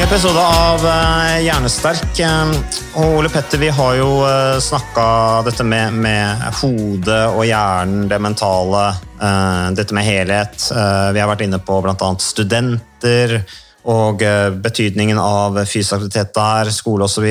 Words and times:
Episode 0.00 0.40
av 0.40 0.86
eh, 0.86 1.42
Hjernesterk. 1.44 2.20
Eh, 2.24 2.52
Og 2.96 3.18
Ole 3.18 3.28
Petter, 3.28 3.60
vi 3.60 3.68
har 3.68 3.96
jo 3.98 4.08
uh, 4.24 4.56
snakka 4.58 5.04
dette 5.46 5.64
med, 5.66 5.92
med 6.02 6.40
hodet 6.58 7.20
og 7.28 7.44
hjernen, 7.46 8.08
det 8.10 8.18
mentale, 8.18 8.86
eh, 9.20 9.66
dette 9.76 9.94
med 9.94 10.06
helhet. 10.08 10.56
Eh, 10.72 11.10
vi 11.14 11.20
har 11.20 11.28
vært 11.30 11.44
inne 11.44 11.60
på 11.62 11.76
bl.a. 11.84 12.08
studenter 12.24 13.36
og 13.92 14.24
eh, 14.24 14.48
betydningen 14.64 15.20
av 15.20 15.60
fysisk 15.66 15.98
aktivitet 16.00 16.34
der, 16.34 16.72
skole 16.74 17.06
osv. 17.06 17.28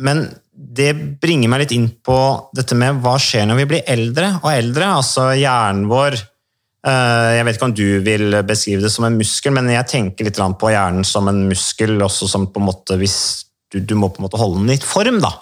Men 0.00 0.26
det 0.50 0.90
bringer 1.22 1.52
meg 1.52 1.66
litt 1.66 1.76
inn 1.76 1.88
på 2.02 2.18
dette 2.56 2.74
med 2.74 3.04
hva 3.04 3.14
skjer 3.20 3.46
når 3.46 3.62
vi 3.62 3.70
blir 3.74 3.94
eldre 3.94 4.34
og 4.40 4.50
eldre. 4.56 4.90
Altså 4.98 5.30
hjernen 5.36 5.86
vår 5.92 6.18
Eh, 6.18 6.39
Jeg 6.80 7.44
vet 7.44 7.56
ikke 7.58 7.66
om 7.68 7.74
du 7.76 8.00
vil 8.00 8.38
beskrive 8.48 8.80
det 8.80 8.90
som 8.94 9.04
en 9.04 9.18
muskel, 9.20 9.52
men 9.52 9.68
jeg 9.68 9.88
tenker 9.90 10.24
litt 10.24 10.38
på 10.40 10.70
hjernen 10.72 11.04
som 11.04 11.28
en 11.28 11.42
muskel, 11.50 11.98
også 12.00 12.28
som 12.30 12.46
på 12.48 12.62
en 12.62 12.70
måte 12.70 12.96
hvis 12.96 13.44
du, 13.70 13.80
du 13.84 13.94
må 13.98 14.08
på 14.08 14.22
en 14.22 14.26
måte 14.26 14.40
holde 14.40 14.62
den 14.62 14.74
i 14.74 14.80
form, 14.80 15.20
da. 15.20 15.34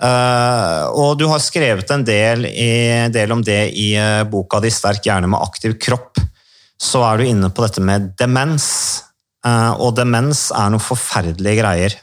Eh, 0.00 0.84
Og 0.96 1.18
du 1.20 1.26
har 1.28 1.42
skrevet 1.44 1.90
en 1.92 2.04
del, 2.06 2.46
i, 2.48 3.08
del 3.12 3.32
om 3.34 3.42
det 3.44 3.60
i 3.76 3.92
eh, 4.00 4.24
boka 4.24 4.60
di 4.60 4.70
'Sterk 4.72 5.04
hjerne 5.06 5.28
med 5.28 5.40
aktiv 5.40 5.76
kropp'. 5.78 6.22
Så 6.80 7.02
er 7.04 7.18
du 7.18 7.28
inne 7.28 7.50
på 7.52 7.66
dette 7.66 7.84
med 7.84 8.14
demens. 8.16 9.02
Eh, 9.44 9.72
Og 9.76 9.94
demens 9.96 10.48
er 10.50 10.70
noen 10.72 10.80
forferdelige 10.80 11.60
greier. 11.60 11.96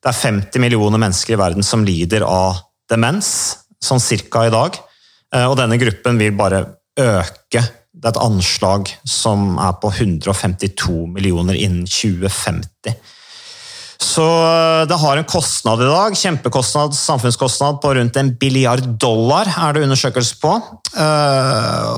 Det 0.00 0.08
er 0.08 0.16
50 0.16 0.58
millioner 0.58 0.98
mennesker 0.98 1.34
i 1.34 1.40
verden 1.40 1.62
som 1.62 1.84
lider 1.84 2.24
av 2.26 2.58
demens, 2.90 3.56
sånn 3.82 4.00
cirka 4.02 4.46
i 4.46 4.50
dag. 4.50 4.78
Eh, 5.32 5.46
Og 5.46 5.56
denne 5.56 5.78
gruppen 5.78 6.18
vil 6.18 6.32
bare 6.32 6.66
øke. 6.98 7.62
Det 7.90 8.06
er 8.06 8.14
et 8.14 8.22
anslag 8.22 8.90
som 9.04 9.58
er 9.60 9.72
på 9.82 9.90
152 9.92 11.06
millioner 11.10 11.58
innen 11.58 11.86
2050. 11.86 12.94
Så 14.00 14.24
eh, 14.24 14.86
det 14.88 14.96
har 15.02 15.18
en 15.20 15.28
kostnad 15.28 15.82
i 15.84 15.88
dag, 15.90 16.16
kjempekostnad, 16.16 16.94
samfunnskostnad 16.96 17.80
på 17.82 17.92
rundt 17.98 18.16
en 18.16 18.32
billiard 18.40 18.86
dollar, 19.00 19.50
er 19.50 19.76
det 19.76 19.84
undersøkelse 19.84 20.38
på. 20.40 20.54
Eh, 20.96 21.90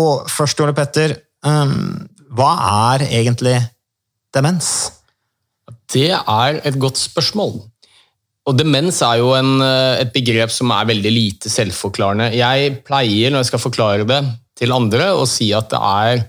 Og 0.00 0.30
først, 0.30 0.62
Ole 0.64 0.72
Petter, 0.76 1.18
eh, 1.44 1.74
hva 2.32 2.50
er 2.94 3.04
egentlig 3.10 3.58
demens? 4.34 4.70
Det 5.92 6.10
er 6.14 6.60
et 6.64 6.78
godt 6.80 6.98
spørsmål. 6.98 7.58
Og 8.48 8.56
demens 8.56 9.02
er 9.04 9.20
jo 9.20 9.34
en, 9.36 9.60
eh, 9.62 10.00
et 10.00 10.12
begrep 10.14 10.52
som 10.52 10.70
er 10.72 10.88
veldig 10.88 11.12
lite 11.12 11.52
selvforklarende. 11.52 12.32
Jeg 12.34 12.82
pleier, 12.86 13.30
når 13.30 13.44
jeg 13.44 13.50
skal 13.52 13.64
forklare 13.66 14.06
det 14.08 14.20
til 14.56 14.72
andre, 14.72 15.12
å 15.12 15.26
si 15.28 15.52
at 15.52 15.68
det 15.70 15.80
er 15.80 16.24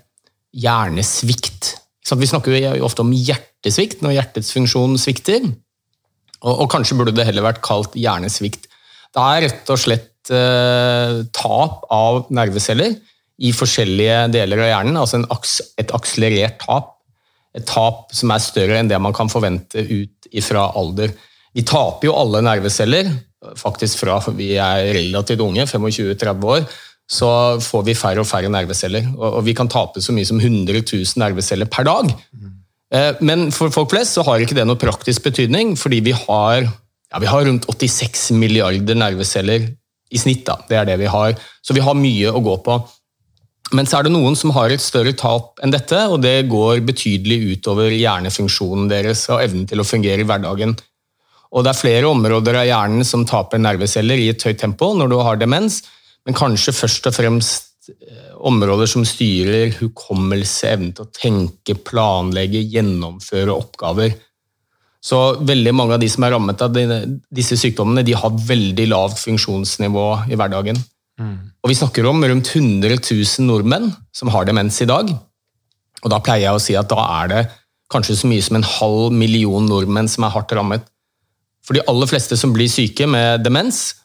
hjernesvikt. 0.52 1.78
Vi 2.12 2.28
snakker 2.28 2.58
jo 2.60 2.84
ofte 2.84 3.06
om 3.06 3.14
hjertesvikt 3.16 4.02
når 4.04 4.18
hjertets 4.18 4.52
funksjon 4.52 4.98
svikter. 5.00 5.46
Og, 6.42 6.66
og 6.66 6.68
kanskje 6.74 6.98
burde 7.00 7.16
det 7.16 7.26
heller 7.28 7.46
vært 7.46 7.62
kalt 7.64 7.96
hjernesvikt. 7.96 8.68
Det 9.12 9.24
er 9.24 9.46
rett 9.46 9.72
og 9.72 9.80
slett 9.80 10.32
eh, 10.34 11.22
tap 11.32 11.86
av 11.92 12.26
nerveceller 12.34 12.98
i 13.42 13.52
forskjellige 13.56 14.28
deler 14.36 14.66
av 14.66 14.70
hjernen, 14.70 15.00
altså 15.00 15.22
aks, 15.34 15.60
et 15.82 15.94
akselerert 15.96 16.60
tap. 16.62 16.98
Et 17.58 17.66
tap 17.68 18.12
som 18.16 18.32
er 18.32 18.44
større 18.44 18.78
enn 18.80 18.92
det 18.92 19.00
man 19.02 19.16
kan 19.16 19.32
forvente 19.32 19.82
ut 19.84 20.30
ifra 20.32 20.70
alder. 20.80 21.12
Vi 21.56 21.66
taper 21.68 22.08
jo 22.08 22.16
alle 22.16 22.42
nerveceller, 22.46 23.10
faktisk 23.60 24.00
fra 24.04 24.20
vi 24.38 24.54
er 24.62 24.94
relativt 24.96 25.44
unge, 25.44 25.66
25-30 25.68 26.48
år, 26.54 26.66
så 27.12 27.60
får 27.60 27.84
vi 27.90 27.98
færre 27.98 28.24
og 28.24 28.30
færre 28.30 28.52
nerveceller. 28.52 29.10
Og, 29.18 29.42
vi 29.44 29.56
kan 29.58 29.68
tape 29.72 30.00
så 30.04 30.14
mye 30.16 30.28
som 30.28 30.40
100 30.40 30.80
000 30.80 31.20
nerveceller 31.20 31.68
per 31.68 31.88
dag. 31.90 32.14
Eh, 32.94 33.20
Men 33.20 33.52
for 33.52 33.74
folk 33.74 33.92
flest 33.92 34.16
så 34.16 34.24
har 34.28 34.40
ikke 34.40 34.56
det 34.56 34.68
noe 34.68 34.80
praktisk 34.80 35.24
betydning, 35.28 35.76
fordi 35.80 36.00
vi 36.00 36.16
har, 36.16 36.64
ja, 36.64 37.20
vi 37.20 37.28
har 37.28 37.46
rundt 37.46 37.68
86 37.68 38.32
milliarder 38.32 38.96
nerveceller 38.96 39.68
i 40.12 40.18
snitt. 40.18 40.46
Da. 40.48 40.60
Det 40.70 40.78
er 40.78 40.88
det 40.88 41.00
vi 41.00 41.12
har. 41.12 41.36
Så 41.64 41.76
vi 41.76 41.84
har 41.84 41.96
mye 42.00 42.32
å 42.32 42.44
gå 42.44 42.58
på. 42.64 42.80
Men 43.76 43.88
så 43.88 44.00
er 44.00 44.08
det 44.08 44.12
noen 44.12 44.36
som 44.36 44.52
har 44.56 44.72
et 44.72 44.84
større 44.84 45.14
tap 45.16 45.60
enn 45.64 45.72
dette, 45.72 46.00
og 46.12 46.20
det 46.24 46.50
går 46.52 46.82
betydelig 46.88 47.58
utover 47.58 47.92
hjernefunksjonen 47.96 48.90
deres 48.92 49.24
og 49.32 49.44
evnen 49.44 49.68
til 49.70 49.80
å 49.80 49.88
fungere 49.88 50.24
i 50.24 50.28
hverdagen. 50.28 50.76
Og 51.52 51.66
det 51.66 51.74
er 51.74 51.82
flere 51.82 52.12
områder 52.12 52.62
av 52.62 52.68
hjernen 52.70 53.08
som 53.08 53.26
taper 53.28 53.60
nerveceller 53.60 54.20
i 54.22 54.30
et 54.32 54.46
høyt 54.48 54.62
tempo 54.62 54.94
når 54.96 55.12
du 55.12 55.18
har 55.20 55.40
demens, 55.40 55.82
men 56.26 56.38
kanskje 56.38 56.76
først 56.76 57.10
og 57.10 57.16
fremst 57.18 57.90
eh, 57.92 58.32
områder 58.48 58.90
som 58.90 59.06
styrer 59.08 59.74
hukommelse, 59.80 60.70
evnen 60.72 60.94
til 60.96 61.08
å 61.08 61.14
tenke, 61.16 61.76
planlegge, 61.76 62.62
gjennomføre 62.72 63.54
oppgaver. 63.54 64.16
Så 65.02 65.20
veldig 65.42 65.74
mange 65.74 65.98
av 65.98 66.04
de 66.04 66.08
som 66.14 66.24
er 66.24 66.36
rammet 66.36 66.62
av 66.62 66.78
disse 67.34 67.58
sykdommene, 67.58 68.06
de 68.06 68.14
har 68.14 68.42
veldig 68.48 68.86
lavt 68.92 69.24
funksjonsnivå 69.24 70.08
i 70.30 70.38
hverdagen. 70.38 70.78
Og 71.62 71.70
vi 71.70 71.78
snakker 71.78 72.06
om 72.10 72.22
rundt 72.26 72.54
100 72.54 73.00
000 73.02 73.48
nordmenn 73.48 73.90
som 74.14 74.30
har 74.34 74.46
demens 74.46 74.78
i 74.82 74.90
dag. 74.90 75.10
Og 76.02 76.14
da 76.14 76.22
pleier 76.24 76.48
jeg 76.48 76.58
å 76.58 76.62
si 76.62 76.78
at 76.78 76.90
da 76.90 77.02
er 77.22 77.34
det 77.34 77.42
kanskje 77.92 78.18
så 78.22 78.30
mye 78.30 78.46
som 78.46 78.58
en 78.58 78.68
halv 78.78 79.14
million 79.14 79.66
nordmenn 79.68 80.10
som 80.10 80.26
er 80.26 80.34
hardt 80.34 80.54
rammet. 80.58 80.86
For 81.66 81.78
de 81.78 81.84
aller 81.90 82.10
fleste 82.10 82.38
som 82.40 82.54
blir 82.56 82.72
syke 82.72 83.08
med 83.10 83.44
demens, 83.46 83.96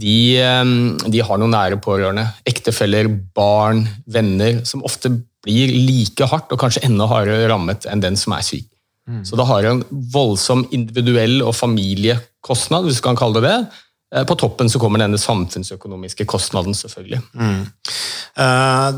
de, 0.00 0.38
eh, 0.40 0.64
de 1.10 1.24
har 1.26 1.40
noen 1.40 1.52
nære 1.54 1.80
pårørende. 1.82 2.28
Ektefeller, 2.48 3.10
barn, 3.34 3.86
venner, 4.06 4.64
som 4.64 4.84
ofte 4.86 5.12
blir 5.44 5.72
like 5.72 6.26
hardt 6.28 6.52
og 6.52 6.60
kanskje 6.60 6.84
enda 6.88 7.08
hardere 7.08 7.48
rammet 7.50 7.86
enn 7.88 8.02
den 8.04 8.16
som 8.20 8.36
er 8.36 8.44
syk. 8.44 8.68
Så 9.26 9.34
det 9.38 9.46
har 9.48 9.66
en 9.66 9.80
voldsom 9.90 10.66
individuell 10.76 11.40
og 11.42 11.54
familiekostnad, 11.58 12.86
hvis 12.86 13.00
du 13.00 13.06
kan 13.08 13.18
kalle 13.18 13.40
det 13.40 13.48
det. 13.48 13.80
Eh, 14.14 14.24
På 14.26 14.34
toppen 14.34 14.70
så 14.70 14.78
kommer 14.82 14.98
denne 14.98 15.18
samfunnsøkonomiske 15.18 16.24
kostnaden, 16.26 16.74
selvfølgelig. 16.74 17.20
Mm. 17.34 17.60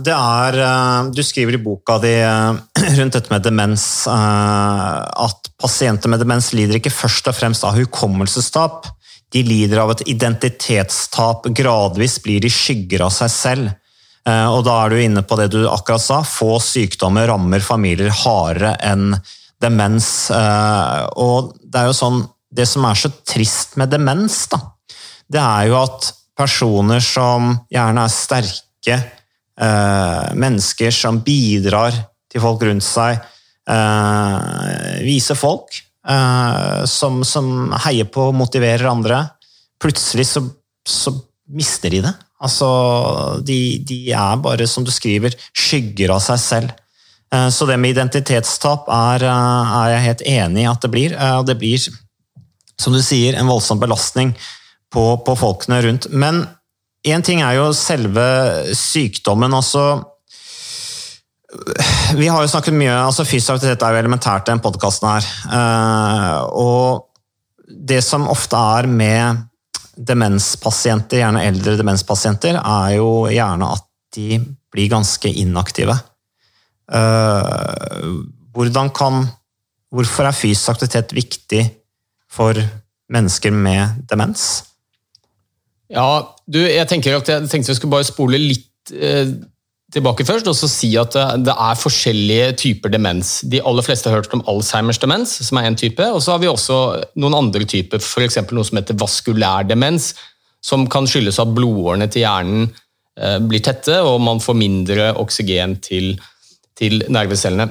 Det 0.05 0.12
er, 0.14 0.59
eh, 0.61 1.11
du 1.12 1.23
skriver 1.25 1.56
i 1.56 1.62
boka 1.62 1.99
di 2.03 2.14
eh, 2.20 2.53
rundt 2.99 3.12
dette 3.17 3.32
med 3.32 3.43
demens 3.44 4.06
eh, 4.06 4.99
at 5.26 5.50
pasienter 5.61 6.12
med 6.12 6.20
demens 6.23 6.53
lider 6.56 6.79
ikke 6.79 6.93
først 6.93 7.29
og 7.31 7.37
fremst 7.37 7.64
av 7.64 7.76
hukommelsestap. 7.76 8.88
De 9.32 9.43
lider 9.43 9.81
av 9.81 9.94
et 9.94 10.03
identitetstap. 10.12 11.47
Gradvis 11.56 12.19
blir 12.23 12.41
de 12.44 12.50
skygger 12.53 13.05
av 13.06 13.12
seg 13.17 13.31
selv. 13.32 13.70
Eh, 14.29 14.49
Og 14.53 14.64
da 14.69 14.79
er 14.85 14.91
du 14.93 15.00
inne 15.03 15.23
på 15.25 15.38
det 15.41 15.50
du 15.55 15.62
akkurat 15.69 16.05
sa. 16.05 16.20
Få 16.23 16.59
sykdommer 16.62 17.26
rammer 17.31 17.61
familier 17.64 18.12
hardere 18.23 18.76
enn 18.81 19.17
demens. 19.62 20.31
Eh, 20.31 21.06
Og 21.17 21.55
det 21.64 21.81
er 21.81 21.91
jo 21.91 21.97
sånn, 21.97 22.23
det 22.53 22.69
som 22.69 22.85
er 22.85 22.94
så 23.00 23.09
trist 23.25 23.79
med 23.81 23.91
demens, 23.91 24.44
da, 24.53 24.61
det 25.32 25.40
er 25.43 25.70
jo 25.70 25.79
at 25.81 26.12
personer 26.38 27.02
som 27.05 27.52
gjerne 27.73 28.06
er 28.06 28.12
sterke 28.12 28.96
eh, 28.96 30.32
mennesker 30.38 30.94
som 30.94 31.20
bidrar 31.25 31.96
til 32.32 32.43
folk 32.44 32.64
rundt 32.64 32.84
seg, 32.87 33.20
eh, 33.69 35.00
viser 35.05 35.38
folk, 35.38 35.76
eh, 36.08 36.84
som, 36.88 37.20
som 37.25 37.73
heier 37.84 38.08
på 38.08 38.31
og 38.31 38.38
motiverer 38.38 38.88
andre, 38.90 39.25
plutselig 39.82 40.29
så, 40.31 40.44
så 40.88 41.12
mister 41.52 41.93
de 41.93 42.05
det. 42.06 42.14
Altså, 42.43 42.69
de, 43.46 43.58
de 43.87 43.99
er 44.11 44.40
bare, 44.43 44.67
som 44.67 44.87
du 44.87 44.90
skriver, 44.90 45.37
skygger 45.55 46.14
av 46.14 46.23
seg 46.25 46.40
selv. 46.43 46.73
Eh, 47.32 47.49
Så 47.55 47.69
det 47.69 47.76
med 47.78 47.94
identitetstap 47.94 48.88
er, 48.90 49.26
eh, 49.28 49.76
er 49.82 49.93
jeg 49.93 50.06
helt 50.08 50.25
enig 50.32 50.64
i 50.64 50.70
at 50.73 50.82
det 50.82 50.90
blir. 50.90 51.14
Eh, 51.14 51.43
det 51.46 51.58
blir, 51.61 51.85
som 52.81 52.96
du 52.96 53.02
sier, 53.05 53.37
en 53.38 53.52
voldsom 53.52 53.78
belastning 53.82 54.35
på, 54.93 55.05
på 55.25 55.37
folkene 55.39 55.81
rundt. 55.85 56.09
Men 56.12 56.44
én 57.06 57.25
ting 57.25 57.43
er 57.43 57.59
jo 57.59 57.71
selve 57.77 58.25
sykdommen. 58.77 59.55
altså 59.55 60.03
vi 62.17 62.29
har 62.33 62.41
jo 62.41 62.49
snakket 62.49 62.77
mye, 62.77 62.93
altså 62.97 63.27
Fysisk 63.29 63.56
aktivitet 63.56 63.83
er 63.85 63.93
jo 63.93 64.00
elementært 64.00 64.47
i 64.47 64.53
denne 64.53 64.65
podkasten 64.65 65.09
her. 65.11 65.27
Eh, 65.59 66.39
og 66.56 67.11
det 67.93 68.00
som 68.05 68.29
ofte 68.33 68.56
er 68.56 68.89
med 68.89 69.43
demenspasienter, 69.97 71.21
gjerne 71.21 71.45
eldre 71.45 71.77
demenspasienter, 71.81 72.56
er 72.56 72.97
jo 72.97 73.27
gjerne 73.29 73.69
at 73.77 73.85
de 74.17 74.41
blir 74.73 74.88
ganske 74.93 75.29
inaktive. 75.29 75.97
Eh, 76.93 78.11
hvordan 78.53 78.93
kan 78.97 79.25
Hvorfor 79.93 80.25
er 80.25 80.33
fysisk 80.33 80.71
aktivitet 80.73 81.11
viktig 81.12 81.62
for 82.33 82.56
mennesker 83.12 83.53
med 83.53 84.06
demens? 84.09 84.72
Ja, 85.93 86.35
du, 86.49 86.61
jeg 86.65 86.89
tenker 86.89 87.19
at 87.19 87.29
jeg 87.29 87.49
tenkte 87.53 87.73
vi 87.73 87.79
skulle 87.79 87.94
bare 87.94 88.09
spole 88.09 88.41
litt 88.41 88.93
eh, 88.97 89.29
tilbake 89.93 90.25
først, 90.25 90.49
og 90.49 90.56
så 90.56 90.69
si 90.71 90.93
at 91.00 91.12
det, 91.15 91.25
det 91.49 91.55
er 91.55 91.81
forskjellige 91.81 92.50
typer 92.62 92.93
demens. 92.94 93.41
De 93.44 93.61
aller 93.61 93.85
fleste 93.85 94.09
har 94.09 94.23
hørt 94.23 94.33
om 94.37 94.44
Alzheimers 94.49 95.00
demens, 95.03 95.35
som 95.44 95.61
er 95.61 95.69
en 95.69 95.79
type, 95.79 96.06
og 96.09 96.23
så 96.25 96.35
har 96.35 96.43
vi 96.43 96.50
også 96.50 96.79
noen 97.21 97.37
andre 97.43 97.69
typer, 97.69 98.00
f.eks. 98.00 98.41
noe 98.50 98.69
som 98.69 98.81
heter 98.81 98.99
vaskulær 99.00 99.69
demens, 99.69 100.15
som 100.65 100.87
kan 100.91 101.09
skyldes 101.11 101.41
at 101.43 101.53
blodårene 101.53 102.09
til 102.12 102.25
hjernen 102.25 102.69
eh, 103.19 103.38
blir 103.45 103.65
tette, 103.65 103.99
og 104.00 104.23
man 104.25 104.41
får 104.43 104.59
mindre 104.59 105.11
oksygen 105.21 105.77
til, 105.85 106.15
til 106.79 107.03
nervecellene. 107.12 107.69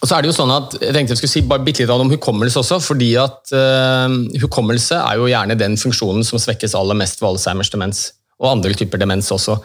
Og 0.00 0.08
så 0.08 0.16
er 0.16 0.24
det 0.24 0.30
jo 0.30 0.36
sånn 0.36 0.52
at, 0.54 0.78
jeg 0.80 0.94
tenkte 0.96 1.12
jeg 1.12 1.20
skulle 1.20 1.34
si 1.34 1.42
bare 1.48 1.64
bitte 1.64 1.84
litt 1.84 1.92
om 1.92 2.12
hukommelse 2.12 2.62
også, 2.62 2.78
fordi 2.80 3.10
at 3.20 3.52
uh, 3.52 4.08
hukommelse 4.40 4.96
er 4.96 5.20
jo 5.20 5.28
gjerne 5.28 5.58
den 5.60 5.76
funksjonen 5.80 6.24
som 6.24 6.40
svekkes 6.40 6.76
aller 6.78 6.96
mest 6.96 7.20
ved 7.20 7.34
Alzheimers 7.34 7.72
demens, 7.72 8.06
og 8.40 8.54
andre 8.54 8.72
typer 8.78 9.02
demens 9.02 9.28
også. 9.34 9.58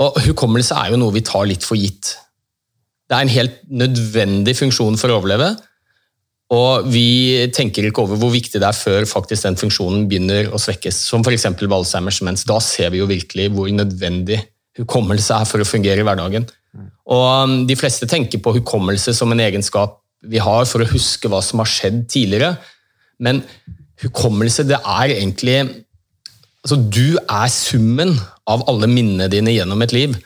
Og 0.00 0.16
hukommelse 0.24 0.76
er 0.78 0.94
jo 0.94 1.00
noe 1.02 1.12
vi 1.12 1.24
tar 1.26 1.44
litt 1.50 1.66
for 1.68 1.76
gitt. 1.76 2.14
Det 3.08 3.16
er 3.16 3.26
en 3.26 3.34
helt 3.34 3.60
nødvendig 3.68 4.56
funksjon 4.56 4.96
for 5.00 5.12
å 5.12 5.18
overleve, 5.20 5.52
og 6.54 6.86
vi 6.88 7.44
tenker 7.52 7.84
ikke 7.84 8.06
over 8.06 8.16
hvor 8.16 8.32
viktig 8.32 8.56
det 8.56 8.64
er 8.70 8.76
før 8.76 9.04
faktisk 9.08 9.44
den 9.44 9.58
funksjonen 9.60 10.06
begynner 10.08 10.48
å 10.48 10.60
svekkes, 10.60 11.02
som 11.10 11.20
f.eks. 11.20 11.44
ved 11.60 11.74
Alzheimers 11.76 12.22
demens. 12.22 12.46
Da 12.48 12.56
ser 12.64 12.94
vi 12.94 13.02
jo 13.02 13.10
virkelig 13.10 13.50
hvor 13.52 13.68
nødvendig 13.68 14.40
hukommelse 14.80 15.42
er 15.42 15.48
for 15.50 15.60
å 15.60 15.68
fungere 15.68 16.00
i 16.00 16.06
hverdagen. 16.08 16.48
Og 17.08 17.24
um, 17.44 17.54
De 17.68 17.76
fleste 17.78 18.08
tenker 18.10 18.42
på 18.42 18.54
hukommelse 18.58 19.14
som 19.16 19.32
en 19.32 19.42
egenskap 19.44 19.98
vi 20.28 20.40
har 20.42 20.66
for 20.66 20.82
å 20.82 20.90
huske 20.90 21.30
hva 21.30 21.38
som 21.44 21.62
har 21.62 21.70
skjedd 21.70 22.00
tidligere, 22.10 22.56
men 23.22 23.42
hukommelse 24.02 24.64
det 24.66 24.78
er 24.78 25.14
egentlig 25.14 25.60
altså 26.64 26.78
Du 26.90 27.16
er 27.22 27.48
summen 27.54 28.16
av 28.50 28.64
alle 28.70 28.88
minnene 28.90 29.28
dine 29.30 29.54
gjennom 29.54 29.82
et 29.84 29.94
liv. 29.94 30.16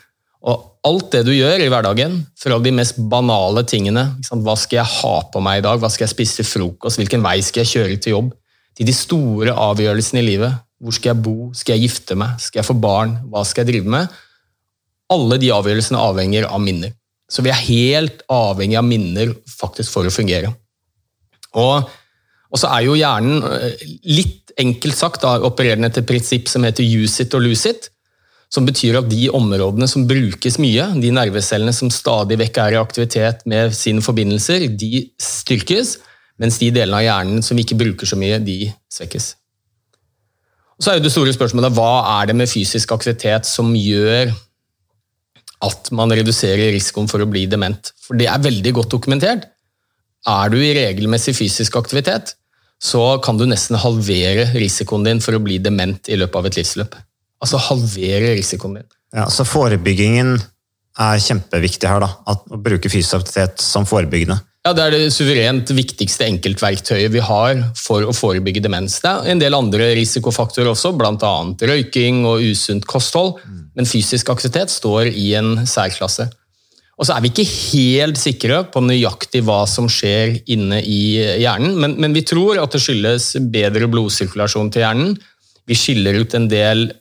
Og 0.43 0.63
alt 0.83 1.13
det 1.13 1.21
du 1.27 1.31
gjør 1.31 1.61
i 1.63 1.69
hverdagen, 1.71 2.17
fra 2.35 2.57
de 2.59 2.73
mest 2.75 2.97
banale 3.09 3.63
tingene? 3.69 4.09
Hva 4.27 4.55
skal 4.59 4.81
jeg 4.81 4.95
ha 4.97 5.13
på 5.31 5.43
meg 5.45 5.61
i 5.61 5.63
dag? 5.63 5.79
Hva 5.79 5.91
skal 5.93 6.07
jeg 6.07 6.13
spise 6.15 6.41
til 6.41 6.49
frokost? 6.49 6.99
Hvilken 6.99 7.23
vei 7.23 7.37
skal 7.45 7.63
jeg 7.63 7.71
kjøre 7.71 7.99
til 8.03 8.17
jobb? 8.17 8.33
Til 8.75 8.89
de 8.89 8.95
store 8.97 9.53
avgjørelsene 9.53 10.19
i 10.23 10.27
livet. 10.33 10.57
Hvor 10.83 10.97
skal 10.97 11.13
jeg 11.13 11.23
bo? 11.23 11.37
Skal 11.55 11.77
jeg 11.77 11.87
gifte 11.87 12.17
meg? 12.19 12.35
Skal 12.43 12.59
jeg 12.59 12.67
få 12.67 12.75
barn? 12.75 13.15
Hva 13.31 13.45
skal 13.47 13.63
jeg 13.63 13.75
drive 13.75 13.93
med? 13.95 14.19
Alle 15.13 15.39
de 15.41 15.51
avgjørelsene 15.53 16.01
avhenger 16.01 16.49
av 16.49 16.61
minner. 16.63 16.93
Så 17.29 17.43
vi 17.45 17.51
er 17.53 17.65
helt 17.65 18.21
avhengig 18.31 18.77
av 18.77 18.85
minner 18.85 19.33
faktisk 19.49 19.93
for 19.95 20.07
å 20.07 20.13
fungere. 20.13 20.51
Og, 21.57 21.89
og 22.53 22.61
så 22.61 22.69
er 22.75 22.85
jo 22.85 22.97
hjernen, 22.97 23.41
eh, 23.47 23.83
litt 24.09 24.53
enkelt 24.59 24.97
sagt, 24.97 25.23
da, 25.23 25.39
opererende 25.47 25.89
etter 25.89 26.03
et 26.03 26.09
prinsipp 26.09 26.49
som 26.51 26.65
heter 26.67 26.85
use 26.85 27.23
it 27.23 27.33
og 27.33 27.45
lose 27.45 27.69
it. 27.69 27.89
Som 28.53 28.67
betyr 28.67 28.99
at 28.99 29.09
de 29.09 29.31
områdene 29.33 29.87
som 29.89 30.05
brukes 30.05 30.59
mye, 30.61 30.91
de 31.01 31.13
nervecellene 31.15 31.73
som 31.73 31.89
stadig 31.89 32.37
vekk 32.37 32.59
er 32.61 32.75
i 32.75 32.81
aktivitet 32.81 33.41
med 33.49 33.73
sine 33.73 34.03
forbindelser, 34.05 34.67
de 34.77 35.07
styrkes, 35.17 35.95
mens 36.41 36.59
de 36.61 36.69
delene 36.73 36.99
av 36.99 37.07
hjernen 37.07 37.45
som 37.45 37.57
vi 37.57 37.65
ikke 37.65 37.79
bruker 37.81 38.09
så 38.09 38.17
mye, 38.19 38.37
de 38.45 38.67
svekkes. 38.93 39.33
Og 40.77 40.85
så 40.85 40.91
er 40.91 40.99
jo 40.99 41.05
det 41.05 41.13
store 41.13 41.33
spørsmålet 41.33 41.73
hva 41.73 41.91
er 42.19 42.29
det 42.29 42.37
med 42.37 42.49
fysisk 42.49 42.93
aktivitet 42.93 43.49
som 43.49 43.73
gjør 43.77 44.33
at 45.63 45.91
man 45.95 46.11
reduserer 46.11 46.73
risikoen 46.75 47.09
for 47.11 47.23
å 47.23 47.29
bli 47.29 47.45
dement. 47.49 47.93
For 48.03 48.19
det 48.19 48.27
er 48.31 48.43
veldig 48.43 48.73
godt 48.79 48.93
dokumentert. 48.95 49.47
Er 50.29 50.51
du 50.51 50.59
i 50.59 50.73
regelmessig 50.75 51.35
fysisk 51.35 51.75
aktivitet, 51.79 52.35
så 52.83 53.17
kan 53.23 53.39
du 53.39 53.45
nesten 53.47 53.79
halvere 53.79 54.49
risikoen 54.55 55.05
din 55.07 55.21
for 55.23 55.35
å 55.37 55.43
bli 55.43 55.59
dement 55.63 56.09
i 56.11 56.19
løpet 56.19 56.39
av 56.39 56.49
et 56.49 56.59
livsløp. 56.59 56.97
Altså 57.43 57.59
halvere 57.69 58.33
risikoen 58.37 58.79
din. 58.79 58.89
Ja, 59.15 59.27
Så 59.31 59.45
forebyggingen 59.47 60.35
er 60.99 61.21
kjempeviktig 61.21 61.89
her, 61.89 62.03
da. 62.03 62.09
At, 62.29 62.43
å 62.51 62.59
bruke 62.59 62.91
fysisk 62.91 63.21
aktivitet 63.21 63.63
som 63.63 63.87
forebyggende. 63.87 64.39
Ja, 64.63 64.71
Det 64.71 64.83
er 64.83 64.93
det 64.95 65.13
suverent 65.15 65.71
viktigste 65.75 66.27
enkeltverktøyet 66.29 67.11
vi 67.11 67.19
har 67.19 67.65
for 67.75 68.05
å 68.07 68.15
forebygge 68.15 68.63
demens. 68.63 69.01
Det 69.03 69.11
er 69.11 69.31
en 69.33 69.41
del 69.41 69.57
andre 69.57 69.89
risikofaktorer 69.99 70.71
også, 70.71 70.93
bl.a. 70.95 71.33
røyking 71.59 72.23
og 72.29 72.45
usunt 72.47 72.87
kosthold. 72.87 73.41
Men 73.77 73.89
fysisk 73.89 74.29
aktivitet 74.33 74.71
står 74.73 75.09
i 75.09 75.33
en 75.39 75.65
særklasse. 75.69 76.29
Og 76.93 77.07
så 77.07 77.15
er 77.15 77.23
vi 77.23 77.31
ikke 77.31 77.49
helt 77.49 78.19
sikre 78.21 78.59
på 78.69 78.83
nøyaktig 78.85 79.41
hva 79.47 79.63
som 79.69 79.87
skjer 79.89 80.35
inne 80.53 80.77
i 80.85 81.17
hjernen, 81.41 81.73
men, 81.81 81.95
men 81.97 82.13
vi 82.13 82.21
tror 82.27 82.61
at 82.61 82.75
det 82.75 82.83
skyldes 82.83 83.31
bedre 83.53 83.89
blodsirkulasjon 83.89 84.69
til 84.73 84.85
hjernen. 84.85 85.15
Vi 85.65 85.77
skiller 85.79 86.19
ut 86.21 86.35
en 86.37 86.45
del 86.51 86.91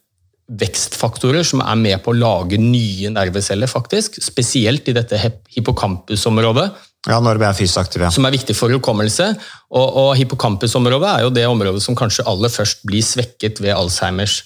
vekstfaktorer 0.53 1.45
som 1.47 1.63
er 1.65 1.77
med 1.81 2.01
på 2.05 2.13
å 2.13 2.19
lage 2.19 2.59
nye 2.61 3.13
nerveceller, 3.13 3.71
faktisk. 3.71 4.19
Spesielt 4.23 4.89
i 4.91 4.97
dette 4.97 5.21
hippocampusområdet. 5.55 6.67
Ja, 7.09 7.19
når 7.23 7.41
vi 7.41 7.47
er 7.49 7.57
fysisk 7.57 7.81
aktive. 7.83 8.07
Ja. 8.07 8.15
Som 8.15 8.27
er 8.29 8.35
viktig 8.35 8.57
for 8.57 8.73
hukommelse. 8.73 9.33
Og, 9.75 9.87
og 10.03 10.11
hippocampusområdet 10.21 11.09
er 11.13 11.25
jo 11.27 11.33
det 11.35 11.47
området 11.51 11.83
som 11.85 11.99
kanskje 11.99 12.27
aller 12.31 12.53
først 12.53 12.85
blir 12.89 13.05
svekket 13.07 13.63
ved 13.63 13.75
Alzheimers 13.75 14.43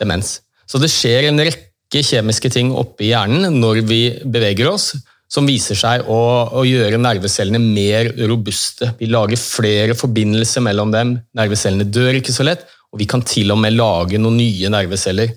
demens. 0.00 0.38
Så 0.66 0.80
det 0.82 0.90
skjer 0.92 1.28
en 1.28 1.42
rekke 1.46 2.02
kjemiske 2.02 2.50
ting 2.52 2.72
oppe 2.74 3.06
i 3.06 3.12
hjernen 3.12 3.60
når 3.60 3.82
vi 3.86 4.00
beveger 4.24 4.70
oss, 4.72 4.92
som 5.30 5.46
viser 5.48 5.78
seg 5.78 6.06
å, 6.06 6.20
å, 6.54 6.62
gjøre 6.66 7.00
nervecellene 7.02 7.58
mer 7.62 8.12
robuste. 8.30 8.92
Vi 8.98 9.08
lager 9.10 9.40
flere 9.40 9.96
forbindelser 9.98 10.62
mellom 10.62 10.92
dem, 10.94 11.16
nervecellene 11.34 11.88
dør 11.90 12.20
ikke 12.20 12.34
så 12.34 12.46
lett, 12.46 12.66
og 12.92 13.02
vi 13.02 13.08
kan 13.10 13.24
til 13.26 13.50
og 13.54 13.58
med 13.62 13.74
lage 13.74 14.20
noen 14.22 14.38
nye 14.38 14.70
nerveceller 14.72 15.34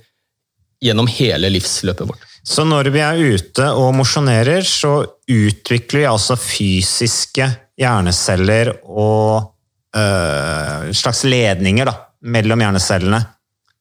gjennom 0.79 1.09
hele 1.11 1.49
livsløpet 1.51 2.07
vårt. 2.07 2.25
Så 2.45 2.63
når 2.65 2.89
vi 2.93 3.01
er 3.03 3.19
ute 3.35 3.65
og 3.75 3.91
mosjonerer, 3.97 4.63
så 4.65 5.01
utvikler 5.29 6.03
vi 6.03 6.07
altså 6.09 6.37
fysiske 6.39 7.49
hjerneceller 7.79 8.71
og 8.87 9.51
øh, 9.97 10.89
slags 10.95 11.25
ledninger 11.27 11.89
da, 11.89 11.95
mellom 12.31 12.63
hjernecellene. 12.63 13.19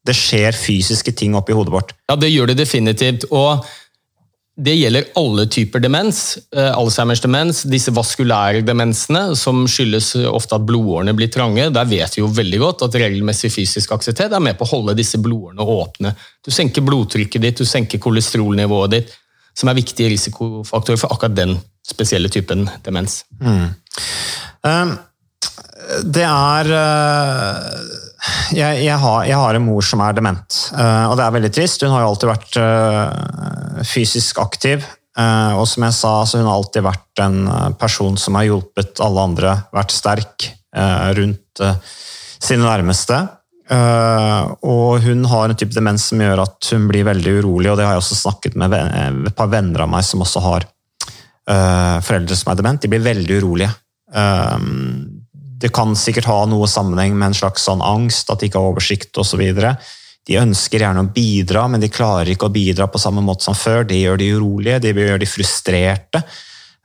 Det 0.09 0.17
skjer 0.17 0.57
fysiske 0.57 1.13
ting 1.13 1.37
oppi 1.39 1.57
hodet 1.57 1.75
vårt. 1.75 1.93
Ja, 2.09 2.17
det 2.17 2.33
gjør 2.33 2.51
det 2.51 2.59
definitivt. 2.63 3.29
og 3.31 3.67
det 4.59 4.73
gjelder 4.75 5.05
alle 5.15 5.45
typer 5.47 5.79
demens. 5.79 6.39
Eh, 6.57 6.73
Alzheimers 6.75 7.21
demens, 7.23 7.61
disse 7.71 7.93
vaskulære 7.95 8.65
demensene, 8.67 9.37
som 9.39 9.61
skyldes 9.71 10.17
ofte 10.27 10.59
at 10.59 10.65
blodårene 10.67 11.15
blir 11.15 11.31
trange. 11.31 11.69
Der 11.75 11.87
vet 11.87 12.17
vi 12.17 12.25
jo 12.25 12.31
veldig 12.35 12.59
godt 12.65 12.83
at 12.89 12.99
regelmessig 12.99 13.53
fysisk 13.55 13.95
aktivitet 13.95 14.35
er 14.35 14.43
med 14.43 14.59
på 14.59 14.67
å 14.67 14.73
holde 14.73 14.97
disse 14.99 15.21
blodårene 15.23 15.63
åpne. 15.63 16.15
Du 16.43 16.51
senker 16.55 16.83
blodtrykket 16.83 17.45
ditt, 17.45 17.63
du 17.63 17.71
senker 17.71 18.03
kolesterolnivået 18.03 18.97
ditt, 18.97 19.15
som 19.55 19.71
er 19.71 19.79
viktige 19.79 20.11
risikofaktorer 20.11 20.99
for 20.99 21.15
akkurat 21.15 21.39
den 21.39 21.55
spesielle 21.87 22.31
typen 22.33 22.67
demens. 22.83 23.21
Mm. 23.39 23.69
Um, 24.67 24.99
det 26.05 26.27
er 26.27 26.75
uh 26.75 28.05
jeg, 28.53 28.83
jeg, 28.83 28.97
har, 28.99 29.25
jeg, 29.29 29.39
har, 29.39 29.57
en 29.57 29.67
mor 29.67 29.85
som 29.85 30.03
er 30.03 30.17
dement, 30.17 30.61
uh, 30.75 31.07
og 31.11 31.17
det 31.19 31.25
er 31.25 31.35
veldig 31.37 31.51
trist. 31.55 31.85
Hun 31.85 31.95
har 31.95 32.05
jo 32.05 32.13
alltid 32.13 32.31
vært 32.33 32.59
uh, 32.61 33.83
fysisk 33.87 34.41
aktiv. 34.43 34.87
Og 35.19 35.65
som 35.67 35.83
jeg 35.83 35.95
sa, 35.97 36.11
så 36.31 36.39
hun 36.39 36.47
har 36.47 36.55
alltid 36.55 36.85
vært 36.87 37.21
en 37.25 37.39
person 37.75 38.15
som 38.23 38.37
har 38.39 38.45
hjulpet 38.47 39.01
alle 39.03 39.25
andre, 39.27 39.55
vært 39.75 39.91
sterk 39.91 40.47
rundt 41.19 41.63
sine 42.39 42.63
nærmeste. 42.63 43.19
og 44.63 45.03
hun 45.03 45.25
har 45.33 45.49
en 45.51 45.59
type 45.59 45.75
demens 45.75 46.05
som 46.13 46.23
gjør 46.23 46.45
at 46.45 46.71
hun 46.71 46.87
blir 46.87 47.09
veldig 47.09 47.35
urolig, 47.41 47.73
og 47.73 47.81
det 47.81 47.89
har 47.89 47.97
jeg 47.97 48.05
også 48.05 48.21
snakket 48.21 48.55
med 48.63 48.79
et 48.79 49.35
par 49.35 49.51
venner 49.51 49.89
av 49.89 49.91
meg 49.91 50.07
som 50.07 50.23
også 50.23 50.45
har 50.47 50.69
foreldre 52.07 52.39
som 52.39 52.53
er 52.55 52.63
dement. 52.63 52.79
De 52.79 52.93
blir 52.95 53.03
veldig 53.11 53.41
urolige 53.43 53.75
det 55.59 55.73
kan 55.75 55.97
sikkert 55.99 56.29
ha 56.31 56.43
noe 56.47 56.69
sammenheng 56.71 57.17
med 57.19 57.33
en 57.33 57.39
slags 57.41 57.65
sånn 57.67 57.83
angst, 57.83 58.31
at 58.31 58.41
de 58.41 58.49
ikke 58.49 58.61
har 58.61 58.73
oversikt 58.73 59.19
osv. 59.19 59.43
De 60.29 60.37
ønsker 60.39 60.85
gjerne 60.85 61.03
å 61.03 61.11
bidra, 61.15 61.65
men 61.73 61.83
de 61.83 61.91
klarer 61.91 62.31
ikke 62.35 62.47
å 62.47 62.55
bidra 62.55 62.87
på 62.91 63.01
samme 63.03 63.25
måte 63.25 63.49
som 63.49 63.57
før. 63.59 63.87
Det 63.89 63.99
gjør 63.99 64.21
de 64.21 64.29
urolige, 64.37 64.83
det 64.85 64.95
gjør 64.95 65.23
de 65.23 65.31
frustrerte. 65.31 66.23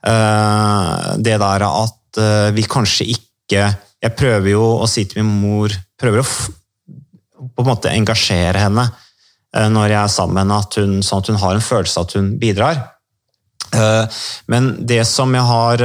Eh, 0.04 1.06
det 1.22 1.38
der 1.40 1.66
at 1.68 2.20
eh, 2.20 2.50
vi 2.56 2.66
kanskje 2.68 3.08
ikke 3.14 3.62
Jeg 4.04 4.12
prøver 4.18 4.50
jo 4.50 4.64
å 4.82 4.86
si 4.90 5.06
til 5.08 5.22
min 5.22 5.38
mor 5.40 5.72
Prøver 6.00 6.20
å 6.20 6.26
på 7.54 7.62
en 7.62 7.68
måte 7.70 7.92
engasjere 7.92 8.60
henne 8.66 8.84
eh, 9.54 9.68
når 9.72 9.94
jeg 9.94 10.00
er 10.02 10.12
sammen, 10.12 10.50
med 10.50 10.52
henne, 10.76 11.04
sånn 11.06 11.22
at 11.22 11.30
hun 11.30 11.40
har 11.40 11.56
en 11.56 11.64
følelse 11.64 12.00
av 12.00 12.08
at 12.08 12.16
hun 12.18 12.28
bidrar. 12.40 12.82
Men 14.52 14.70
det 14.86 15.02
som 15.08 15.32
jeg 15.34 15.44
har 15.48 15.84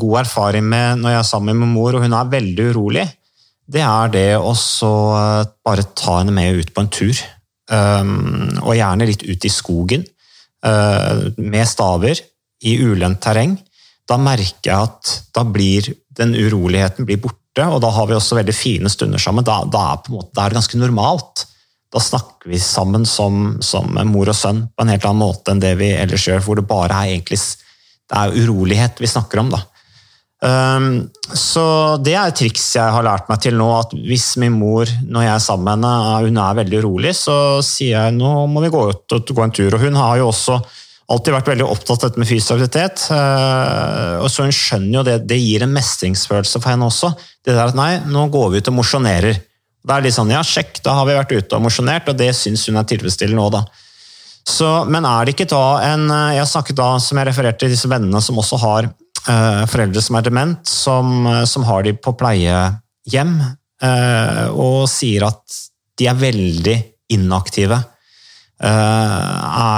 god 0.00 0.18
erfaring 0.22 0.66
med 0.66 1.02
når 1.02 1.14
jeg 1.14 1.20
er 1.22 1.28
sammen 1.30 1.58
med 1.58 1.72
mor, 1.72 1.96
og 1.96 2.04
hun 2.04 2.16
er 2.16 2.32
veldig 2.32 2.68
urolig, 2.72 3.06
det 3.68 3.82
er 3.84 4.12
det 4.14 4.28
å 4.40 4.54
bare 5.66 5.84
ta 5.92 6.20
henne 6.20 6.32
med 6.32 6.62
ut 6.62 6.72
på 6.72 6.84
en 6.84 6.92
tur. 6.92 7.20
Og 8.64 8.78
gjerne 8.78 9.08
litt 9.10 9.26
ut 9.28 9.44
i 9.44 9.52
skogen, 9.52 10.06
med 10.64 11.68
staver 11.68 12.22
i 12.64 12.78
ulendt 12.80 13.20
terreng, 13.22 13.58
da 14.08 14.16
merker 14.20 14.70
jeg 14.70 14.88
at 14.88 15.12
da 15.36 15.44
blir 15.44 15.90
den 16.18 16.34
uroligheten 16.34 17.06
blir 17.06 17.20
borte, 17.22 17.64
og 17.66 17.80
da 17.82 17.90
har 17.94 18.08
vi 18.08 18.16
også 18.16 18.38
veldig 18.38 18.54
fine 18.56 18.90
stunder 18.92 19.20
sammen. 19.22 19.46
Da, 19.46 19.60
da, 19.68 19.84
er, 19.92 20.10
måte, 20.12 20.32
da 20.32 20.44
er, 20.46 20.52
det 20.52 20.60
ganske 20.60 20.80
normalt. 20.80 21.44
Da 21.88 22.02
snakker 22.02 22.50
vi 22.52 22.60
sammen 22.60 23.06
som, 23.08 23.56
som, 23.64 23.96
mor 24.10 24.28
og 24.28 24.36
sønn 24.36 24.66
på 24.74 24.84
en 24.84 24.92
helt 24.92 25.06
annen 25.08 25.24
måte 25.24 25.54
enn 25.54 25.62
det 25.62 25.72
vi 25.80 25.94
ellers 25.96 26.26
gjør, 26.28 26.44
hvor 26.44 26.60
det 26.60 26.68
bare 26.68 26.92
er 26.92 27.14
egentlig 27.14 27.40
det 28.08 28.16
er 28.16 28.36
urolighet 28.44 29.00
vi 29.02 29.08
snakker 29.10 29.42
om. 29.42 29.52
da. 29.52 29.62
Um, 30.38 31.08
så 31.34 31.98
det 31.98 32.14
er 32.14 32.30
et 32.30 32.36
triks 32.38 32.68
jeg 32.76 32.94
har 32.94 33.04
lært 33.04 33.26
meg 33.28 33.40
til 33.42 33.56
nå, 33.58 33.66
at 33.80 33.94
hvis 33.96 34.36
min 34.40 34.54
mor, 34.54 34.88
når 35.08 35.26
jeg 35.26 35.32
er 35.34 35.42
sammen 35.42 35.66
med 35.66 35.88
henne, 35.88 36.28
hun 36.28 36.42
er 36.44 36.60
veldig 36.60 36.82
urolig, 36.84 37.14
så 37.18 37.38
sier 37.66 37.96
jeg 37.96 38.16
nå 38.16 38.34
må 38.52 38.62
vi 38.62 38.70
gå 38.72 38.84
ut 38.92 39.16
og 39.16 39.32
gå 39.34 39.44
en 39.44 39.56
tur. 39.58 39.74
Og 39.74 39.82
hun 39.82 39.98
har 39.98 40.20
jo 40.20 40.30
også 40.30 40.60
alltid 41.08 41.34
vært 41.34 41.50
veldig 41.54 41.66
opptatt 41.66 42.04
av 42.04 42.10
dette 42.10 42.22
med 42.22 42.28
fysisk 42.28 42.54
aktivitet. 42.54 43.04
Eh, 43.16 44.14
og 44.22 44.28
så 44.30 44.44
Hun 44.46 44.54
skjønner 44.54 44.98
jo 44.98 45.04
det, 45.08 45.18
det 45.28 45.40
gir 45.40 45.64
en 45.64 45.74
mestringsfølelse 45.74 46.60
for 46.60 46.70
henne 46.70 46.88
også. 46.88 47.12
Det 47.44 47.56
der 47.56 47.72
at 47.72 47.78
nei, 47.78 47.94
nå 48.06 48.28
går 48.32 48.52
vi 48.52 48.60
ut 48.60 48.70
og 48.72 48.78
mosjonerer. 48.78 49.40
Det 49.84 49.94
er 49.94 50.04
litt 50.04 50.16
sånn, 50.16 50.32
ja 50.34 50.40
sjekk, 50.44 50.80
da 50.84 50.96
har 50.98 51.06
vi 51.08 51.16
vært 51.16 51.34
ute 51.36 51.58
og 51.58 51.64
mosjonert, 51.64 52.08
og 52.10 52.18
det 52.18 52.32
syns 52.36 52.66
hun 52.68 52.80
er 52.80 52.88
tilfredsstillende 52.88 53.44
òg, 53.44 53.54
da. 53.58 53.62
Så, 54.48 54.68
men 54.88 55.04
er 55.04 55.26
det 55.26 55.34
ikke 55.34 55.50
da 55.50 55.64
en 55.84 56.06
Jeg 56.08 56.40
har 56.40 56.46
snakket 56.48 56.78
da, 56.78 56.88
som 57.04 57.18
jeg 57.20 57.28
refererte 57.28 57.66
til 57.66 57.74
disse 57.74 57.88
vennene 57.90 58.20
som 58.24 58.38
også 58.40 58.56
har 58.62 58.88
eh, 58.88 59.64
foreldre 59.68 60.00
som 60.04 60.16
er 60.16 60.24
dement, 60.24 60.62
som, 60.64 61.28
som 61.44 61.66
har 61.68 61.84
de 61.84 61.92
på 61.92 62.14
pleiehjem, 62.16 63.34
eh, 63.84 64.44
og 64.48 64.88
sier 64.90 65.28
at 65.28 65.58
de 65.98 66.08
er 66.08 66.18
veldig 66.18 66.76
inaktive. 67.12 67.78
Eh, 68.58 69.28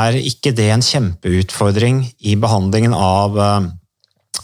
er 0.01 0.17
ikke 0.25 0.55
det 0.57 0.71
en 0.73 0.85
kjempeutfordring 0.85 2.05
i 2.25 2.37
behandlingen 2.41 2.95
av, 2.97 3.37
eh, 3.39 3.69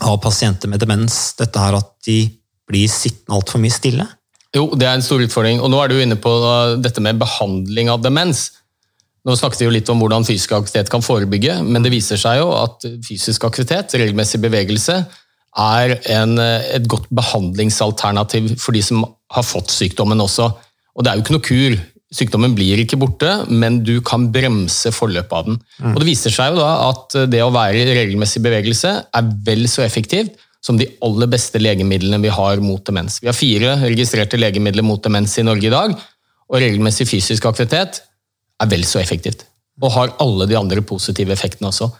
av 0.00 0.18
pasienter 0.20 0.68
med 0.68 0.80
demens, 0.80 1.34
dette 1.38 1.58
her 1.58 1.78
at 1.78 1.92
de 2.04 2.18
blir 2.68 2.88
sittende 2.88 3.38
altfor 3.38 3.62
mye 3.62 3.72
stille? 3.72 4.06
Jo, 4.56 4.70
det 4.72 4.86
er 4.88 4.96
en 4.96 5.04
stor 5.04 5.20
utfordring. 5.20 5.60
Og 5.60 5.68
nå 5.72 5.80
er 5.82 5.92
du 5.92 5.98
inne 6.00 6.16
på 6.20 6.32
dette 6.80 7.02
med 7.04 7.20
behandling 7.20 7.90
av 7.92 8.00
demens. 8.04 8.48
Nå 9.26 9.34
snakket 9.34 9.64
vi 9.64 9.66
jo 9.66 9.74
litt 9.74 9.90
om 9.90 10.00
hvordan 10.00 10.24
fysisk 10.26 10.54
aktivitet 10.54 10.90
kan 10.92 11.02
forebygge, 11.02 11.58
men 11.66 11.82
det 11.82 11.90
viser 11.90 12.20
seg 12.20 12.38
jo 12.40 12.52
at 12.54 12.86
fysisk 13.04 13.48
aktivitet, 13.48 13.96
regelmessig 13.98 14.38
bevegelse, 14.44 15.00
er 15.56 15.96
en, 16.12 16.36
et 16.38 16.86
godt 16.86 17.08
behandlingsalternativ 17.16 18.52
for 18.60 18.76
de 18.76 18.84
som 18.84 19.02
har 19.32 19.46
fått 19.46 19.72
sykdommen 19.72 20.20
også. 20.22 20.50
Og 20.94 21.04
det 21.04 21.10
er 21.10 21.18
jo 21.18 21.24
ikke 21.24 21.36
noe 21.36 21.46
kur. 21.48 21.76
Sykdommen 22.16 22.54
blir 22.54 22.78
ikke 22.78 22.98
borte, 23.00 23.32
men 23.50 23.80
du 23.84 23.96
kan 24.06 24.28
bremse 24.32 24.92
forløpet 24.94 25.34
av 25.34 25.48
den. 25.48 25.58
Mm. 25.80 25.94
Og 25.94 25.98
Det 26.00 26.08
viser 26.12 26.34
seg 26.36 26.52
jo 26.52 26.60
da 26.60 26.70
at 26.86 27.16
det 27.32 27.42
å 27.42 27.50
være 27.54 27.82
i 27.82 27.96
regelmessig 27.98 28.44
bevegelse 28.44 28.92
er 29.10 29.32
vel 29.48 29.66
så 29.72 29.82
effektivt 29.84 30.38
som 30.66 30.78
de 30.80 30.88
aller 31.04 31.30
beste 31.30 31.60
legemidlene 31.62 32.18
vi 32.24 32.32
har 32.32 32.62
mot 32.64 32.82
demens. 32.86 33.20
Vi 33.22 33.30
har 33.30 33.36
fire 33.36 33.76
registrerte 33.84 34.38
legemidler 34.40 34.82
mot 34.86 35.02
demens 35.02 35.36
i 35.38 35.44
Norge 35.46 35.68
i 35.68 35.74
dag, 35.74 35.94
og 36.46 36.58
regelmessig 36.62 37.06
fysisk 37.08 37.46
aktivitet 37.46 38.00
er 38.62 38.70
vel 38.70 38.82
så 38.88 38.98
effektivt. 39.02 39.44
Og 39.82 39.92
har 39.94 40.16
alle 40.22 40.48
de 40.50 40.56
andre 40.58 40.82
positive 40.86 41.34
effektene 41.34 41.70
også. 41.70 41.90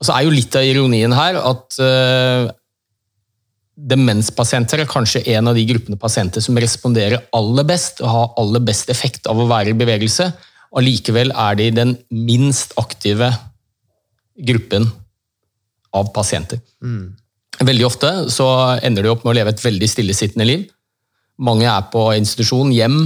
Og 0.00 0.06
så 0.08 0.16
er 0.16 0.26
jo 0.26 0.34
Litt 0.34 0.56
av 0.58 0.66
ironien 0.66 1.14
her 1.14 1.38
at 1.38 1.78
uh, 1.80 2.50
demenspasienter 3.74 4.82
er 4.82 4.90
kanskje 4.90 5.24
en 5.36 5.50
av 5.50 5.56
de 5.56 5.64
gruppene 5.68 5.98
pasienter 6.00 6.44
som 6.44 6.58
responderer 6.60 7.24
aller 7.34 7.66
best 7.68 8.02
og 8.02 8.10
har 8.10 8.34
aller 8.42 8.64
best 8.66 8.90
effekt 8.92 9.30
av 9.30 9.40
å 9.40 9.48
være 9.50 9.72
i 9.72 9.78
bevegelse. 9.78 10.28
Allikevel 10.74 11.32
er 11.32 11.58
de 11.60 11.70
den 11.74 11.96
minst 12.10 12.74
aktive 12.80 13.30
gruppen 14.34 14.90
av 15.94 16.10
pasienter. 16.14 16.58
Mm. 16.82 17.14
Veldig 17.62 17.86
ofte 17.86 18.12
så 18.34 18.46
ender 18.82 19.06
de 19.06 19.12
opp 19.12 19.22
med 19.22 19.34
å 19.34 19.36
leve 19.38 19.54
et 19.54 19.62
veldig 19.62 19.88
stillesittende 19.90 20.46
liv. 20.48 20.64
Mange 21.38 21.68
er 21.70 21.86
på 21.92 22.08
institusjon, 22.18 22.72
hjem. 22.74 23.04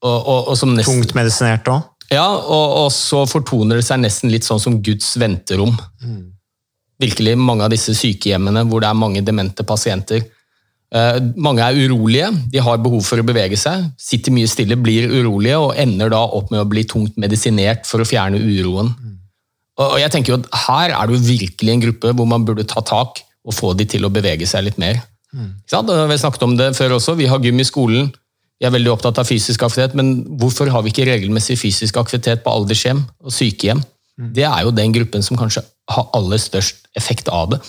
Og, 0.00 0.18
og, 0.18 0.50
og 0.52 0.58
som 0.58 0.74
nesten, 0.74 1.00
Tungt 1.02 1.16
medisinert 1.18 1.68
òg? 1.70 1.88
Ja, 2.10 2.26
og, 2.26 2.66
og, 2.84 2.88
så 2.94 3.22
fortoner 3.30 3.78
det 3.78 3.86
seg 3.86 4.00
nesten 4.02 4.32
litt 4.32 4.46
sånn 4.46 4.62
som 4.62 4.78
Guds 4.82 5.12
venterom. 5.20 5.76
Mm 6.02 6.30
virkelig 7.00 7.38
mange 7.40 7.64
av 7.64 7.72
disse 7.72 7.94
sykehjemmene 7.96 8.66
hvor 8.68 8.82
det 8.82 8.90
er 8.90 8.98
mange 8.98 9.24
demente 9.24 9.64
pasienter. 9.66 10.24
Eh, 10.90 11.18
mange 11.38 11.64
er 11.64 11.78
urolige, 11.78 12.30
de 12.52 12.62
har 12.64 12.82
behov 12.82 13.04
for 13.06 13.22
å 13.22 13.26
bevege 13.26 13.58
seg, 13.60 13.86
sitter 14.00 14.34
mye 14.34 14.50
stille, 14.50 14.78
blir 14.80 15.08
urolige 15.12 15.60
og 15.62 15.78
ender 15.80 16.12
da 16.12 16.24
opp 16.26 16.50
med 16.52 16.64
å 16.64 16.68
bli 16.68 16.84
tungt 16.90 17.16
medisinert 17.20 17.86
for 17.88 18.02
å 18.02 18.08
fjerne 18.08 18.40
uroen. 18.42 18.92
Og 19.80 19.96
jeg 19.96 20.12
tenker 20.12 20.34
jo 20.34 20.40
at 20.42 20.48
Her 20.66 20.92
er 20.92 21.08
det 21.08 21.14
jo 21.14 21.24
virkelig 21.24 21.72
en 21.72 21.82
gruppe 21.86 22.10
hvor 22.12 22.26
man 22.28 22.42
burde 22.44 22.66
ta 22.68 22.82
tak 22.84 23.22
og 23.46 23.56
få 23.56 23.72
de 23.78 23.86
til 23.88 24.04
å 24.04 24.12
bevege 24.12 24.48
seg 24.48 24.66
litt 24.66 24.80
mer. 24.80 25.00
Mm. 25.32 25.52
Vi 25.64 25.76
har 25.76 26.18
snakket 26.18 26.44
om 26.46 26.56
det 26.58 26.72
før 26.78 26.98
også, 26.98 27.16
vi 27.18 27.28
har 27.30 27.42
gym 27.42 27.62
i 27.62 27.66
skolen. 27.68 28.10
Vi 28.60 28.68
er 28.68 28.74
veldig 28.74 28.92
opptatt 28.92 29.18
av 29.22 29.28
fysisk 29.28 29.62
aktivitet, 29.64 29.96
men 29.96 30.18
hvorfor 30.40 30.68
har 30.68 30.84
vi 30.84 30.92
ikke 30.92 31.06
regelmessig 31.08 31.56
fysisk 31.60 31.96
aktivitet 31.96 32.42
på 32.44 32.52
aldershjem 32.52 33.00
og 33.24 33.32
sykehjem? 33.32 33.80
Mm. 34.20 34.32
Det 34.36 34.44
er 34.44 34.66
jo 34.66 34.74
den 34.76 34.92
gruppen 34.92 35.24
som 35.24 35.38
kanskje 35.40 35.64
har 35.90 36.10
aller 36.16 36.40
størst 36.42 36.90
effekt 36.98 37.30
av 37.32 37.54
det. 37.54 37.60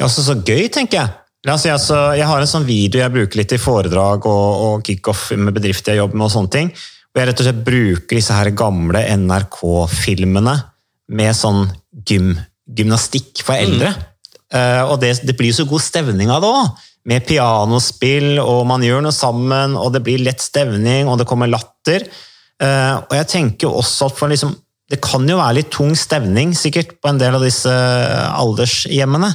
Ja, 0.00 0.08
så, 0.10 0.24
så 0.26 0.34
gøy, 0.34 0.66
tenker 0.72 1.04
jeg. 1.04 1.12
Altså, 1.48 1.70
altså, 1.72 1.98
jeg 2.18 2.26
har 2.28 2.42
en 2.42 2.50
sånn 2.50 2.66
video 2.68 3.00
jeg 3.00 3.14
bruker 3.14 3.40
litt 3.40 3.54
i 3.56 3.60
foredrag 3.60 4.26
og, 4.28 4.48
og 4.66 4.82
kickoff 4.84 5.30
med 5.38 5.54
bedrifter 5.56 5.94
jeg 5.94 6.02
jobber 6.02 6.18
med. 6.18 6.26
og 6.26 6.34
sånne 6.34 6.52
ting. 6.56 6.72
Og 7.10 7.20
Jeg 7.20 7.30
rett 7.30 7.40
og 7.40 7.46
slett 7.48 7.64
bruker 7.66 8.18
disse 8.18 8.36
her 8.36 8.50
gamle 8.54 9.00
NRK-filmene 9.16 10.56
med 11.16 11.38
sånn 11.38 11.64
gym, 12.06 12.34
gymnastikk 12.66 13.42
for 13.46 13.56
eldre. 13.56 13.94
Mm. 13.94 14.09
Uh, 14.50 14.82
og 14.90 14.96
det, 15.02 15.14
det, 15.26 15.36
blir 15.38 15.54
så 15.54 15.66
god 15.68 15.82
stevning 15.84 16.32
av 16.32 16.42
det 16.42 16.50
òg. 16.50 16.86
Med 17.10 17.24
pianospill, 17.28 18.34
og 18.42 18.64
man 18.68 18.82
gjør 18.84 19.06
noe 19.06 19.16
sammen, 19.16 19.76
og 19.78 19.94
det 19.94 20.02
blir 20.04 20.20
lett 20.24 20.42
stevning, 20.44 21.08
og 21.08 21.20
det 21.20 21.28
kommer 21.30 21.50
latter. 21.50 22.04
Uh, 22.60 23.00
og 23.06 23.14
jeg 23.16 23.30
tenker 23.36 23.70
også 23.70 24.10
at 24.10 24.26
liksom 24.34 24.58
det 24.90 24.98
kan 25.04 25.22
jo 25.28 25.38
være 25.38 25.60
litt 25.60 25.70
tung 25.70 25.92
stevning 25.94 26.50
sikkert 26.58 26.96
på 26.98 27.12
en 27.12 27.20
del 27.20 27.36
av 27.38 27.44
disse 27.46 27.70
aldershjemmene. 27.70 29.30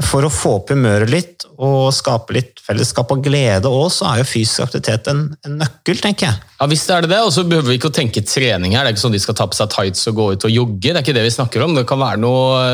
For 0.00 0.24
å 0.24 0.30
få 0.32 0.54
opp 0.58 0.70
humøret 0.72 1.10
litt 1.12 1.44
og 1.60 1.90
skape 1.92 2.32
litt 2.32 2.62
fellesskap 2.64 3.10
og 3.12 3.20
glede 3.22 3.68
òg, 3.68 3.90
så 3.92 4.08
er 4.08 4.22
jo 4.22 4.30
fysisk 4.30 4.64
aktivitet 4.64 5.10
en, 5.12 5.26
en, 5.44 5.58
nøkkel, 5.60 6.00
tenker 6.00 6.30
jeg. 6.30 6.40
Ja, 6.56 6.68
visst 6.70 6.90
er 6.90 7.04
det 7.04 7.12
det, 7.12 7.20
og 7.26 7.34
så 7.34 7.44
behøver 7.46 7.68
vi 7.68 7.76
ikke 7.78 7.90
å 7.90 7.96
tenke 8.00 8.24
trening 8.24 8.74
her. 8.74 8.86
Det 8.86 8.94
er 8.94 8.96
ikke 8.96 9.04
sånn 9.04 9.14
de 9.14 9.22
skal 9.22 9.36
ta 9.38 9.46
på 9.50 9.58
seg 9.58 9.70
tights 9.74 10.08
og 10.10 10.16
gå 10.16 10.28
ut 10.32 10.48
og 10.48 10.54
jogge, 10.54 10.88
det 10.88 10.96
er 10.96 11.04
ikke 11.04 11.16
det 11.18 11.26
vi 11.26 11.34
snakker 11.36 11.66
om. 11.66 11.76
Det 11.76 11.84
kan 11.90 12.00
være 12.00 12.22
noe 12.24 12.64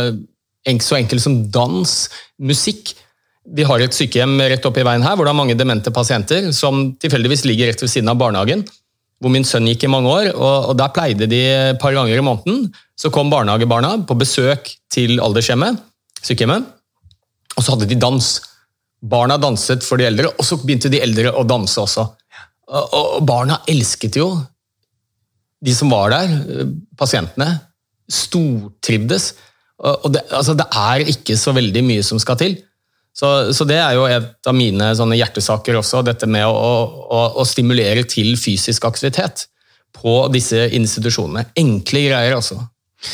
så 0.82 0.96
enkelt 0.98 1.22
som 1.22 1.50
dans, 1.50 1.92
musikk. 2.42 2.94
Vi 3.46 3.62
har 3.62 3.80
et 3.80 3.94
sykehjem 3.94 4.40
rett 4.50 4.64
oppi 4.66 4.82
veien 4.82 5.04
her 5.06 5.14
hvor 5.14 5.28
det 5.28 5.30
er 5.30 5.38
mange 5.38 5.54
demente 5.54 5.92
pasienter 5.94 6.50
som 6.52 6.96
tilfeldigvis 6.98 7.44
ligger 7.46 7.70
rett 7.70 7.84
ved 7.84 7.92
siden 7.92 8.10
av 8.10 8.18
barnehagen 8.18 8.64
hvor 9.22 9.32
min 9.32 9.46
sønn 9.48 9.68
gikk 9.70 9.86
i 9.86 9.90
mange 9.90 10.10
år. 10.12 10.32
og, 10.34 10.76
Der 10.76 10.92
pleide 10.92 11.28
de 11.30 11.40
et 11.72 11.80
par 11.80 11.94
ganger 11.96 12.18
i 12.18 12.24
måneden. 12.24 12.72
Så 12.96 13.10
kom 13.10 13.30
barnehagebarna 13.30 13.96
på 14.06 14.16
besøk 14.18 14.68
til 14.92 15.20
aldershjemmet, 15.20 15.80
sykehjemmet, 16.22 16.66
og 17.56 17.64
så 17.64 17.74
hadde 17.74 17.88
de 17.88 17.98
dans. 18.00 18.28
Barna 19.06 19.36
danset 19.36 19.84
for 19.84 20.00
de 20.00 20.06
eldre, 20.08 20.32
og 20.32 20.44
så 20.44 20.58
begynte 20.60 20.90
de 20.92 21.00
eldre 21.00 21.32
å 21.32 21.44
danse 21.48 21.80
også. 21.80 22.06
Og, 22.66 23.22
barna 23.26 23.60
elsket 23.68 24.16
jo 24.18 24.30
de 25.64 25.72
som 25.74 25.90
var 25.90 26.12
der, 26.12 26.66
pasientene. 26.98 27.60
Stortrivdes. 28.12 29.32
Og 29.84 30.08
det, 30.12 30.22
altså, 30.32 30.54
det 30.56 30.66
er 30.72 31.04
ikke 31.12 31.36
så 31.36 31.52
veldig 31.56 31.82
mye 31.84 32.04
som 32.06 32.20
skal 32.22 32.38
til. 32.40 32.56
Så, 33.16 33.28
så, 33.56 33.64
det 33.64 33.78
er 33.80 33.94
jo 33.96 34.04
et 34.08 34.48
av 34.48 34.56
mine 34.56 34.90
hjertesaker 34.92 35.78
også, 35.80 36.02
dette 36.04 36.28
med 36.28 36.44
å, 36.44 36.52
å, 36.52 37.20
å, 37.40 37.44
stimulere 37.48 38.04
til 38.08 38.34
fysisk 38.36 38.84
aktivitet 38.88 39.46
på 39.96 40.18
disse 40.32 40.66
institusjonene. 40.76 41.46
Enkle 41.56 42.02
greier, 42.10 42.36
altså. 42.36 42.58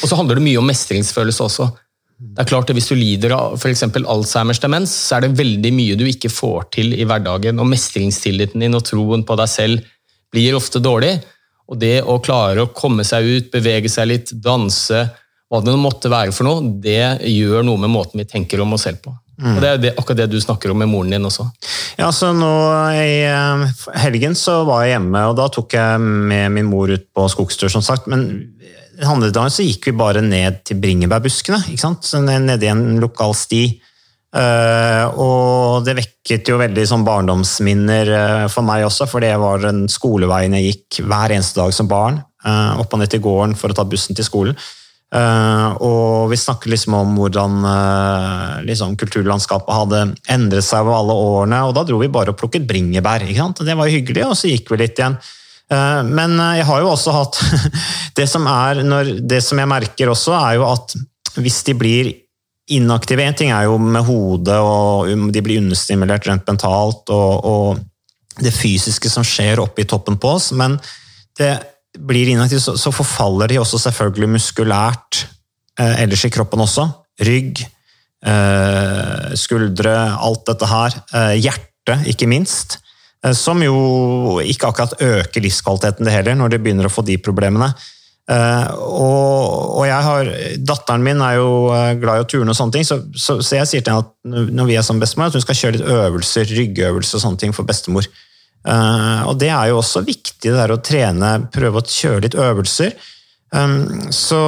Og 0.02 0.11
så 0.11 0.19
handler 0.19 0.38
det 0.38 0.47
mye 0.49 0.59
om 0.59 0.66
mestringsfølelse 0.66 1.47
også. 1.47 1.69
Det 2.23 2.42
er 2.42 2.49
klart 2.50 2.71
at 2.71 2.76
Hvis 2.76 2.90
du 2.90 2.97
lider 2.99 3.35
av 3.35 3.54
f.eks. 3.59 3.85
Alzheimers 3.99 4.61
demens, 4.62 4.90
så 4.95 5.16
er 5.16 5.26
det 5.26 5.38
veldig 5.38 5.73
mye 5.75 5.99
du 5.99 6.04
ikke 6.07 6.31
får 6.31 6.69
til 6.78 6.95
i 6.95 7.07
hverdagen. 7.07 7.59
og 7.62 7.71
Mestringstilliten 7.71 8.62
din 8.62 8.78
og 8.78 8.85
troen 8.87 9.23
på 9.26 9.38
deg 9.38 9.50
selv 9.50 9.87
blir 10.35 10.59
ofte 10.59 10.83
dårlig. 10.83 11.16
Og 11.71 11.78
det 11.78 12.00
å 12.02 12.19
klare 12.23 12.66
å 12.66 12.73
komme 12.75 13.07
seg 13.07 13.26
ut, 13.26 13.50
bevege 13.54 13.90
seg 13.90 14.11
litt, 14.11 14.35
danse, 14.35 15.07
hva 15.52 15.61
det 15.61 15.75
måtte 15.76 16.09
være 16.09 16.32
for 16.32 16.49
noe, 16.49 16.64
det 16.80 17.26
gjør 17.28 17.66
noe 17.66 17.80
med 17.82 17.92
måten 17.92 18.23
vi 18.23 18.25
tenker 18.25 18.62
om 18.64 18.73
oss 18.73 18.87
selv 18.88 19.02
på. 19.04 19.12
Mm. 19.42 19.56
Og 19.56 19.61
Det 19.61 19.68
er 19.68 19.80
det, 19.82 19.90
akkurat 19.99 20.21
det 20.23 20.30
du 20.32 20.40
snakker 20.40 20.73
om 20.73 20.78
med 20.80 20.88
moren 20.88 21.12
din 21.12 21.28
også. 21.28 21.44
Ja, 21.99 22.09
så 22.14 22.30
nå 22.37 22.49
I 22.97 23.25
eh, 23.26 23.85
helgen 24.04 24.37
så 24.38 24.62
var 24.68 24.87
jeg 24.87 24.94
hjemme, 24.97 25.26
og 25.28 25.37
da 25.37 25.50
tok 25.52 25.76
jeg 25.76 26.00
med 26.00 26.54
min 26.56 26.71
mor 26.71 26.92
ut 26.92 27.04
på 27.12 27.28
skogstur. 27.32 27.68
som 27.73 27.85
sagt, 27.85 28.09
Men 28.09 28.52
andre 29.02 29.32
dagen 29.35 29.52
så 29.52 29.66
gikk 29.66 29.90
vi 29.90 29.97
bare 29.99 30.23
ned 30.25 30.62
til 30.64 30.80
bringebærbuskene. 30.80 31.64
ikke 31.68 31.85
sant? 31.85 32.04
Så 32.06 32.23
ned- 32.23 32.62
i 32.62 32.71
en 32.73 33.00
lokal 33.02 33.35
sti. 33.35 33.64
Eh, 34.32 35.06
og 35.21 35.85
det 35.85 35.99
vekket 35.99 36.49
jo 36.49 36.56
veldig 36.61 36.85
sånn 36.88 37.04
barndomsminner 37.04 38.12
eh, 38.16 38.47
for 38.49 38.64
meg 38.64 38.87
også, 38.87 39.09
for 39.11 39.21
det 39.21 39.35
var 39.37 39.61
den 39.61 39.85
skoleveien 39.92 40.56
jeg 40.56 40.71
gikk 40.71 41.02
hver 41.04 41.35
eneste 41.37 41.61
dag 41.61 41.75
som 41.76 41.88
barn. 41.88 42.23
opp 42.42 42.94
og 42.94 42.99
ned 42.99 43.11
til 43.12 43.21
gården 43.23 43.52
for 43.54 43.71
å 43.71 43.75
ta 43.76 43.85
bussen 43.85 44.16
til 44.16 44.25
skolen. 44.25 44.56
Eh, 45.12 45.71
og 45.85 46.31
vi 46.31 46.38
snakket 46.40 46.71
liksom 46.73 46.95
om 46.97 47.11
hvordan 47.21 47.57
uh, 47.66 48.62
liksom 48.64 48.95
kulturlandskapet 48.97 49.76
hadde 49.76 49.99
endret 50.33 50.64
seg 50.64 50.87
over 50.87 51.02
alle 51.02 51.16
årene, 51.26 51.59
og 51.69 51.75
da 51.76 51.85
dro 51.85 51.99
vi 52.00 52.09
bare 52.12 52.33
og 52.33 52.38
plukket 52.40 52.64
bringebær. 52.69 53.26
ikke 53.26 53.42
sant? 53.42 53.61
Det 53.66 53.76
var 53.76 53.90
jo 53.90 53.99
hyggelig, 53.99 54.25
og 54.25 54.38
så 54.38 54.49
gikk 54.49 54.73
vi 54.73 54.81
litt 54.81 54.97
igjen. 54.97 55.19
Uh, 55.73 56.00
men 56.09 56.38
jeg 56.57 56.64
har 56.69 56.81
jo 56.81 56.95
også 56.95 57.16
hatt 57.19 57.42
det 58.19 58.26
som, 58.31 58.49
er, 58.49 58.81
når, 58.88 59.12
det 59.21 59.42
som 59.45 59.61
jeg 59.61 59.73
merker 59.75 60.12
også, 60.14 60.33
er 60.38 60.57
jo 60.61 60.66
at 60.71 60.97
hvis 61.37 61.61
de 61.69 61.76
blir 61.76 62.12
inaktive 62.73 63.25
En 63.26 63.35
ting 63.37 63.50
er 63.52 63.66
jo 63.66 63.75
med 63.76 64.07
hodet, 64.07 64.57
og 64.57 65.11
um, 65.12 65.28
de 65.35 65.45
blir 65.45 65.61
understimulert 65.61 66.25
rent 66.31 66.47
mentalt, 66.49 67.11
og, 67.12 67.45
og 67.45 68.40
det 68.40 68.54
fysiske 68.54 69.11
som 69.12 69.26
skjer 69.26 69.61
oppe 69.61 69.83
i 69.83 69.88
toppen 69.88 70.16
på 70.16 70.31
oss, 70.38 70.52
men 70.57 70.78
det 71.37 71.50
blir 71.99 72.32
inaktive, 72.32 72.61
så, 72.61 72.76
så 72.80 72.92
forfaller 72.94 73.52
de 73.52 73.61
også 73.61 73.80
selvfølgelig 73.87 74.30
muskulært 74.37 75.25
eh, 75.80 76.02
ellers 76.04 76.25
i 76.25 76.32
kroppen 76.32 76.64
også. 76.64 76.87
Rygg, 77.26 77.64
eh, 78.25 79.32
skuldre, 79.38 79.96
alt 80.16 80.46
dette 80.49 80.70
her. 80.70 80.96
Eh, 81.12 81.34
hjerte, 81.42 81.99
ikke 82.08 82.30
minst. 82.30 82.78
Eh, 83.25 83.34
som 83.37 83.61
jo 83.62 84.40
ikke 84.42 84.70
akkurat 84.70 84.96
øker 85.00 85.44
livskvaliteten 85.44 86.08
det 86.08 86.14
heller, 86.16 86.38
når 86.38 86.54
de 86.54 86.62
begynner 86.64 86.88
å 86.88 86.92
få 86.92 87.04
de 87.06 87.18
problemene. 87.22 87.72
Eh, 88.30 88.75
og, 88.78 89.78
og 89.82 89.87
har, 89.90 90.28
Datteren 90.62 91.02
min 91.04 91.20
er 91.20 91.37
jo 91.40 91.70
eh, 91.75 91.94
glad 92.00 92.20
i 92.20 92.25
å 92.25 92.28
turne, 92.30 92.54
og 92.54 92.58
sånne 92.58 92.78
ting, 92.78 92.87
så, 92.87 93.00
så, 93.18 93.40
så 93.42 93.61
jeg 93.61 93.68
sier 93.70 93.84
til 93.84 93.96
henne 93.96 94.06
at 94.06 94.52
når 94.54 94.70
vi 94.70 94.76
er 94.78 94.87
som 94.87 95.00
bestemor, 95.02 95.30
at 95.30 95.38
hun 95.38 95.44
skal 95.44 95.58
kjøre 95.58 95.78
litt 95.78 95.88
øvelser, 95.96 96.54
ryggøvelser 96.56 97.18
og 97.18 97.26
sånne 97.26 97.42
ting 97.42 97.56
for 97.56 97.68
bestemor. 97.68 98.08
Eh, 98.62 99.23
og 99.26 99.38
det 99.42 99.50
er 99.50 99.73
jo 99.73 99.81
også 99.81 100.04
viktig, 100.07 100.38
det 100.45 100.54
der 100.54 100.75
å 100.75 100.81
trene, 100.85 101.35
prøve 101.54 101.83
å 101.83 101.88
kjøre 101.88 102.26
litt 102.26 102.38
øvelser. 102.38 102.95
Um, 103.52 104.09
så 104.16 104.38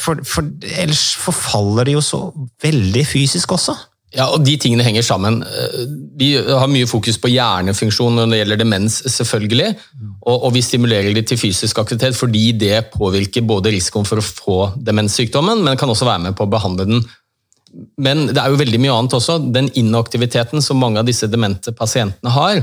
for, 0.00 0.22
for 0.24 0.46
ellers 0.72 1.10
forfaller 1.20 1.84
det 1.84 1.98
jo 1.98 2.04
så 2.04 2.20
veldig 2.64 3.04
fysisk 3.04 3.52
også. 3.58 3.74
Ja, 4.16 4.30
og 4.32 4.40
De 4.40 4.54
tingene 4.56 4.86
henger 4.86 5.04
sammen. 5.04 5.42
Eh, 5.44 5.82
Vi 6.18 6.30
har 6.38 6.70
mye 6.70 6.88
fokus 6.88 7.18
på 7.20 7.28
hjernefunksjon 7.28 8.16
når 8.16 8.30
det 8.30 8.40
gjelder 8.40 8.60
demens, 8.62 9.02
selvfølgelig. 9.18 9.74
Og, 10.24 10.46
og 10.48 10.54
vi 10.56 10.64
stimulerer 10.64 11.12
det 11.16 11.26
til 11.28 11.40
fysisk 11.40 11.78
aktivitet 11.82 12.16
fordi 12.16 12.50
det 12.56 12.88
påvirker 12.94 13.44
både 13.46 13.74
risikoen 13.74 14.08
for 14.08 14.22
å 14.22 14.24
få 14.24 14.58
demenssykdommen, 14.80 15.62
men 15.66 15.78
kan 15.78 15.92
også 15.92 16.08
være 16.08 16.28
med 16.28 16.38
på 16.38 16.48
å 16.48 16.52
behandle 16.52 16.88
den. 16.88 17.04
Men 18.00 18.30
det 18.32 18.40
er 18.40 18.48
jo 18.48 18.60
veldig 18.62 18.80
mye 18.80 18.96
annet 18.96 19.18
også. 19.18 19.38
Den 19.52 19.68
inaktiviteten 19.76 20.64
som 20.64 20.80
mange 20.80 21.02
av 21.02 21.08
disse 21.08 21.28
demente 21.28 21.74
pasientene 21.76 22.32
har, 22.32 22.62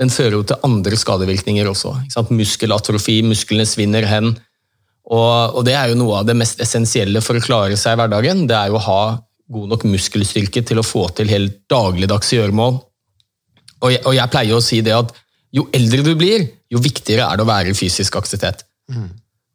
den 0.00 0.10
fører 0.10 0.38
jo 0.38 0.46
til 0.48 0.66
andre 0.66 0.98
skadevirkninger 0.98 1.68
også. 1.70 1.94
Muskelatrofi, 2.34 3.20
musklene 3.26 3.66
svinner 3.68 4.06
hen. 4.10 4.32
Og, 5.04 5.58
og 5.58 5.62
det 5.66 5.76
er 5.76 5.92
jo 5.92 5.98
noe 6.00 6.22
av 6.22 6.28
det 6.28 6.36
mest 6.38 6.62
essensielle 6.64 7.22
for 7.22 7.38
å 7.38 7.44
klare 7.44 7.76
seg 7.78 7.94
i 7.94 8.00
hverdagen. 8.00 8.46
Det 8.50 8.56
er 8.58 8.72
jo 8.72 8.80
å 8.80 8.86
ha 8.86 9.02
god 9.54 9.74
nok 9.74 9.84
muskelstyrke 9.92 10.64
til 10.66 10.80
å 10.80 10.86
få 10.86 11.06
til 11.14 11.30
helt 11.30 11.60
dagligdagse 11.70 12.38
gjøremål. 12.38 12.80
Og 13.84 13.92
jeg, 13.92 14.00
og 14.08 14.16
jeg 14.16 14.32
pleier 14.32 14.56
å 14.56 14.64
si 14.64 14.80
det 14.84 14.96
at 14.96 15.12
jo 15.54 15.68
eldre 15.76 16.02
du 16.06 16.14
blir, 16.18 16.48
jo 16.72 16.80
viktigere 16.82 17.28
er 17.28 17.38
det 17.38 17.44
å 17.44 17.50
være 17.50 17.74
i 17.74 17.78
fysisk 17.78 18.16
aktivitet. 18.18 18.64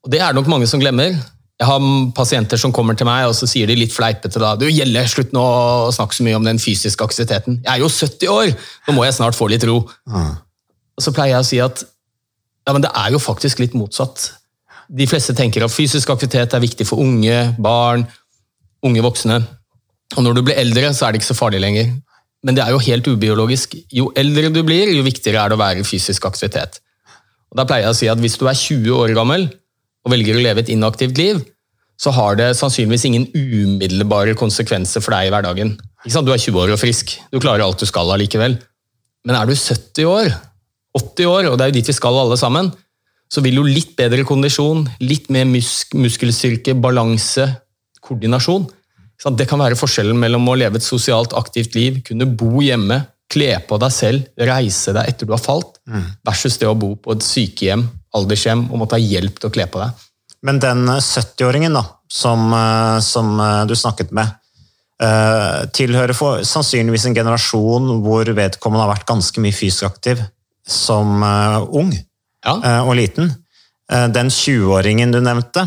Og 0.05 0.13
det 0.13 0.21
er 0.21 0.31
det 0.31 0.39
nok 0.39 0.51
mange 0.51 0.69
som 0.69 0.79
glemmer. 0.79 1.17
Jeg 1.59 1.67
har 1.67 1.85
pasienter 2.15 2.59
som 2.61 2.71
kommer 2.71 2.95
til 2.95 3.07
meg 3.09 3.25
og 3.27 3.33
så 3.35 3.47
sier 3.49 3.67
de 3.67 3.75
litt 3.75 3.91
fleipete 3.91 4.39
da, 4.39 4.53
du 4.55 4.63
Gjelle, 4.69 5.01
slutt 5.11 5.33
nå 5.35 5.43
å 5.43 5.91
snakke 5.91 6.15
så 6.15 6.23
mye 6.23 6.37
om 6.39 6.45
den 6.47 6.61
fysiske 6.61 7.03
aktiviteten. 7.03 7.59
Jeg 7.65 7.73
er 7.73 7.83
jo 7.83 7.89
70 7.91 8.31
år, 8.31 8.51
nå 8.87 8.95
må 8.95 9.03
jeg 9.03 9.17
snart 9.17 9.35
få 9.35 9.49
litt 9.51 9.65
ro. 9.67 9.81
Og 10.15 11.03
så 11.03 11.11
pleier 11.15 11.35
jeg 11.35 11.43
å 11.43 11.49
si 11.49 11.59
at 11.63 11.83
ja, 11.83 12.71
men 12.71 12.83
det 12.85 12.93
er 12.95 13.11
jo 13.11 13.19
faktisk 13.19 13.59
litt 13.59 13.75
motsatt. 13.75 14.29
De 14.89 15.07
fleste 15.09 15.35
tenker 15.35 15.65
at 15.65 15.73
fysisk 15.73 16.09
aktivitet 16.13 16.55
er 16.55 16.63
viktig 16.63 16.87
for 16.87 17.03
unge, 17.03 17.37
barn, 17.59 18.07
unge 18.85 19.03
voksne. 19.03 19.39
Og 20.15 20.25
når 20.25 20.37
du 20.37 20.45
blir 20.47 20.59
eldre, 20.61 20.93
så 20.95 21.07
er 21.07 21.11
det 21.11 21.21
ikke 21.21 21.31
så 21.33 21.37
farlig 21.37 21.59
lenger. 21.61 21.91
Men 22.45 22.55
det 22.55 22.63
er 22.63 22.71
jo 22.71 22.81
helt 22.85 23.07
ubiologisk. 23.09 23.75
Jo 23.91 24.13
eldre 24.17 24.51
du 24.53 24.61
blir, 24.63 24.93
jo 24.95 25.03
viktigere 25.03 25.43
er 25.43 25.51
det 25.51 25.59
å 25.59 25.61
være 25.61 25.83
i 25.83 25.87
fysisk 25.87 26.25
aktivitet. 26.29 26.79
Og 27.51 27.59
Da 27.59 27.65
pleier 27.67 27.89
jeg 27.89 27.95
å 27.95 27.99
si 27.99 28.09
at 28.11 28.21
hvis 28.21 28.37
du 28.39 28.47
er 28.47 28.55
20 28.55 28.95
år 28.95 29.15
gammel 29.17 29.49
og 30.09 30.15
velger 30.15 30.39
å 30.39 30.43
leve 30.43 30.65
et 30.65 30.73
inaktivt 30.73 31.21
liv, 31.21 31.39
så 31.99 32.13
har 32.15 32.37
det 32.39 32.53
sannsynligvis 32.57 33.05
ingen 33.09 33.27
umiddelbare 33.35 34.33
konsekvenser 34.39 35.03
for 35.03 35.13
deg 35.13 35.27
i 35.27 35.33
hverdagen. 35.33 35.75
Du 36.07 36.31
er 36.31 36.39
20 36.39 36.61
år 36.63 36.73
og 36.73 36.79
frisk, 36.81 37.17
du 37.29 37.41
klarer 37.43 37.65
alt 37.65 37.81
du 37.81 37.85
skal 37.85 38.09
allikevel. 38.15 38.55
Men 39.27 39.35
er 39.35 39.49
du 39.49 39.53
70 39.53 40.07
år, 40.07 40.31
80 40.95 41.27
år, 41.29 41.49
og 41.49 41.57
det 41.59 41.65
er 41.65 41.71
jo 41.73 41.77
dit 41.77 41.91
vi 41.91 41.97
skal 41.97 42.17
alle 42.17 42.39
sammen, 42.39 42.71
så 43.29 43.43
vil 43.45 43.59
jo 43.59 43.67
litt 43.67 43.93
bedre 43.99 44.23
kondisjon, 44.25 44.87
litt 45.03 45.27
mer 45.29 45.45
musk 45.45 45.93
muskelstyrke, 45.99 46.73
balanse, 46.81 47.45
koordinasjon? 48.01 48.65
Det 49.35 49.45
kan 49.49 49.59
være 49.59 49.77
forskjellen 49.77 50.17
mellom 50.17 50.47
å 50.47 50.55
leve 50.57 50.79
et 50.79 50.87
sosialt 50.87 51.35
aktivt 51.37 51.75
liv, 51.75 51.99
kunne 52.07 52.29
bo 52.39 52.63
hjemme, 52.63 53.03
kle 53.29 53.51
på 53.67 53.77
deg 53.83 53.91
selv, 53.93 54.31
reise 54.39 54.95
deg 54.95 55.11
etter 55.11 55.27
du 55.27 55.35
har 55.35 55.43
falt, 55.43 55.77
versus 56.25 56.55
det 56.57 56.71
å 56.71 56.77
bo 56.79 56.95
på 56.95 57.13
et 57.13 57.27
sykehjem, 57.27 57.83
aldershjem, 58.15 58.67
og 58.71 58.81
måtte 58.81 58.97
ha 58.97 59.03
hjelp 59.03 59.39
til 59.39 59.49
å 59.49 59.53
kle 59.53 59.67
på 59.69 59.81
deg. 59.81 60.05
Men 60.45 60.59
den 60.63 60.85
70-åringen 60.87 61.75
da, 61.75 61.83
som, 62.07 62.53
eh, 62.53 62.99
som 63.05 63.39
eh, 63.39 63.65
du 63.67 63.75
snakket 63.75 64.13
med, 64.15 64.31
eh, 65.03 65.65
tilhører 65.75 66.15
for, 66.15 66.43
sannsynligvis 66.47 67.09
en 67.09 67.17
generasjon 67.17 67.91
hvor 68.05 68.31
vedkommende 68.37 68.85
har 68.85 68.93
vært 68.95 69.09
ganske 69.09 69.43
mye 69.43 69.55
fysisk 69.55 69.89
aktiv 69.89 70.23
som 70.67 71.23
ung 71.73 71.91
Ja. 72.45 72.83
og 72.85 72.93
liten. 72.95 73.33
Den 73.89 74.29
20-åringen 74.29 75.11
du 75.11 75.19
nevnte, 75.19 75.63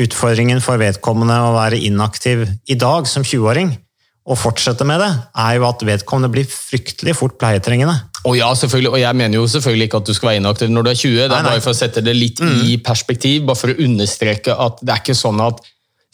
utfordringen 0.00 0.62
for 0.64 0.80
vedkommende 0.80 1.36
å 1.36 1.52
være 1.54 1.76
inaktiv 1.78 2.48
i 2.66 2.74
dag 2.74 3.06
som 3.06 3.22
20-åring, 3.22 3.76
og 4.24 4.38
fortsette 4.40 4.86
med 4.88 5.02
det, 5.02 5.10
er 5.36 5.58
jo 5.58 5.66
at 5.68 5.82
vedkommende 5.84 6.32
blir 6.32 6.48
fryktelig 6.48 7.16
fort 7.18 7.36
pleietrengende. 7.40 7.96
Og 8.24 8.38
ja, 8.38 8.48
selvfølgelig, 8.56 8.94
og 8.94 9.00
jeg 9.02 9.20
mener 9.20 9.36
jo 9.36 9.44
selvfølgelig 9.52 9.88
ikke 9.90 10.00
at 10.00 10.08
du 10.08 10.14
skal 10.16 10.30
være 10.30 10.40
inaktiv 10.40 10.70
når 10.72 10.86
du 10.86 10.90
er 10.90 11.00
20, 11.02 11.16
det 11.18 11.24
er 11.26 11.48
bare 11.50 11.60
for 11.60 11.74
å 11.74 11.76
sette 11.76 12.04
det 12.04 12.14
litt 12.16 12.40
i 12.40 12.78
perspektiv, 12.80 13.44
bare 13.44 13.60
for 13.60 13.74
å 13.74 13.84
understreke 13.84 14.56
at 14.66 14.80
det 14.80 14.94
er 14.94 15.02
ikke 15.04 15.18
sånn 15.18 15.44
at 15.44 15.60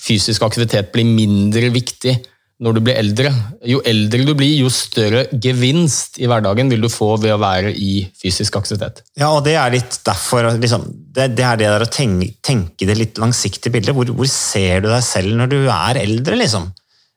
fysisk 0.01 0.43
aktivitet 0.43 0.91
blir 0.95 1.07
mindre 1.07 1.71
viktig 1.71 2.17
når 2.61 2.77
du 2.77 2.81
blir 2.85 2.99
eldre. 3.01 3.31
Jo 3.65 3.79
eldre 3.89 4.25
du 4.27 4.35
blir, 4.37 4.53
jo 4.59 4.69
større 4.73 5.23
gevinst 5.33 6.19
i 6.21 6.27
hverdagen 6.29 6.69
vil 6.73 6.83
du 6.85 6.91
få 6.93 7.15
ved 7.23 7.33
å 7.33 7.39
være 7.41 7.73
i 7.73 8.03
fysisk 8.21 8.59
aktivitet. 8.59 9.05
Ja, 9.17 9.31
og 9.31 9.47
det 9.47 9.55
er 9.57 9.73
litt 9.73 10.01
derfor 10.05 10.51
liksom, 10.59 10.85
det, 11.15 11.31
det 11.39 11.47
er 11.47 11.63
det 11.63 11.71
der 11.71 11.87
å 11.87 11.89
tenke, 11.89 12.35
tenke 12.45 12.89
det 12.91 12.99
litt 12.99 13.23
langsiktige 13.23 13.79
bildet. 13.79 13.95
Hvor, 13.97 14.13
hvor 14.19 14.29
ser 14.29 14.85
du 14.85 14.91
deg 14.91 15.07
selv 15.07 15.39
når 15.39 15.55
du 15.55 15.59
er 15.63 16.03
eldre, 16.03 16.37
liksom? 16.43 16.69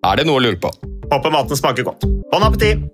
Er 0.00 0.16
det 0.16 0.24
noe 0.24 0.40
å 0.40 0.42
lure 0.42 0.56
på? 0.56 0.70
Håper 1.10 1.32
maten 1.34 1.58
smaker 1.58 1.84
godt. 1.84 2.06
Bon 2.32 2.44
appétit! 2.46 2.86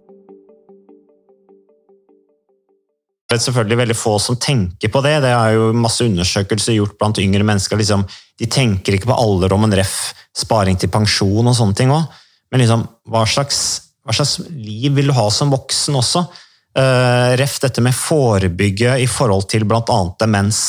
Det 3.27 3.35
er 3.35 3.43
selvfølgelig 3.43 3.79
veldig 3.81 3.97
få 3.99 4.15
som 4.23 4.39
tenker 4.43 4.91
på 4.91 5.03
det. 5.03 5.17
Det 5.23 5.31
er 5.35 5.55
jo 5.57 5.69
masse 5.75 6.03
undersøkelser 6.07 6.77
gjort 6.77 6.97
blant 6.99 7.19
yngre 7.23 7.47
mennesker. 7.47 7.79
Liksom, 7.79 8.05
de 8.39 8.49
tenker 8.51 8.97
ikke 8.97 9.11
på 9.11 9.19
alderdommen, 9.19 9.75
ref, 9.75 9.95
sparing 10.35 10.79
til 10.79 10.91
pensjon 10.95 11.47
og 11.47 11.57
sånne 11.59 11.79
ting 11.79 11.95
òg. 11.95 12.07
Men 12.51 12.63
liksom, 12.63 12.85
hva 13.11 13.23
slags, 13.31 13.61
hva 14.07 14.15
slags 14.15 14.39
liv 14.51 14.95
vil 14.95 15.11
du 15.11 15.15
ha 15.15 15.27
som 15.35 15.51
voksen 15.55 15.99
også? 15.99 16.27
Uh, 16.77 17.35
ref 17.39 17.59
dette 17.63 17.83
med 17.83 17.95
forebygge 17.97 18.99
i 19.03 19.09
forhold 19.11 19.47
til 19.51 19.67
bl.a. 19.67 20.01
demens. 20.23 20.63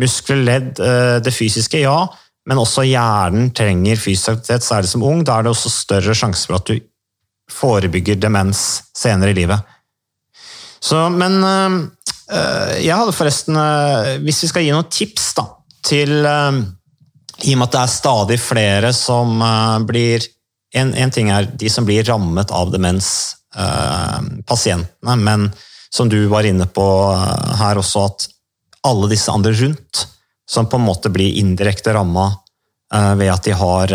Muskler, 0.00 0.44
ledd, 0.48 0.76
uh, 0.80 1.20
det 1.24 1.32
fysiske, 1.32 1.84
ja. 1.84 1.98
Men 2.44 2.60
også 2.60 2.84
hjernen 2.84 3.48
trenger 3.56 4.00
fysisk 4.00 4.34
aktivitet, 4.34 4.66
særlig 4.66 4.90
som 4.90 5.04
ung. 5.06 5.22
Da 5.24 5.38
er 5.38 5.46
det 5.46 5.54
også 5.54 5.72
større 5.72 6.16
sjanse 6.16 6.48
for 6.48 6.58
at 6.58 6.68
du 6.68 6.76
forebygger 7.50 8.18
demens 8.20 8.82
senere 8.96 9.32
i 9.32 9.38
livet. 9.40 9.72
Så, 10.84 11.06
men 11.08 11.38
øh, 11.40 11.78
jeg 12.84 12.96
hadde 12.96 13.12
forresten 13.16 13.56
øh, 13.56 14.22
Hvis 14.24 14.42
vi 14.42 14.48
skal 14.50 14.66
gi 14.66 14.72
noen 14.74 14.90
tips 14.92 15.30
da, 15.38 15.46
til 15.84 16.12
I 16.20 17.54
og 17.54 17.60
med 17.60 17.66
at 17.66 17.72
det 17.72 17.80
er 17.80 17.92
stadig 17.92 18.38
flere 18.40 18.92
som 18.96 19.40
blir 19.88 20.24
en, 20.74 20.90
en, 20.92 21.12
ting 21.12 21.30
er 21.30 21.46
de 21.48 21.70
som 21.70 21.86
blir 21.86 22.04
rammet 22.08 22.50
av 22.50 22.72
demens, 22.72 23.08
pasientene, 24.48 25.14
men 25.22 25.44
som 25.94 26.08
du 26.10 26.24
var 26.26 26.42
inne 26.48 26.66
på 26.66 26.86
her 27.60 27.78
også, 27.78 28.06
at 28.08 28.26
alle 28.88 29.10
disse 29.12 29.30
andre 29.30 29.52
rundt, 29.60 30.00
som 30.50 30.68
på 30.68 30.76
en 30.76 30.86
måte 30.86 31.10
blir 31.12 31.38
indirekte 31.40 31.94
ramma 31.96 32.30
ved 33.18 33.30
at 33.32 33.46
de 33.46 33.54
har 33.56 33.90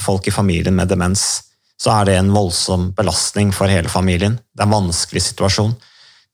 folk 0.00 0.28
i 0.30 0.32
familien 0.32 0.76
med 0.76 0.88
demens, 0.88 1.42
så 1.76 1.90
er 1.98 2.06
det 2.06 2.14
en 2.16 2.30
voldsom 2.32 2.92
belastning 2.96 3.50
for 3.52 3.68
hele 3.68 3.90
familien. 3.90 4.38
Det 4.54 4.62
er 4.62 4.68
en 4.68 4.76
vanskelig 4.76 5.22
situasjon 5.26 5.74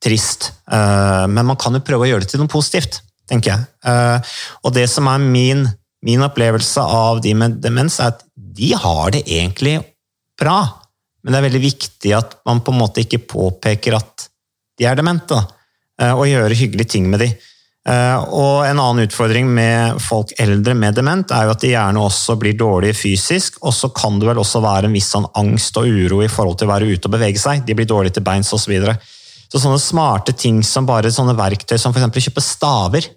trist. 0.04 0.52
Men 0.68 1.48
man 1.48 1.58
kan 1.58 1.74
jo 1.74 1.82
prøve 1.82 2.04
å 2.06 2.10
gjøre 2.10 2.26
det 2.26 2.30
til 2.34 2.42
noe 2.42 2.52
positivt, 2.52 3.00
tenker 3.26 3.54
jeg. 3.54 4.22
Og 4.62 4.74
det 4.76 4.84
som 4.92 5.08
er 5.10 5.24
min, 5.24 5.64
min 6.04 6.22
opplevelse 6.28 6.84
av 6.84 7.22
de 7.24 7.32
med 7.34 7.58
demens, 7.64 7.98
er 7.98 8.12
at 8.12 8.22
de 8.36 8.74
har 8.76 9.16
det 9.16 9.24
egentlig 9.24 9.78
bra. 10.38 10.60
Men 11.24 11.34
det 11.34 11.40
er 11.40 11.48
veldig 11.48 11.64
viktig 11.64 12.14
at 12.14 12.38
man 12.46 12.60
på 12.62 12.70
en 12.76 12.82
måte 12.84 13.02
ikke 13.02 13.24
påpeker 13.32 13.96
at 13.98 14.28
de 14.78 14.86
er 14.86 15.00
demente, 15.00 15.40
og 16.12 16.28
gjøre 16.28 16.54
hyggelige 16.60 16.92
ting 16.94 17.08
med 17.10 17.24
dem. 17.24 17.32
Og 17.88 18.66
en 18.66 18.80
annen 18.82 19.06
utfordring 19.06 19.46
med 19.48 20.00
folk 20.04 20.34
eldre 20.42 20.74
med 20.76 20.98
dement 20.98 21.30
er 21.32 21.46
jo 21.46 21.54
at 21.54 21.62
de 21.62 21.70
gjerne 21.70 22.02
også 22.04 22.34
blir 22.40 22.56
dårlige 22.58 22.96
fysisk, 22.98 23.56
og 23.64 23.72
så 23.72 23.88
kan 23.96 24.18
det 24.20 24.28
vel 24.28 24.40
også 24.42 24.60
være 24.60 24.90
en 24.90 24.96
viss 24.96 25.08
sånn 25.14 25.28
angst 25.40 25.78
og 25.80 25.88
uro 25.88 26.18
i 26.20 26.28
forhold 26.28 26.58
til 26.60 26.68
å 26.68 26.74
være 26.74 26.90
ute 26.90 27.08
og 27.08 27.14
bevege 27.14 27.40
seg. 27.40 27.62
De 27.64 27.76
blir 27.78 27.88
dårlige 27.88 28.18
til 28.18 28.26
beins 28.26 28.52
osv. 28.52 28.66
Så, 28.66 28.72
videre. 28.74 28.98
Så 29.48 29.62
sånne 29.62 29.80
smarte 29.80 30.34
ting 30.36 30.60
som 30.66 30.88
bare 30.88 31.12
sånne 31.14 31.36
verktøy 31.38 31.78
som 31.80 31.94
f.eks. 31.96 32.28
kjøpe 32.28 32.44
staver, 32.44 33.08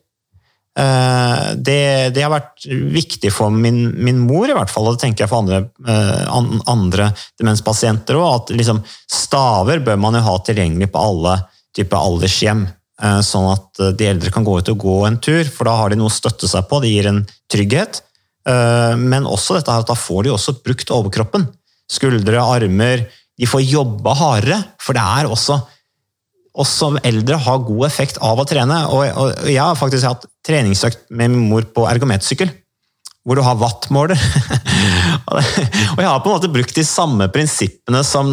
det, 0.72 2.14
det, 2.16 2.22
har 2.24 2.32
vært 2.32 2.64
viktig 2.64 3.32
for 3.36 3.52
min, 3.52 3.90
min, 4.00 4.22
mor, 4.24 4.48
i 4.48 4.56
hvert 4.56 4.72
fall, 4.72 4.88
og 4.88 4.96
det 4.96 5.04
tenker 5.04 5.26
jeg 5.26 5.32
for 5.32 5.44
andre, 5.44 5.66
andre 6.72 7.10
demenspasienter 7.40 8.16
òg. 8.16 8.30
At 8.38 8.54
liksom, 8.56 8.80
staver 9.12 9.84
bør 9.84 10.00
man 10.00 10.16
jo 10.16 10.24
ha 10.30 10.38
tilgjengelig 10.48 10.92
på 10.94 11.04
alle 11.04 11.42
typer 11.76 12.00
aldershjem. 12.00 12.64
Sånn 13.02 13.48
at 13.50 13.82
de 13.98 14.06
eldre 14.12 14.30
kan 14.34 14.46
gå 14.46 14.60
ut 14.60 14.70
og 14.74 14.84
gå 14.84 14.96
en 15.08 15.18
tur, 15.24 15.48
for 15.50 15.66
da 15.66 15.74
har 15.80 15.90
de 15.90 15.98
noe 15.98 16.12
å 16.12 16.14
støtte 16.14 16.50
seg 16.50 16.68
på. 16.70 16.82
Det 16.84 16.92
gir 16.92 17.10
en 17.10 17.24
trygghet. 17.50 18.04
Men 19.02 19.26
også 19.26 19.58
dette 19.58 19.74
her 19.74 19.82
at 19.82 19.90
da 19.90 19.98
får 19.98 20.28
de 20.28 20.34
også 20.36 20.54
brukt 20.62 20.94
overkroppen. 20.94 21.48
Skuldre, 21.90 22.44
armer. 22.44 23.08
De 23.42 23.50
får 23.50 23.66
jobba 23.66 24.14
hardere, 24.20 24.60
for 24.82 24.94
det 24.98 25.02
er 25.02 25.32
også 25.34 25.58
også 26.52 26.98
eldre 27.08 27.38
har 27.40 27.64
god 27.64 27.86
effekt 27.88 28.18
av 28.24 28.40
å 28.42 28.46
trene. 28.48 28.82
Og 28.92 29.48
jeg 29.48 29.62
har 29.62 29.78
faktisk 29.80 30.08
hatt 30.08 30.26
treningsøkt 30.46 31.06
med 31.10 31.32
min 31.32 31.48
mor 31.52 31.68
på 31.74 31.86
ergometersykkel, 31.88 32.52
hvor 33.22 33.38
du 33.38 33.44
har 33.46 33.60
wattmåler. 33.60 34.18
og 35.32 36.00
jeg 36.02 36.08
har 36.08 36.22
på 36.24 36.32
en 36.32 36.34
måte 36.34 36.50
brukt 36.52 36.74
de 36.74 36.86
samme 36.88 37.28
prinsippene 37.34 38.02
som 38.06 38.32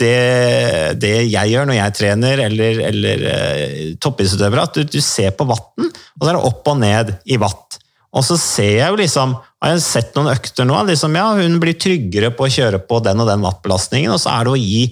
det, 0.00 0.96
det 1.02 1.12
jeg 1.28 1.52
gjør 1.52 1.68
når 1.68 1.78
jeg 1.78 1.96
trener, 1.98 2.44
eller, 2.46 2.80
eller 2.88 3.26
uh, 3.26 3.76
toppidrettsutøvere. 4.00 4.64
At 4.64 4.78
du, 4.78 4.86
du, 4.88 5.00
ser 5.04 5.34
på 5.36 5.46
watten, 5.50 5.92
og 5.92 6.24
så 6.24 6.32
er 6.32 6.38
det 6.38 6.48
opp 6.48 6.72
og 6.72 6.80
ned 6.80 7.14
i 7.28 7.38
watt. 7.42 7.78
Og 8.12 8.24
så 8.24 8.36
ser 8.40 8.74
jeg 8.78 8.92
jo 8.92 9.00
liksom 9.00 9.36
har 9.62 9.76
jeg 9.76 9.84
sett 9.84 10.16
noen 10.16 10.32
økter 10.32 10.66
nå. 10.68 10.80
Liksom, 10.88 11.14
ja, 11.16 11.28
hun 11.38 11.60
blir 11.62 11.76
tryggere 11.80 12.32
på 12.34 12.48
å 12.48 12.52
kjøre 12.52 12.80
på 12.88 12.98
den 13.04 13.20
og 13.22 13.28
den 13.28 13.44
wattbelastningen, 13.44 14.12
og 14.16 14.20
så 14.20 14.32
er 14.32 14.48
det 14.48 14.56
å 14.56 14.60
gi 14.60 14.82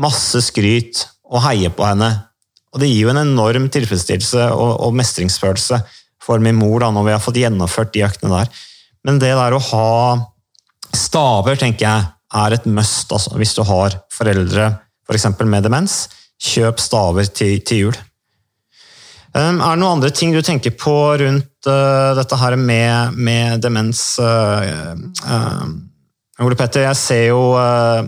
masse 0.00 0.40
skryt 0.48 1.04
og 1.30 1.44
heie 1.44 1.70
på 1.72 1.84
henne. 1.86 2.10
Og 2.74 2.82
det 2.82 2.88
gir 2.90 3.04
jo 3.04 3.12
en 3.12 3.22
enorm 3.22 3.68
tilfredsstillelse 3.72 4.50
og, 4.54 4.72
og 4.86 4.96
mestringsfølelse 4.98 5.80
for 6.22 6.42
min 6.42 6.58
mor 6.58 6.82
da, 6.82 6.90
når 6.94 7.06
vi 7.06 7.14
har 7.14 7.22
fått 7.22 7.40
gjennomført 7.40 7.94
de 7.94 8.04
øktene 8.06 8.42
der. 8.42 8.60
Men 9.06 9.20
det 9.22 9.32
der 9.36 9.56
å 9.56 9.62
ha 9.70 9.90
staver, 10.96 11.56
tenker 11.60 11.86
jeg, 11.86 12.08
er 12.40 12.54
et 12.54 12.66
must 12.70 13.10
altså, 13.12 13.34
hvis 13.38 13.56
du 13.56 13.64
har 13.66 13.96
foreldre 14.14 14.70
f.eks. 15.10 15.26
For 15.34 15.50
med 15.50 15.66
demens. 15.66 16.04
Kjøp 16.40 16.80
staver 16.80 17.28
til, 17.34 17.58
til 17.66 17.84
jul. 17.86 17.98
Um, 19.30 19.60
er 19.62 19.76
det 19.76 19.78
noen 19.78 19.98
andre 19.98 20.10
ting 20.14 20.32
du 20.34 20.40
tenker 20.42 20.74
på 20.74 20.94
rundt 21.20 21.68
uh, 21.68 22.16
dette 22.18 22.38
her 22.40 22.56
med, 22.58 23.14
med 23.14 23.62
demens? 23.62 24.02
Uh, 24.18 24.96
uh, 25.26 25.68
Ole 26.40 26.56
Petter, 26.56 26.86
jeg 26.86 26.96
ser 26.96 27.24
jo 27.28 27.40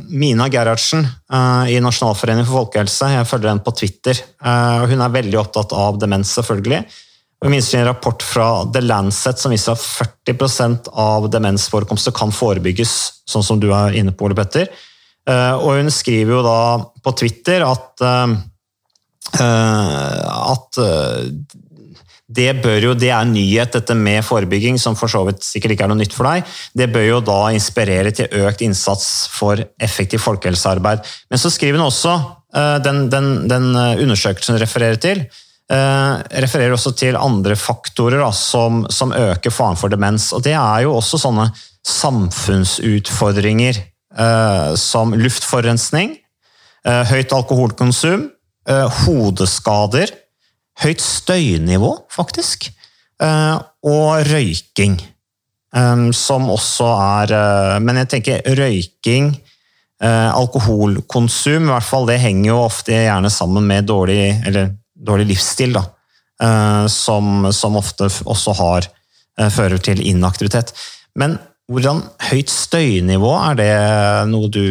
Mina 0.09 0.47
Gerhardsen 0.49 1.03
i 1.69 1.75
Nasjonalforeningen 1.85 2.47
for 2.49 2.63
folkehelse. 2.63 3.11
Jeg 3.13 3.27
følger 3.29 3.51
henne 3.51 3.65
på 3.67 3.75
Twitter. 3.77 4.17
og 4.41 4.87
Hun 4.89 5.05
er 5.05 5.13
veldig 5.13 5.37
opptatt 5.37 5.75
av 5.77 5.99
demens, 6.01 6.31
selvfølgelig. 6.39 6.79
Vi 7.43 7.51
minst 7.51 7.75
en 7.75 7.89
rapport 7.89 8.23
fra 8.23 8.47
The 8.71 8.85
Lancet 8.85 9.41
som 9.43 9.51
viser 9.51 9.75
at 9.75 9.83
40% 9.83 10.93
av 10.95 11.27
demensforekomster 11.33 12.15
kan 12.15 12.31
forebygges, 12.31 12.95
sånn 13.27 13.43
som 13.43 13.59
du 13.59 13.73
er 13.75 13.99
inne 13.99 14.15
på, 14.15 14.29
Ole 14.29 14.39
Petter. 14.39 14.71
Og 15.27 15.81
hun 15.81 15.91
skriver 15.91 16.37
jo 16.37 16.45
da 16.47 16.61
på 17.03 17.13
Twitter 17.19 17.63
at 17.67 18.03
Eh, 19.41 20.23
at 20.53 20.79
eh, 20.83 21.29
det 22.33 22.49
bør 22.65 22.87
jo, 22.89 22.93
det 22.97 23.11
er 23.13 23.29
nyhet, 23.29 23.75
dette 23.77 23.95
med 23.97 24.25
forebygging, 24.25 24.79
som 24.81 24.97
for 24.97 25.13
så 25.13 25.23
vidt 25.29 25.45
sikkert 25.45 25.75
ikke 25.75 25.87
er 25.87 25.93
noe 25.93 26.01
nytt 26.01 26.17
for 26.17 26.29
deg. 26.29 26.49
Det 26.77 26.89
bør 26.93 27.07
jo 27.07 27.21
da 27.25 27.39
inspirere 27.53 28.13
til 28.17 28.33
økt 28.43 28.65
innsats 28.65 29.09
for 29.33 29.61
effektivt 29.83 30.25
folkehelsearbeid. 30.25 31.05
Men 31.33 31.41
så 31.41 31.53
skriver 31.53 31.81
hun 31.81 31.89
også, 31.89 32.17
eh, 32.57 32.77
den, 32.85 33.07
den, 33.13 33.33
den 33.53 33.73
undersøkelsen 33.77 34.57
hun 34.57 34.63
refererer 34.65 35.01
til, 35.01 35.25
refererer 35.73 36.75
også 36.77 36.91
til 37.01 37.17
andre 37.17 37.55
faktorer 37.57 38.21
da, 38.21 38.29
som, 38.37 38.83
som, 38.93 39.15
øker 39.17 39.55
faren 39.55 39.79
for 39.81 39.89
demens. 39.89 40.27
Og 40.37 40.43
det 40.45 40.53
er 40.53 40.83
jo 40.85 40.99
også 40.99 41.21
sånne 41.23 41.47
samfunnsutfordringer 41.89 43.81
som 44.77 45.15
luftforurensning, 45.17 46.13
høyt 46.85 47.33
alkoholkonsum, 47.33 48.27
Eh, 48.63 48.99
hodeskader, 49.07 50.13
høyt 50.85 51.01
støynivå, 51.03 51.91
faktisk, 52.15 52.69
eh, 53.21 53.57
og 53.83 54.27
røyking. 54.29 55.01
Eh, 55.75 56.11
som 56.13 56.51
også 56.51 56.87
er 57.25 57.81
Men 57.81 57.97
jeg 57.97 58.09
tenker 58.09 58.43
røyking, 58.57 59.41
alkoholkonsum, 60.03 61.63
i 61.63 61.71
hvert 61.71 61.87
fall 61.87 62.07
det 62.07 62.19
henger 62.19 62.49
jo 62.49 62.57
ofte 62.59 62.91
gjerne 62.91 63.31
sammen 63.31 63.65
med 63.67 63.87
dårlig, 63.87 64.35
dårlig 65.03 65.33
livsstil, 65.35 65.77
da. 65.79 65.87
Som, 66.91 67.45
som 67.55 67.77
ofte 67.79 68.09
også 68.27 68.55
har, 68.59 68.87
fører 69.55 69.79
til 69.79 70.01
inaktivitet. 70.03 70.73
Men 71.15 71.37
hvordan 71.71 72.01
høyt 72.29 72.51
støynivå, 72.51 73.31
er 73.47 73.59
det 73.61 73.75
noe 74.33 74.51
du 74.53 74.65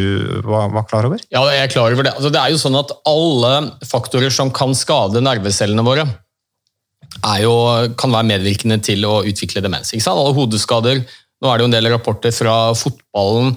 var, 0.44 0.68
var 0.74 0.84
klar 0.90 1.08
over? 1.08 1.22
Ja, 1.32 1.42
jeg 1.50 1.64
er 1.64 1.72
klar 1.72 1.94
over 1.94 2.06
det. 2.06 2.12
Altså, 2.14 2.30
det 2.34 2.42
er 2.42 2.52
jo 2.52 2.60
sånn 2.60 2.76
at 2.78 2.92
Alle 3.08 3.54
faktorer 3.88 4.34
som 4.34 4.52
kan 4.54 4.76
skade 4.76 5.22
nervecellene 5.24 5.84
våre, 5.86 6.06
jo, 7.42 7.54
kan 7.98 8.14
være 8.14 8.28
medvirkende 8.30 8.78
til 8.84 9.04
å 9.08 9.20
utvikle 9.28 9.64
demens. 9.64 9.92
Alle 10.08 10.32
hodeskader. 10.36 11.02
Nå 11.42 11.50
er 11.50 11.58
det 11.58 11.64
jo 11.64 11.70
en 11.70 11.74
del 11.74 11.90
rapporter 11.92 12.34
fra 12.34 12.56
fotballen, 12.78 13.56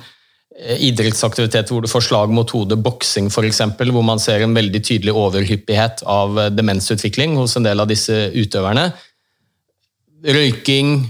eh, 0.60 0.78
idrettsaktivitet 0.90 1.72
hvor 1.72 1.84
du 1.84 1.90
får 1.92 2.08
slag 2.08 2.34
mot 2.34 2.50
hodet, 2.56 2.78
boksing 2.84 3.30
f.eks., 3.32 3.62
hvor 3.80 4.06
man 4.06 4.22
ser 4.22 4.46
en 4.46 4.56
veldig 4.56 4.82
tydelig 4.84 5.16
overhyppighet 5.16 6.06
av 6.10 6.40
eh, 6.40 6.54
demensutvikling 6.54 7.38
hos 7.40 7.58
en 7.58 7.68
del 7.68 7.84
av 7.84 7.92
disse 7.92 8.16
utøverne. 8.36 8.90
Røyking, 10.26 11.04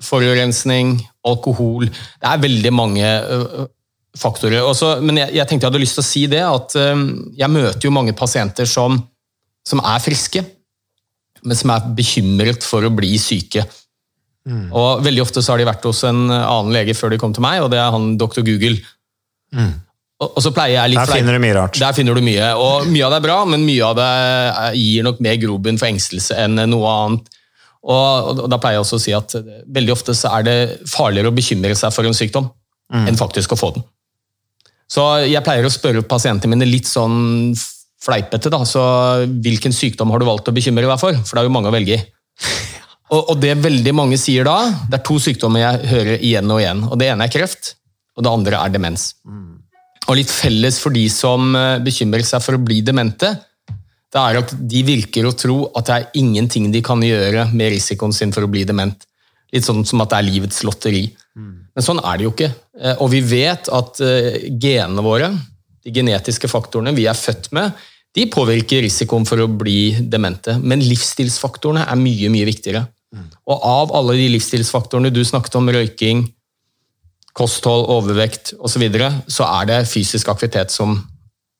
forurensning, 0.00 0.94
alkohol 1.28 1.90
Det 1.90 2.24
er 2.30 2.40
veldig 2.40 2.70
mange 2.72 3.08
faktorer. 4.16 4.62
Også, 4.64 4.94
men 5.04 5.20
jeg, 5.20 5.34
jeg, 5.36 5.46
tenkte 5.46 5.66
jeg 5.66 5.72
hadde 5.72 5.82
lyst 5.82 5.98
til 5.98 6.04
å 6.04 6.08
si 6.08 6.22
det, 6.32 6.40
at 6.46 6.76
jeg 7.36 7.52
møter 7.52 7.84
jo 7.84 7.92
mange 7.92 8.14
pasienter 8.16 8.64
som, 8.66 8.96
som 9.66 9.82
er 9.84 10.00
friske, 10.00 10.42
men 11.44 11.58
som 11.58 11.74
er 11.74 11.92
bekymret 11.96 12.64
for 12.64 12.86
å 12.86 12.92
bli 12.94 13.12
syke. 13.20 13.66
Mm. 14.50 14.66
Og 14.74 15.04
Veldig 15.06 15.22
ofte 15.22 15.42
så 15.44 15.54
har 15.54 15.62
de 15.62 15.68
vært 15.68 15.86
hos 15.86 16.02
en 16.08 16.26
annen 16.26 16.74
lege 16.74 16.96
før 16.98 17.14
de 17.14 17.20
kom 17.22 17.34
til 17.36 17.44
meg, 17.44 17.62
og 17.62 17.70
det 17.72 17.78
er 17.78 17.94
han 17.94 18.16
doktor 18.20 18.44
Google. 18.46 18.76
Mm. 19.54 19.72
Og, 20.20 20.28
og, 20.28 20.40
så 20.44 20.52
pleier 20.52 20.76
jeg 20.76 20.92
litt 20.92 21.00
Der 21.00 21.16
finner 21.16 21.36
du 21.36 21.42
mye 21.42 21.56
rart. 21.56 21.78
Der 21.80 21.96
finner 21.96 22.18
du 22.18 22.24
mye, 22.24 22.48
og 22.60 22.88
Mye 22.92 23.06
av 23.06 23.14
det 23.14 23.20
er 23.22 23.26
bra, 23.28 23.38
men 23.48 23.64
mye 23.64 23.86
av 23.86 23.96
det 23.96 24.10
gir 24.76 25.06
nok 25.06 25.22
mer 25.24 25.38
grobunn 25.40 25.80
for 25.80 25.88
engstelse 25.88 26.36
enn 26.42 26.60
noe 26.68 26.96
annet. 26.96 27.30
Og, 27.80 28.34
og, 28.34 28.44
Da 28.52 28.58
pleier 28.60 28.78
jeg 28.78 28.84
også 28.84 29.00
å 29.00 29.04
si 29.06 29.16
at 29.16 29.36
veldig 29.72 29.94
ofte 29.94 30.16
så 30.16 30.34
er 30.36 30.46
det 30.48 30.58
farligere 30.90 31.32
å 31.32 31.36
bekymre 31.36 31.72
seg 31.78 31.94
for 31.96 32.08
en 32.08 32.16
sykdom 32.16 32.50
mm. 32.92 33.06
enn 33.08 33.20
faktisk 33.20 33.56
å 33.56 33.60
få 33.60 33.72
den. 33.78 33.86
Så 34.90 35.04
jeg 35.30 35.44
pleier 35.46 35.64
å 35.64 35.72
spørre 35.72 36.02
pasientene 36.04 36.50
mine 36.50 36.66
litt 36.68 36.88
sånn 36.90 37.54
fleipete, 38.00 38.50
da, 38.52 38.64
så 38.66 38.82
hvilken 39.28 39.74
sykdom 39.76 40.10
har 40.12 40.20
du 40.20 40.26
valgt 40.28 40.48
å 40.50 40.54
bekymre 40.56 40.88
deg 40.88 41.00
for? 41.00 41.16
For 41.24 41.36
det 41.36 41.42
er 41.42 41.48
jo 41.48 41.54
mange 41.54 41.70
å 41.70 41.74
velge 41.74 41.96
i. 41.96 42.00
Og, 43.10 43.32
og 43.32 43.40
det 43.42 43.56
veldig 43.58 43.94
mange 43.96 44.18
sier 44.20 44.46
da, 44.46 44.70
det 44.86 45.00
er 45.00 45.06
to 45.06 45.18
sykdommer 45.22 45.64
jeg 45.64 45.90
hører 45.90 46.22
igjen 46.22 46.50
og 46.52 46.62
igjen. 46.62 46.84
og 46.86 46.98
Det 47.00 47.10
ene 47.10 47.26
er 47.26 47.32
kreft, 47.34 47.74
og 48.16 48.26
det 48.26 48.32
andre 48.32 48.60
er 48.60 48.74
demens. 48.74 49.10
Og 50.06 50.18
litt 50.18 50.30
felles 50.30 50.78
for 50.82 50.94
de 50.94 51.04
som 51.12 51.54
eh, 51.58 51.78
bekymrer 51.82 52.24
seg 52.26 52.42
for 52.44 52.58
å 52.58 52.62
bli 52.62 52.80
demente, 52.86 53.34
det 54.10 54.18
er 54.20 54.40
at 54.40 54.54
de 54.72 54.80
virker 54.86 55.26
å 55.28 55.36
tro 55.38 55.58
at 55.78 55.86
det 55.86 55.96
er 55.96 56.18
ingenting 56.18 56.70
de 56.74 56.82
kan 56.82 57.02
gjøre 57.02 57.46
med 57.52 57.70
risikoen 57.76 58.14
sin 58.14 58.34
for 58.34 58.46
å 58.46 58.50
bli 58.50 58.64
dement. 58.66 58.96
Litt 59.54 59.66
sånn 59.66 59.84
som 59.86 60.02
at 60.02 60.10
det 60.12 60.18
er 60.18 60.26
livets 60.26 60.62
lotteri. 60.66 61.04
Men 61.74 61.86
sånn 61.86 62.02
er 62.02 62.18
det 62.18 62.26
jo 62.26 62.32
ikke. 62.34 62.50
Eh, 62.78 62.96
og 63.02 63.10
vi 63.12 63.22
vet 63.26 63.70
at 63.74 64.02
eh, 64.06 64.50
genene 64.50 65.04
våre, 65.06 65.30
de 65.80 65.94
genetiske 65.94 66.50
faktorene 66.50 66.94
vi 66.96 67.06
er 67.10 67.18
født 67.18 67.50
med, 67.56 67.74
de 68.14 68.26
påvirker 68.30 68.82
risikoen 68.82 69.26
for 69.26 69.42
å 69.42 69.50
bli 69.50 69.94
demente. 70.02 70.56
Men 70.58 70.82
livsstilsfaktorene 70.82 71.86
er 71.86 71.98
mye, 71.98 72.30
mye 72.34 72.48
viktigere. 72.48 72.82
Mm. 73.14 73.30
Og 73.50 73.64
av 73.66 73.94
alle 73.98 74.16
de 74.20 74.28
livsstilsfaktorene 74.36 75.12
du 75.12 75.22
snakket 75.26 75.56
om, 75.58 75.70
røyking, 75.70 76.24
kosthold, 77.36 77.88
overvekt 77.90 78.54
osv., 78.58 78.74
så, 78.74 78.82
videre, 78.82 79.12
så 79.30 79.46
er 79.60 79.70
det 79.70 79.80
fysisk 79.90 80.30
aktivitet 80.32 80.74
som 80.74 80.98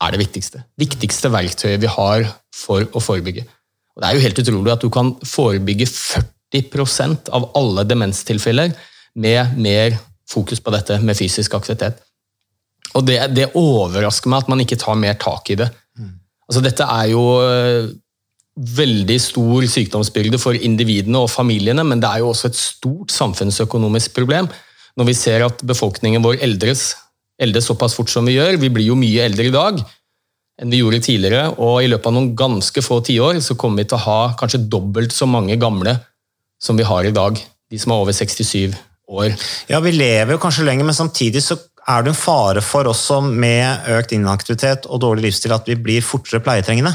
er 0.00 0.14
det 0.14 0.22
viktigste. 0.22 0.62
Viktigste 0.80 1.30
verktøyet 1.32 1.82
vi 1.82 1.90
har 1.90 2.26
for 2.54 2.86
å 2.96 3.02
forebygge. 3.02 3.46
Og 3.94 4.02
det 4.02 4.08
er 4.08 4.16
jo 4.16 4.24
helt 4.24 4.42
utrolig 4.42 4.72
at 4.72 4.84
du 4.84 4.90
kan 4.92 5.12
forebygge 5.26 5.88
40% 5.90 7.32
av 7.36 7.50
alle 7.58 7.84
demenstilfeller 7.88 8.72
med 9.20 9.58
mer 9.58 9.98
fokus 10.30 10.62
på 10.62 10.72
dette 10.74 11.00
med 11.02 11.18
fysisk 11.18 11.56
aktivitet. 11.58 11.98
Og 12.96 13.04
det, 13.06 13.18
det, 13.34 13.50
overrasker 13.58 14.30
meg 14.30 14.44
at 14.44 14.50
man 14.50 14.62
ikke 14.62 14.78
tar 14.80 14.98
mer 14.98 15.18
tak 15.20 15.50
i 15.52 15.58
det. 15.60 15.68
Altså, 16.50 16.62
dette 16.64 16.86
er 16.86 17.10
jo 17.12 17.22
veldig 18.56 19.16
stor 19.22 19.66
sykdomsbyrde 19.70 20.40
for 20.42 20.56
individene 20.58 21.22
og 21.22 21.30
familiene, 21.30 21.84
men 21.86 22.02
det 22.02 22.10
er 22.10 22.24
jo 22.24 22.32
også 22.32 22.50
et 22.50 22.58
stort 22.58 23.14
samfunnsøkonomisk 23.14 24.16
problem 24.16 24.50
når 24.98 25.06
vi 25.06 25.14
ser 25.14 25.44
at 25.46 25.62
befolkningen 25.64 26.24
vår 26.24 26.40
eldres 26.44 26.90
eldes 27.40 27.70
såpass 27.70 27.94
fort 27.96 28.10
som 28.12 28.26
vi 28.28 28.36
gjør. 28.36 28.58
Vi 28.60 28.68
blir 28.72 28.90
jo 28.90 28.98
mye 28.98 29.24
eldre 29.24 29.48
i 29.48 29.54
dag 29.54 29.80
enn 30.60 30.68
vi 30.68 30.82
gjorde 30.82 31.00
tidligere, 31.00 31.54
og 31.56 31.78
i 31.80 31.88
løpet 31.88 32.10
av 32.10 32.12
noen 32.12 32.34
ganske 32.36 32.82
få 32.84 32.98
tiår 33.06 33.38
så 33.40 33.56
kommer 33.56 33.80
vi 33.80 33.88
til 33.88 33.96
å 33.96 34.04
ha 34.04 34.18
kanskje 34.36 34.66
dobbelt 34.68 35.14
så 35.16 35.24
mange 35.24 35.56
gamle 35.56 35.94
som 36.60 36.76
vi 36.76 36.84
har 36.84 37.06
i 37.08 37.14
dag. 37.16 37.38
De 37.70 37.80
som 37.80 37.94
er 37.94 38.02
over 38.02 38.12
67 38.12 38.74
år. 39.08 39.32
Ja, 39.70 39.80
vi 39.80 39.94
lever 39.94 40.34
jo 40.34 40.42
kanskje 40.42 40.66
lenger, 40.68 40.84
men 40.84 40.98
samtidig 40.98 41.40
så 41.46 41.56
er 41.88 42.04
det 42.04 42.12
en 42.12 42.18
fare 42.18 42.60
for 42.60 42.90
også 42.90 43.22
med 43.24 43.88
økt 43.96 44.12
inaktivitet 44.12 44.84
og 44.90 45.00
dårlig 45.00 45.30
livsstil 45.30 45.56
at 45.56 45.70
vi 45.70 45.78
blir 45.80 46.04
fortere 46.04 46.42
pleietrengende. 46.44 46.92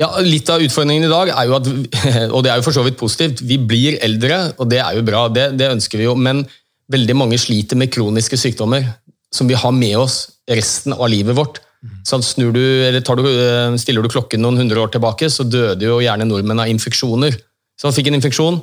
Ja, 0.00 0.08
Litt 0.26 0.50
av 0.50 0.62
utfordringen 0.64 1.06
i 1.06 1.12
dag 1.12 1.30
er 1.30 1.46
jo 1.46 1.56
at, 1.58 1.68
og 2.34 2.42
det 2.44 2.50
er 2.50 2.58
jo 2.58 2.66
for 2.66 2.74
så 2.74 2.82
vidt 2.86 2.98
positivt, 2.98 3.44
vi 3.46 3.60
blir 3.62 3.98
eldre, 4.02 4.40
og 4.58 4.70
det 4.70 4.80
er 4.82 4.98
jo 4.98 5.04
bra, 5.06 5.26
det, 5.30 5.52
det 5.60 5.70
ønsker 5.76 6.00
vi 6.00 6.08
jo, 6.08 6.16
men 6.18 6.42
veldig 6.90 7.16
mange 7.16 7.38
sliter 7.40 7.78
med 7.80 7.92
kroniske 7.94 8.38
sykdommer 8.40 8.88
som 9.34 9.48
vi 9.50 9.56
har 9.58 9.72
med 9.74 9.96
oss 9.98 10.18
resten 10.50 10.94
av 10.94 11.06
livet 11.10 11.36
vårt. 11.36 11.62
Så 12.06 12.16
du, 12.38 12.46
du, 12.54 12.60
eh, 12.64 13.74
stiller 13.80 14.04
du 14.04 14.08
klokken 14.08 14.40
noen 14.40 14.62
hundre 14.62 14.80
år 14.80 14.92
tilbake, 14.94 15.28
så 15.28 15.44
døde 15.44 15.84
jo 15.84 16.00
gjerne 16.00 16.26
nordmenn 16.28 16.62
av 16.62 16.70
infeksjoner. 16.72 17.36
Så 17.76 17.88
han 17.88 17.96
fikk 17.96 18.08
en 18.08 18.18
infeksjon, 18.18 18.60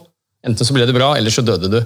enten 0.48 0.68
så 0.68 0.76
ble 0.76 0.88
det 0.90 0.96
bra, 0.96 1.14
eller 1.18 1.34
så 1.34 1.44
døde 1.46 1.70
du. 1.70 1.80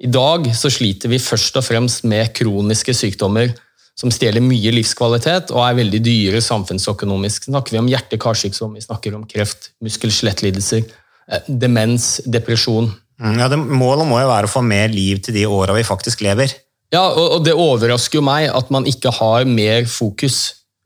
I 0.00 0.10
dag 0.10 0.48
så 0.56 0.70
sliter 0.72 1.12
vi 1.12 1.20
først 1.22 1.58
og 1.60 1.66
fremst 1.66 2.06
med 2.08 2.32
kroniske 2.34 2.94
sykdommer 2.96 3.52
som 4.00 4.12
stjeler 4.12 4.40
mye 4.44 4.72
livskvalitet 4.72 5.52
og 5.52 5.60
er 5.66 5.76
veldig 5.82 6.00
dyre 6.04 6.40
samfunnsøkonomisk. 6.44 7.50
Snakker 7.50 7.76
vi 7.76 7.82
om 7.82 7.90
hjerte-karsykdom, 7.90 8.78
vi 8.78 8.84
snakker 8.86 9.16
om 9.18 9.26
kreft, 9.28 9.70
muskel-skjelettlidelser, 9.84 10.86
eh, 11.28 11.50
demens, 11.64 12.20
depresjon. 12.24 12.90
Mm, 13.20 13.36
Ja, 13.38 13.48
det, 13.52 13.58
Målet 13.58 14.08
må 14.08 14.20
jo 14.22 14.30
være 14.30 14.48
å 14.48 14.54
få 14.54 14.62
mer 14.64 14.88
liv 14.88 15.20
til 15.20 15.36
de 15.36 15.44
åra 15.46 15.76
vi 15.76 15.84
faktisk 15.84 16.24
lever. 16.24 16.54
Ja, 16.90 17.04
og, 17.12 17.36
og 17.36 17.44
det 17.44 17.52
overrasker 17.54 18.18
jo 18.18 18.24
meg 18.24 18.48
at 18.48 18.72
man 18.72 18.88
ikke 18.88 19.12
har 19.20 19.44
mer 19.44 19.84
fokus, 19.84 20.40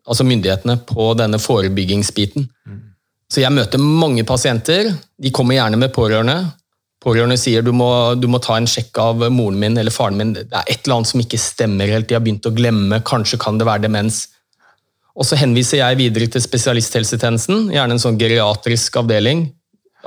altså 0.06 0.26
myndighetene, 0.26 0.80
på 0.84 1.12
denne 1.16 1.38
forebyggingsbiten. 1.40 2.50
Så 3.30 3.40
jeg 3.40 3.54
møter 3.54 3.80
mange 3.80 4.22
pasienter, 4.26 4.90
de 5.18 5.30
kommer 5.34 5.56
gjerne 5.56 5.78
med 5.80 5.94
pårørende. 5.94 6.52
Pårørende 7.04 7.36
sier 7.36 7.64
du 7.64 7.70
må, 7.76 7.88
du 8.16 8.24
må 8.32 8.40
ta 8.40 8.56
en 8.56 8.68
sjekk 8.70 8.96
av 9.02 9.26
moren 9.32 9.58
min 9.60 9.76
eller 9.80 9.92
faren 9.92 10.16
min. 10.16 10.32
Det 10.36 10.46
er 10.48 10.70
et 10.72 10.86
eller 10.86 11.00
annet 11.00 11.10
som 11.10 11.20
ikke 11.20 11.40
stemmer 11.40 11.90
helt, 11.92 12.08
de 12.08 12.16
har 12.16 12.22
begynt 12.24 12.48
å 12.48 12.54
glemme, 12.54 13.02
kanskje 13.04 13.40
kan 13.42 13.60
det 13.60 13.68
være 13.68 13.84
demens. 13.84 14.22
Og 15.14 15.28
så 15.28 15.36
henviser 15.38 15.82
jeg 15.82 16.00
videre 16.00 16.30
til 16.32 16.42
spesialisthelsetjenesten, 16.42 17.68
gjerne 17.74 17.96
en 17.96 18.02
sånn 18.02 18.16
geriatrisk 18.18 18.96
avdeling, 19.02 19.44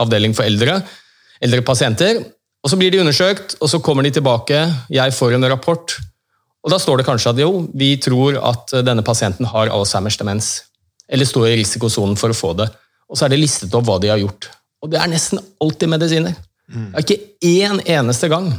avdeling 0.02 0.34
for 0.36 0.50
eldre, 0.50 0.82
eldre 1.44 1.62
pasienter. 1.70 2.24
Og 2.66 2.74
så 2.74 2.80
blir 2.82 2.92
de 2.92 3.04
undersøkt, 3.04 3.60
og 3.62 3.70
så 3.72 3.80
kommer 3.84 4.04
de 4.04 4.16
tilbake, 4.18 4.66
jeg 4.92 5.16
får 5.16 5.38
en 5.38 5.50
rapport, 5.54 6.00
og 6.66 6.74
da 6.74 6.82
står 6.82 7.00
det 7.00 7.08
kanskje 7.08 7.32
at 7.32 7.38
jo, 7.40 7.52
vi 7.78 7.94
tror 8.04 8.42
at 8.50 8.74
denne 8.84 9.06
pasienten 9.06 9.48
har 9.48 9.70
Alzheimers 9.72 10.18
demens, 10.20 10.50
eller 11.08 11.30
står 11.30 11.54
i 11.54 11.60
risikosonen 11.62 12.18
for 12.20 12.34
å 12.34 12.36
få 12.36 12.52
det. 12.60 12.68
Og 13.08 13.16
så 13.16 13.28
er 13.28 13.32
det 13.32 13.40
listet 13.40 13.76
opp 13.78 13.86
hva 13.88 14.02
de 14.04 14.10
har 14.12 14.20
gjort. 14.20 14.50
Og 14.84 14.92
det 14.92 15.00
er 15.00 15.08
nesten 15.08 15.40
alltid 15.64 15.94
medisiner. 15.94 16.36
Jeg 16.68 16.94
har 16.94 17.06
ikke 17.06 17.22
én 17.48 17.82
eneste 17.86 18.28
gang 18.32 18.50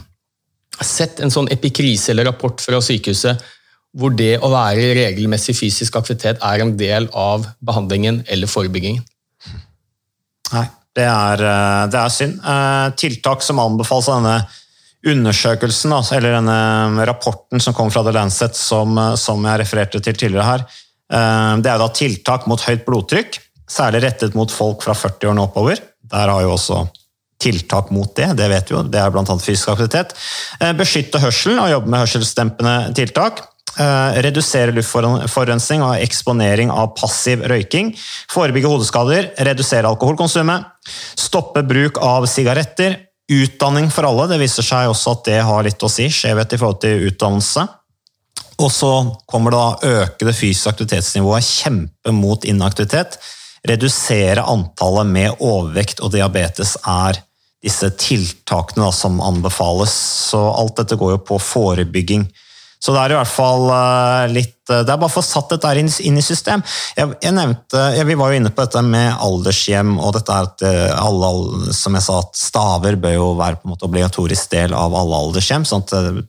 sett 0.85 1.21
en 1.21 1.33
sånn 1.33 1.51
epikrise 1.53 2.13
eller 2.13 2.29
rapport 2.31 2.61
fra 2.63 2.81
sykehuset 2.85 3.43
hvor 3.99 4.13
det 4.15 4.37
å 4.45 4.51
være 4.53 4.85
i 4.85 4.97
regelmessig 4.99 5.57
fysisk 5.57 5.97
aktivitet 5.99 6.41
er 6.45 6.63
en 6.63 6.75
del 6.79 7.09
av 7.17 7.47
behandlingen 7.65 8.21
eller 8.31 8.51
forebyggingen. 8.51 9.03
Nei, 10.53 10.65
det 10.97 11.07
er, 11.09 11.43
eh, 11.45 11.87
det 11.93 11.99
er 11.99 12.15
synd. 12.15 12.39
Eh, 12.45 12.91
Tiltak 13.01 13.43
som 13.43 13.61
anbefales 13.63 14.09
av 14.09 14.23
denne 14.23 14.47
undersøkelsen, 15.09 15.93
altså, 15.95 16.17
eller 16.17 16.37
denne 16.37 17.07
rapporten 17.09 17.61
som 17.61 17.75
kom 17.75 17.91
fra 17.91 18.03
The 18.05 18.13
Lancet, 18.13 18.57
som, 18.57 18.97
eh, 18.99 19.15
som 19.17 19.43
jeg 19.45 19.61
refererte 19.61 20.03
til 20.03 20.15
tidligere 20.15 20.45
her, 20.45 20.67
det 21.09 21.67
er 21.67 21.79
da 21.81 21.89
tiltak 21.89 22.47
mot 22.47 22.61
høyt 22.61 22.85
blodtrykk, 22.85 23.39
særlig 23.67 24.03
rettet 24.03 24.35
mot 24.35 24.51
folk 24.51 24.83
fra 24.83 24.93
40 24.93 25.31
årene 25.31 25.41
oppover. 25.41 25.81
Der 26.05 26.29
har 26.29 26.43
jo 26.43 26.53
også 26.53 26.91
tiltak 27.39 27.93
mot 27.95 28.11
det, 28.17 28.33
det 28.39 28.49
vet 28.51 28.71
vi 28.71 28.75
jo, 28.77 28.83
det 28.83 28.99
er 29.01 29.15
annet 29.15 29.45
fysisk 29.45 29.71
aktivitet. 29.75 30.15
Eh, 30.61 30.75
Beskytte 30.79 31.23
hørselen 31.23 31.63
og 31.63 31.71
jobbe 31.71 31.93
med 31.93 32.03
hørselsdempende 32.05 32.77
tiltak. 32.99 33.45
Eh, 33.79 34.19
Redusere 34.27 34.75
luftforurensning 34.75 35.85
og 35.87 36.03
eksponering 36.03 36.73
av 36.75 36.97
passiv 36.99 37.45
røyking. 37.47 37.93
Forebygge 38.33 38.73
hodeskader. 38.73 39.31
Redusere 39.47 39.91
alkoholkonsumet. 39.91 40.67
Stoppe 41.19 41.63
bruk 41.63 42.01
av 42.03 42.27
sigaretter. 42.31 43.05
Utdanning 43.29 43.91
for 43.93 44.09
alle. 44.09 44.27
Det 44.33 44.41
viser 44.41 44.67
seg 44.67 44.91
også 44.91 45.19
at 45.19 45.27
det 45.29 45.41
har 45.47 45.67
litt 45.67 45.85
å 45.85 45.91
si. 45.93 46.09
Skjevhet 46.11 46.57
i 46.57 46.61
forhold 46.61 46.81
til 46.83 47.07
utdannelse. 47.11 47.69
Og 48.59 48.71
så 48.75 48.91
kommer 49.31 49.55
det 49.55 49.59
å 49.63 49.99
øke 50.03 50.27
det 50.27 50.35
fysiske 50.35 50.73
aktivitetsnivået, 50.73 51.47
kjempe 51.47 52.15
mot 52.17 52.43
inaktivitet. 52.49 53.21
Redusere 53.69 54.43
antallet 54.43 55.07
med 55.07 55.45
overvekt 55.45 56.03
og 56.03 56.11
diabetes 56.17 56.75
er 56.83 57.21
disse 57.65 57.91
tiltakene 57.99 58.85
da, 58.85 58.93
som 58.95 59.21
anbefales. 59.25 59.95
Så 60.31 60.41
alt 60.51 60.77
dette 60.79 60.99
går 60.99 61.17
jo 61.17 61.25
på 61.33 61.41
forebygging. 61.43 62.29
Så 62.79 62.95
det 62.95 63.01
er 63.03 63.13
i 63.13 63.17
hvert 63.19 63.31
fall 63.31 63.65
eh, 63.75 64.25
litt 64.31 64.55
Det 64.69 64.85
er 64.85 65.01
bare 65.01 65.11
for 65.11 65.19
å 65.19 65.25
få 65.25 65.27
satt 65.27 65.51
dette 65.51 65.73
inn, 65.81 66.19
i 66.19 66.23
system. 66.23 66.63
Jeg, 66.95 67.17
jeg 67.25 67.35
nevnte, 67.35 67.81
jeg, 67.97 68.07
Vi 68.07 68.17
var 68.21 68.31
jo 68.31 68.39
inne 68.39 68.53
på 68.55 68.63
dette 68.63 68.83
med 68.87 69.17
aldershjem, 69.25 69.97
og 69.99 70.13
dette 70.15 70.35
er 70.35 70.51
at 70.51 70.65
eh, 70.69 70.93
alle, 70.95 71.73
som 71.75 71.97
jeg 71.99 72.07
sa, 72.07 72.21
at 72.23 72.39
staver 72.39 72.99
bør 73.01 73.17
jo 73.17 73.29
være 73.41 73.59
på 73.59 73.67
en 73.67 73.75
måte 73.75 73.89
obligatorisk 73.89 74.53
del 74.55 74.77
av 74.79 74.95
alle 74.95 75.23
aldershjem, 75.25 75.67
sånn 75.67 75.87
at 75.89 75.97
eh, 75.99 76.21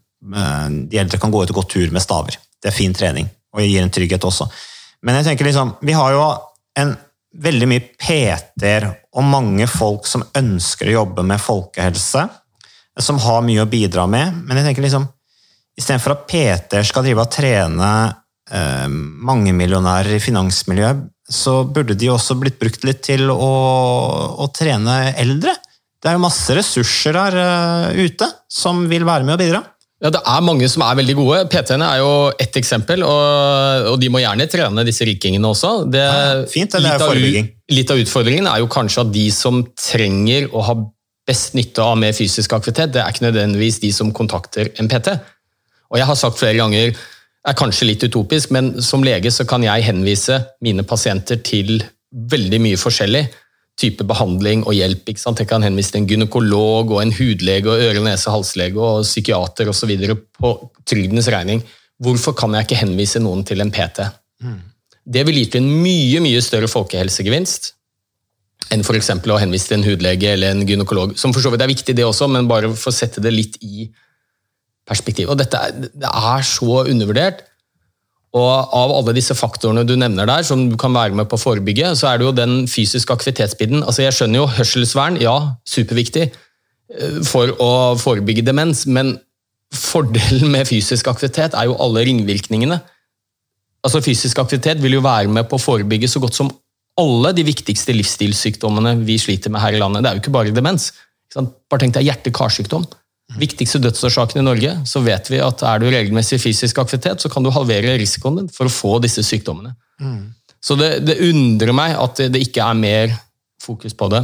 de 0.89 1.01
eldre 1.03 1.19
kan 1.21 1.35
gå 1.35 1.43
ut 1.43 1.53
og 1.53 1.61
gå 1.61 1.67
tur 1.75 1.93
med 1.93 2.03
staver. 2.03 2.39
Det 2.59 2.71
er 2.71 2.75
fin 2.79 2.95
trening, 2.95 3.29
og 3.53 3.61
gir 3.63 3.83
en 3.83 3.93
trygghet 3.93 4.25
også. 4.25 4.49
Men 5.05 5.19
jeg 5.19 5.29
tenker 5.29 5.51
liksom, 5.51 5.75
vi 5.85 5.95
har 5.95 6.15
jo 6.15 6.25
en 6.79 6.97
veldig 7.37 7.67
mye 7.69 7.85
PT-er 7.99 8.87
og 8.89 9.25
mange 9.25 9.67
folk 9.69 10.07
som 10.09 10.25
ønsker 10.37 10.89
å 10.89 10.97
jobbe 11.01 11.25
med 11.27 11.41
folkehelse, 11.41 12.25
som 12.99 13.21
har 13.23 13.45
mye 13.45 13.63
å 13.63 13.69
bidra 13.69 14.07
med, 14.09 14.41
men 14.43 14.59
jeg 14.59 14.71
tenker 14.71 14.87
liksom 14.87 15.07
Istedenfor 15.79 16.11
at 16.11 16.23
PT-er 16.27 16.83
skal 16.83 17.05
drive 17.05 17.23
og 17.23 17.29
trene 17.31 17.89
eh, 18.51 18.87
mangemillionærer 18.91 20.17
i 20.17 20.19
finansmiljøet, 20.19 21.05
så 21.29 21.61
burde 21.63 21.95
de 21.95 22.09
også 22.11 22.35
blitt 22.35 22.57
brukt 22.59 22.83
litt 22.83 22.99
til 23.05 23.29
å, 23.31 23.51
å 24.43 24.47
trene 24.51 25.13
eldre. 25.13 25.53
Det 25.99 26.09
er 26.09 26.17
jo 26.17 26.23
masse 26.25 26.55
ressurser 26.57 27.15
der 27.15 27.37
uh, 27.39 27.95
ute 27.95 28.27
som 28.51 28.81
vil 28.91 29.05
være 29.07 29.27
med 29.27 29.37
og 29.37 29.41
bidra. 29.43 29.61
Ja, 29.99 30.09
Det 30.15 30.21
er 30.23 30.43
mange 30.47 30.67
som 30.71 30.83
er 30.85 30.95
veldig 30.95 31.15
gode. 31.17 31.39
PT-ene 31.51 31.87
er 31.91 31.99
jo 31.99 32.11
ett 32.39 32.55
eksempel, 32.55 33.03
og, 33.03 33.89
og 33.91 33.97
de 33.99 34.07
må 34.11 34.21
gjerne 34.23 34.47
trene 34.47 34.85
disse 34.87 35.03
rikingene 35.07 35.49
også. 35.49 35.73
Det, 35.91 36.05
Ja, 36.05 36.45
fint, 36.47 36.71
det 36.71 36.79
er 36.79 36.85
litt 36.85 37.03
av. 37.03 37.49
Litt 37.69 37.91
av 37.91 37.99
utfordringen 38.01 38.47
er 38.49 38.61
jo 38.63 38.69
kanskje 38.71 39.03
at 39.03 39.11
de 39.13 39.25
som 39.35 39.59
trenger 39.77 40.47
å 40.55 40.63
ha 40.65 40.77
best 41.29 41.53
nytte 41.53 41.83
av 41.83 41.99
mer 41.99 42.15
fysisk 42.17 42.55
aktivitet, 42.55 42.95
det 42.95 43.03
er 43.03 43.11
ikke 43.11 43.27
nødvendigvis 43.27 43.81
de 43.83 43.91
som 43.93 44.13
kontakter 44.15 44.71
en 44.81 44.89
PT. 44.89 45.13
Og 45.91 45.99
jeg 45.99 46.07
har 46.09 46.17
sagt 46.17 46.39
flere 46.39 46.57
ganger, 46.57 46.95
er 47.47 47.57
kanskje 47.57 47.87
litt 47.91 48.03
utopisk, 48.03 48.53
men 48.55 48.71
som 48.83 49.03
lege 49.05 49.31
så 49.31 49.45
kan 49.47 49.63
jeg 49.63 49.85
henvise 49.85 50.39
mine 50.65 50.83
pasienter 50.87 51.39
til 51.45 51.83
veldig 52.09 52.59
mye 52.63 52.79
forskjellig 52.79 53.27
type 53.79 54.03
behandling 54.07 54.65
og 54.67 54.75
hjelp. 54.75 55.07
Ikke 55.13 55.21
sant? 55.23 55.39
Jeg 55.39 55.49
kan 55.49 55.63
henvise 55.63 55.93
til 55.93 56.03
en 56.03 56.09
gynekolog, 56.09 56.91
og 56.91 57.01
en 57.03 57.13
hudlege, 57.15 57.69
og 57.71 57.79
øre-, 57.79 58.03
nese- 58.03 58.33
halslege 58.33 58.79
og 58.79 59.03
psykiater 59.07 59.71
osv. 59.71 59.93
på 60.39 60.53
trygdenes 60.85 61.29
regning. 61.31 61.63
Hvorfor 61.99 62.35
kan 62.37 62.53
jeg 62.55 62.67
ikke 62.67 62.83
henvise 62.83 63.19
noen 63.23 63.43
til 63.47 63.61
en 63.63 63.71
PT? 63.71 64.05
Det 65.09 65.25
vil 65.25 65.39
gitt 65.41 65.55
en 65.57 65.67
mye 65.83 66.19
mye 66.21 66.41
større 66.43 66.69
folkehelsegevinst 66.69 67.73
enn 68.69 68.83
for 68.85 68.93
eksempel 68.99 69.31
å 69.33 69.39
henvise 69.41 69.71
til 69.71 69.79
en 69.79 69.87
hudlege 69.87 70.35
eller 70.35 70.53
en 70.53 70.65
gynekolog. 70.67 71.15
Som 71.17 71.33
for 71.33 71.41
så 71.41 71.49
vidt 71.49 71.63
er 71.65 71.71
viktig, 71.71 71.95
det 71.97 72.05
også, 72.05 72.27
men 72.29 72.47
bare 72.47 72.69
for 72.75 72.91
å 72.91 72.95
sette 72.95 73.23
det 73.23 73.31
litt 73.33 73.57
i 73.65 73.87
perspektiv. 74.89 75.31
Og 75.31 75.39
dette 75.39 75.57
er, 75.57 75.73
det 75.73 76.09
er 76.09 76.45
så 76.45 76.83
undervurdert. 76.83 77.45
Og 78.37 78.49
av 78.77 78.91
alle 78.93 79.15
disse 79.17 79.33
faktorene 79.33 79.85
du 79.87 79.95
nevner 79.97 80.27
der, 80.29 80.43
som 80.45 80.67
du 80.69 80.75
kan 80.77 80.93
være 80.93 81.17
med 81.17 81.29
på 81.29 81.37
å 81.39 81.41
forebygge, 81.41 81.95
så 81.97 82.11
er 82.11 82.19
det 82.19 82.27
jo 82.27 82.35
den 82.37 82.67
fysiske 82.69 83.15
aktivitetsbiten. 83.15 83.81
Altså 83.81 84.05
Jeg 84.05 84.17
skjønner 84.17 84.43
jo 84.43 84.51
hørselsvern, 84.53 85.17
ja, 85.21 85.35
superviktig 85.65 86.27
eh, 86.27 87.17
for 87.25 87.55
å 87.57 87.71
forebygge 87.97 88.45
demens, 88.45 88.85
men 88.85 89.15
fordelen 89.73 90.53
med 90.53 90.69
fysisk 90.69 91.09
aktivitet 91.09 91.57
er 91.57 91.69
jo 91.69 91.77
alle 91.81 92.05
ringvirkningene. 92.05 92.79
Altså 93.85 94.01
Fysisk 94.03 94.41
aktivitet 94.41 94.81
vil 94.83 94.97
jo 94.97 95.05
være 95.05 95.31
med 95.31 95.47
på 95.49 95.57
å 95.57 95.63
forebygge 95.63 96.09
så 96.11 96.21
godt 96.21 96.37
som 96.37 96.51
alle 96.99 97.31
de 97.33 97.45
viktigste 97.47 97.95
livsstilssykdommene 97.95 98.97
vi 99.07 99.15
sliter 99.21 99.53
med 99.53 99.63
her 99.63 99.77
i 99.77 99.81
landet. 99.81 100.03
Det 100.03 100.09
er 100.09 100.17
jo 100.17 100.23
ikke 100.25 100.35
bare 100.35 100.53
demens. 100.53 100.91
Ikke? 101.29 101.45
Bare 101.71 101.85
tenk 101.85 101.95
deg 101.95 102.09
hjerte-karsykdom. 102.09 102.85
Viktigste 103.37 103.77
dødsårsaken 103.83 104.41
i 104.41 104.45
Norge, 104.45 104.71
så 104.89 105.03
vet 105.05 105.29
vi 105.29 105.37
at 105.43 105.61
er 105.61 105.81
du 105.81 105.85
regelmessig 105.91 106.39
fysisk 106.41 106.79
aktivitet, 106.81 107.21
så 107.21 107.29
kan 107.29 107.45
du 107.45 107.51
halvere 107.53 107.93
risikoen 108.01 108.39
din 108.41 108.49
for 108.53 108.65
å 108.65 108.73
få 108.73 108.95
disse 109.03 109.21
sykdommene. 109.25 109.75
Så 110.59 110.75
det, 110.79 110.89
det 111.05 111.19
undrer 111.27 111.75
meg 111.75 111.93
at 111.93 112.17
det, 112.19 112.31
det 112.33 112.41
ikke 112.47 112.65
er 112.65 112.79
mer 112.79 113.13
fokus 113.61 113.93
på 113.93 114.09
det. 114.11 114.23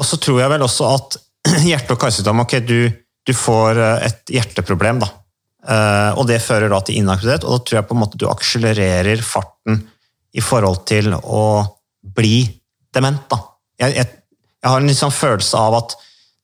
Og 0.00 0.08
så 0.08 0.18
tror 0.22 0.40
jeg 0.40 0.52
vel 0.54 0.64
også 0.64 0.88
at 0.88 1.18
hjerte- 1.68 1.94
og 1.94 2.00
karsykdom 2.00 2.42
Ok, 2.46 2.56
du, 2.64 2.88
du 3.26 3.34
får 3.36 3.82
eh, 3.82 4.08
et 4.08 4.34
hjerteproblem, 4.38 5.04
da. 5.04 5.10
Eh, 5.66 6.10
og 6.16 6.26
det 6.30 6.40
fører 6.42 6.72
da 6.72 6.80
til 6.86 7.02
inaktivitet, 7.02 7.44
og 7.44 7.58
da 7.58 7.66
tror 7.66 7.80
jeg 7.80 7.88
på 7.90 7.96
en 7.96 8.02
måte 8.02 8.20
du 8.20 8.26
akselererer 8.30 9.22
farten 9.26 9.82
i 10.36 10.42
forhold 10.44 10.84
til 10.88 11.12
å 11.16 11.44
bli 12.16 12.40
dement. 12.94 13.22
da. 13.30 13.40
Jeg, 13.84 13.96
jeg, 14.00 14.12
jeg 14.62 14.72
har 14.72 14.82
en 14.82 14.98
sånn 14.98 15.14
følelse 15.14 15.60
av 15.60 15.80
at 15.82 15.96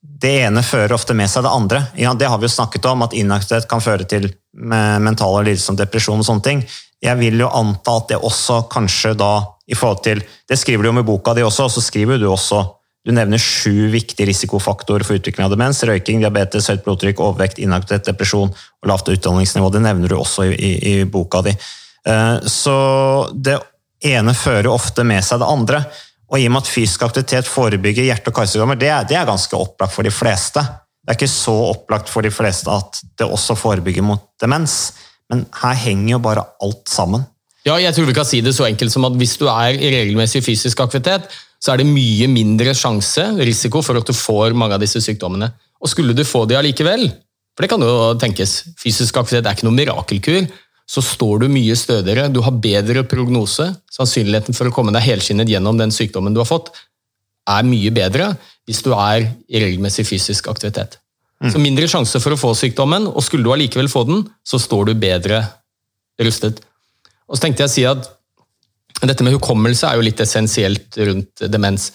det 0.02 0.32
ene 0.42 0.62
fører 0.66 0.94
ofte 0.96 1.14
med 1.14 1.30
seg 1.30 1.44
det 1.46 1.52
andre. 1.54 1.82
Ja, 1.98 2.12
det 2.14 2.26
har 2.30 2.38
vi 2.38 2.48
jo 2.48 2.56
snakket 2.56 2.86
om, 2.90 3.04
at 3.06 3.14
inaktivitet 3.14 3.68
kan 3.70 3.82
føre 3.82 4.06
til 4.08 4.32
mental 4.52 5.38
lidelser 5.44 5.70
som 5.70 5.78
depresjon 5.78 6.20
og 6.20 6.26
sånne 6.26 6.46
ting. 6.46 6.62
Jeg 7.02 7.18
vil 7.18 7.40
jo 7.42 7.50
anta 7.50 7.96
at 7.98 8.10
det 8.10 8.18
også 8.18 8.64
kanskje 8.70 9.14
da 9.18 9.32
i 9.70 9.76
forhold 9.78 10.02
til 10.04 10.20
Det 10.48 10.58
skriver 10.58 10.84
du 10.84 10.90
om 10.90 10.98
i 10.98 11.06
boka 11.06 11.34
di 11.34 11.42
også, 11.42 11.64
og 11.64 11.72
så 11.72 11.80
skriver 11.80 12.18
du 12.18 12.26
også 12.30 12.64
du 13.02 13.10
nevner 13.10 13.40
sju 13.40 13.88
viktige 13.90 14.28
risikofaktorer 14.28 15.02
for 15.02 15.18
utvikling 15.18 15.48
av 15.48 15.50
demens. 15.50 15.80
Røyking, 15.82 16.20
diabetes, 16.22 16.68
høyt 16.70 16.84
blodtrykk, 16.84 17.18
overvekt, 17.18 17.58
inaktivitet, 17.58 18.12
depresjon 18.12 18.52
og 18.52 18.86
lavt 18.90 19.10
utdanningsnivå. 19.10 19.72
Det 19.74 19.82
nevner 19.82 20.12
du 20.12 20.14
også 20.20 20.46
i, 20.46 20.52
i, 20.54 20.70
i 20.92 20.94
boka 21.10 21.42
di. 21.42 21.56
Eh, 22.06 22.36
Så 22.46 22.76
det 23.34 23.58
ene 24.06 24.34
fører 24.38 24.70
ofte 24.70 25.02
med 25.06 25.24
seg 25.26 25.42
det 25.42 25.50
andre. 25.50 25.82
Og 26.32 26.40
i 26.40 26.46
og 26.48 26.54
med 26.54 26.64
at 26.64 26.70
fysisk 26.72 27.02
aktivitet 27.04 27.48
forebygger 27.48 28.06
hjerte- 28.08 28.32
og 28.32 28.38
karsykdommer, 28.38 28.78
det, 28.80 28.88
det 29.10 29.18
er 29.18 29.28
ganske 29.28 29.58
opplagt 29.58 29.92
for 29.92 30.06
de 30.06 30.12
fleste. 30.14 30.62
Det 31.02 31.12
er 31.12 31.18
ikke 31.18 31.28
så 31.28 31.54
opplagt 31.72 32.08
for 32.08 32.24
de 32.24 32.30
fleste 32.32 32.72
at 32.72 33.02
det 33.20 33.28
også 33.28 33.56
forebygger 33.58 34.04
mot 34.06 34.24
demens. 34.40 34.94
Men 35.28 35.44
her 35.60 35.76
henger 35.76 36.14
jo 36.14 36.20
bare 36.24 36.46
alt 36.64 36.88
sammen. 36.88 37.26
Ja, 37.66 37.76
jeg 37.78 37.94
tror 37.94 38.08
vi 38.08 38.14
kan 38.16 38.26
si 38.26 38.40
det 38.42 38.54
så 38.56 38.66
enkelt 38.66 38.94
som 38.94 39.04
at 39.06 39.16
hvis 39.18 39.36
du 39.38 39.44
er 39.50 39.76
i 39.76 39.90
regelmessig 39.92 40.42
fysisk 40.42 40.80
aktivitet, 40.82 41.28
så 41.62 41.74
er 41.74 41.82
det 41.82 41.90
mye 41.90 42.26
mindre 42.30 42.72
sjanse, 42.74 43.22
risiko, 43.38 43.84
for 43.86 44.00
at 44.00 44.08
du 44.08 44.16
får 44.16 44.56
mange 44.58 44.74
av 44.74 44.82
disse 44.82 45.02
sykdommene. 45.04 45.52
Og 45.82 45.90
skulle 45.90 46.16
du 46.16 46.24
få 46.26 46.42
de 46.50 46.56
allikevel, 46.58 47.06
for 47.52 47.64
det 47.64 47.70
kan 47.70 47.84
jo 47.84 48.14
tenkes, 48.18 48.62
fysisk 48.80 49.20
aktivitet 49.20 49.46
er 49.46 49.54
ikke 49.54 49.68
noen 49.68 49.78
mirakelkur, 49.78 50.48
så 50.92 51.00
står 51.04 51.44
du 51.44 51.46
mye 51.52 51.76
stødigere, 51.78 52.28
du 52.28 52.42
har 52.44 52.58
bedre 52.60 53.04
prognose, 53.08 53.70
sannsynligheten 53.92 54.56
for 54.56 54.68
å 54.68 54.74
komme 54.74 54.92
deg 54.92 55.06
helskinnet 55.06 55.48
gjennom 55.48 55.78
den 55.80 55.94
sykdommen 55.94 56.34
du 56.36 56.42
har 56.42 56.50
fått, 56.50 56.68
er 57.48 57.64
mye 57.66 57.90
bedre 57.94 58.34
hvis 58.68 58.82
du 58.84 58.92
er 58.94 59.24
i 59.24 59.62
regelmessig 59.62 60.04
fysisk 60.06 60.50
aktivitet. 60.52 60.98
Så 61.50 61.58
mindre 61.58 61.88
sjanse 61.90 62.20
for 62.22 62.36
å 62.36 62.38
få 62.38 62.52
sykdommen, 62.54 63.08
og 63.10 63.24
skulle 63.26 63.42
du 63.42 63.50
allikevel 63.50 63.88
få 63.90 64.04
den, 64.06 64.20
så 64.46 64.60
står 64.62 64.92
du 64.92 65.00
bedre 65.02 65.40
rustet. 66.22 66.60
Og 67.26 67.34
så 67.34 67.46
tenkte 67.46 67.64
jeg 67.64 67.70
å 67.70 67.72
si 67.72 67.86
at 67.88 68.06
dette 69.02 69.24
med 69.26 69.34
hukommelse 69.34 69.88
er 69.88 69.98
jo 69.98 70.06
litt 70.06 70.20
essensielt 70.22 71.00
rundt 71.02 71.42
demens. 71.50 71.88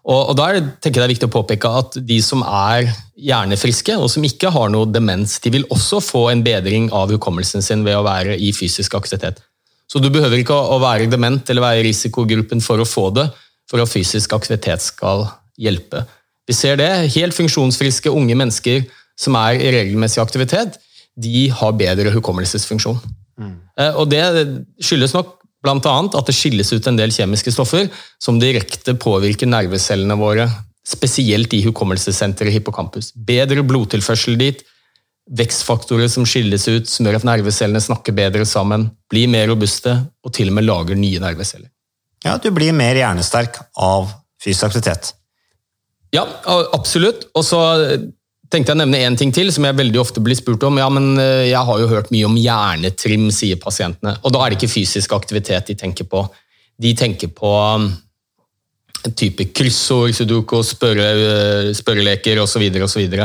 Og, 0.00 0.30
og 0.30 0.36
da 0.38 0.46
er 0.48 0.62
tenker 0.80 0.96
jeg 0.96 1.02
det 1.02 1.06
er 1.06 1.12
viktig 1.14 1.28
å 1.28 1.34
påpeke 1.34 1.70
at 1.80 1.98
de 2.08 2.18
som 2.24 2.42
er 2.46 2.88
hjernefriske, 3.20 3.98
og 4.00 4.08
som 4.12 4.24
ikke 4.24 4.52
har 4.54 4.72
noe 4.72 4.88
demens, 4.88 5.36
de 5.44 5.52
vil 5.52 5.66
også 5.72 6.00
få 6.04 6.26
en 6.32 6.44
bedring 6.44 6.88
av 6.96 7.12
hukommelsen 7.12 7.64
sin 7.64 7.84
ved 7.84 7.98
å 7.98 8.06
være 8.06 8.38
i 8.40 8.52
fysisk 8.56 8.96
aktivitet. 8.96 9.42
Så 9.90 10.00
du 10.00 10.08
behøver 10.12 10.40
ikke 10.40 10.56
å 10.56 10.78
være 10.80 11.10
dement 11.10 11.48
eller 11.50 11.66
være 11.66 11.82
i 11.82 11.88
risikogruppen 11.90 12.62
for 12.64 12.80
å 12.80 12.88
få 12.88 13.10
det, 13.16 13.26
for 13.70 13.82
at 13.82 13.90
fysisk 13.90 14.32
aktivitet 14.34 14.82
skal 14.82 15.26
hjelpe. 15.60 16.04
Vi 16.48 16.56
ser 16.56 16.78
det. 16.80 16.90
Helt 17.14 17.36
funksjonsfriske 17.36 18.10
unge 18.10 18.36
mennesker 18.38 18.86
som 19.20 19.36
er 19.38 19.60
i 19.60 19.72
regelmessig 19.74 20.22
aktivitet, 20.22 20.78
de 21.20 21.48
har 21.52 21.76
bedre 21.76 22.12
hukommelsesfunksjon. 22.14 22.96
Mm. 23.40 23.56
Og 24.00 24.08
Det 24.10 24.22
skyldes 24.80 25.14
nok 25.14 25.39
bl.a. 25.64 25.94
at 26.16 26.26
det 26.26 26.34
skilles 26.36 26.72
ut 26.72 26.88
en 26.88 26.98
del 26.98 27.12
kjemiske 27.14 27.52
stoffer 27.54 27.88
som 28.22 28.40
direkte 28.40 28.94
påvirker 29.00 29.50
nervecellene 29.50 30.16
våre, 30.20 30.48
spesielt 30.86 31.52
i 31.54 31.62
hukommelsessenteret 31.66 32.54
hippocampus. 32.56 33.12
Bedre 33.14 33.62
blodtilførsel 33.66 34.38
dit, 34.40 34.62
vekstfaktorer 35.30 36.08
som 36.10 36.24
skilles 36.26 36.64
ut, 36.68 36.88
som 36.88 37.06
gjør 37.06 37.20
at 37.20 37.28
nervecellene 37.28 37.82
snakker 37.84 38.16
bedre 38.16 38.46
sammen, 38.48 38.88
blir 39.12 39.30
mer 39.30 39.50
robuste 39.52 39.92
og 40.24 40.34
til 40.34 40.50
og 40.50 40.58
med 40.58 40.66
lager 40.66 40.98
nye 40.98 41.20
nerveceller. 41.22 41.70
Ja, 42.24 42.36
du 42.40 42.50
blir 42.52 42.74
mer 42.76 42.98
hjernesterk 42.98 43.60
av 43.80 44.10
fysisk 44.42 44.68
aktivitet. 44.68 45.14
Ja, 46.12 46.24
absolutt. 46.74 47.28
Og 47.38 47.44
så 47.46 47.60
tenkte 48.50 48.72
jeg 48.72 48.78
å 48.78 48.82
nevne 48.82 49.00
en 49.06 49.16
ting 49.18 49.32
til, 49.34 49.52
som 49.54 49.64
jeg 49.66 49.78
veldig 49.78 50.00
ofte 50.02 50.22
blir 50.24 50.38
spurt 50.38 50.64
om. 50.66 50.78
Ja, 50.80 50.88
men 50.92 51.14
eh, 51.22 51.50
jeg 51.52 51.62
har 51.68 51.80
jo 51.80 51.90
hørt 51.90 52.10
mye 52.14 52.28
om 52.28 52.38
hjernetrim, 52.38 53.28
sier 53.34 53.60
pasientene. 53.62 54.16
Og 54.24 54.34
da 54.34 54.42
er 54.42 54.52
det 54.52 54.60
ikke 54.60 54.74
fysisk 54.74 55.14
aktivitet 55.16 55.70
de 55.70 55.78
tenker 55.78 56.08
på. 56.10 56.24
De 56.80 56.94
tenker 56.96 57.30
på 57.36 57.50
um, 57.50 57.86
en 59.06 59.16
type 59.16 59.46
kryssord, 59.56 60.12
sudoku, 60.16 60.58
spørre, 60.66 61.08
eh, 61.14 61.70
spørreleker 61.76 62.42
osv. 62.42 62.66
osv. 62.82 63.16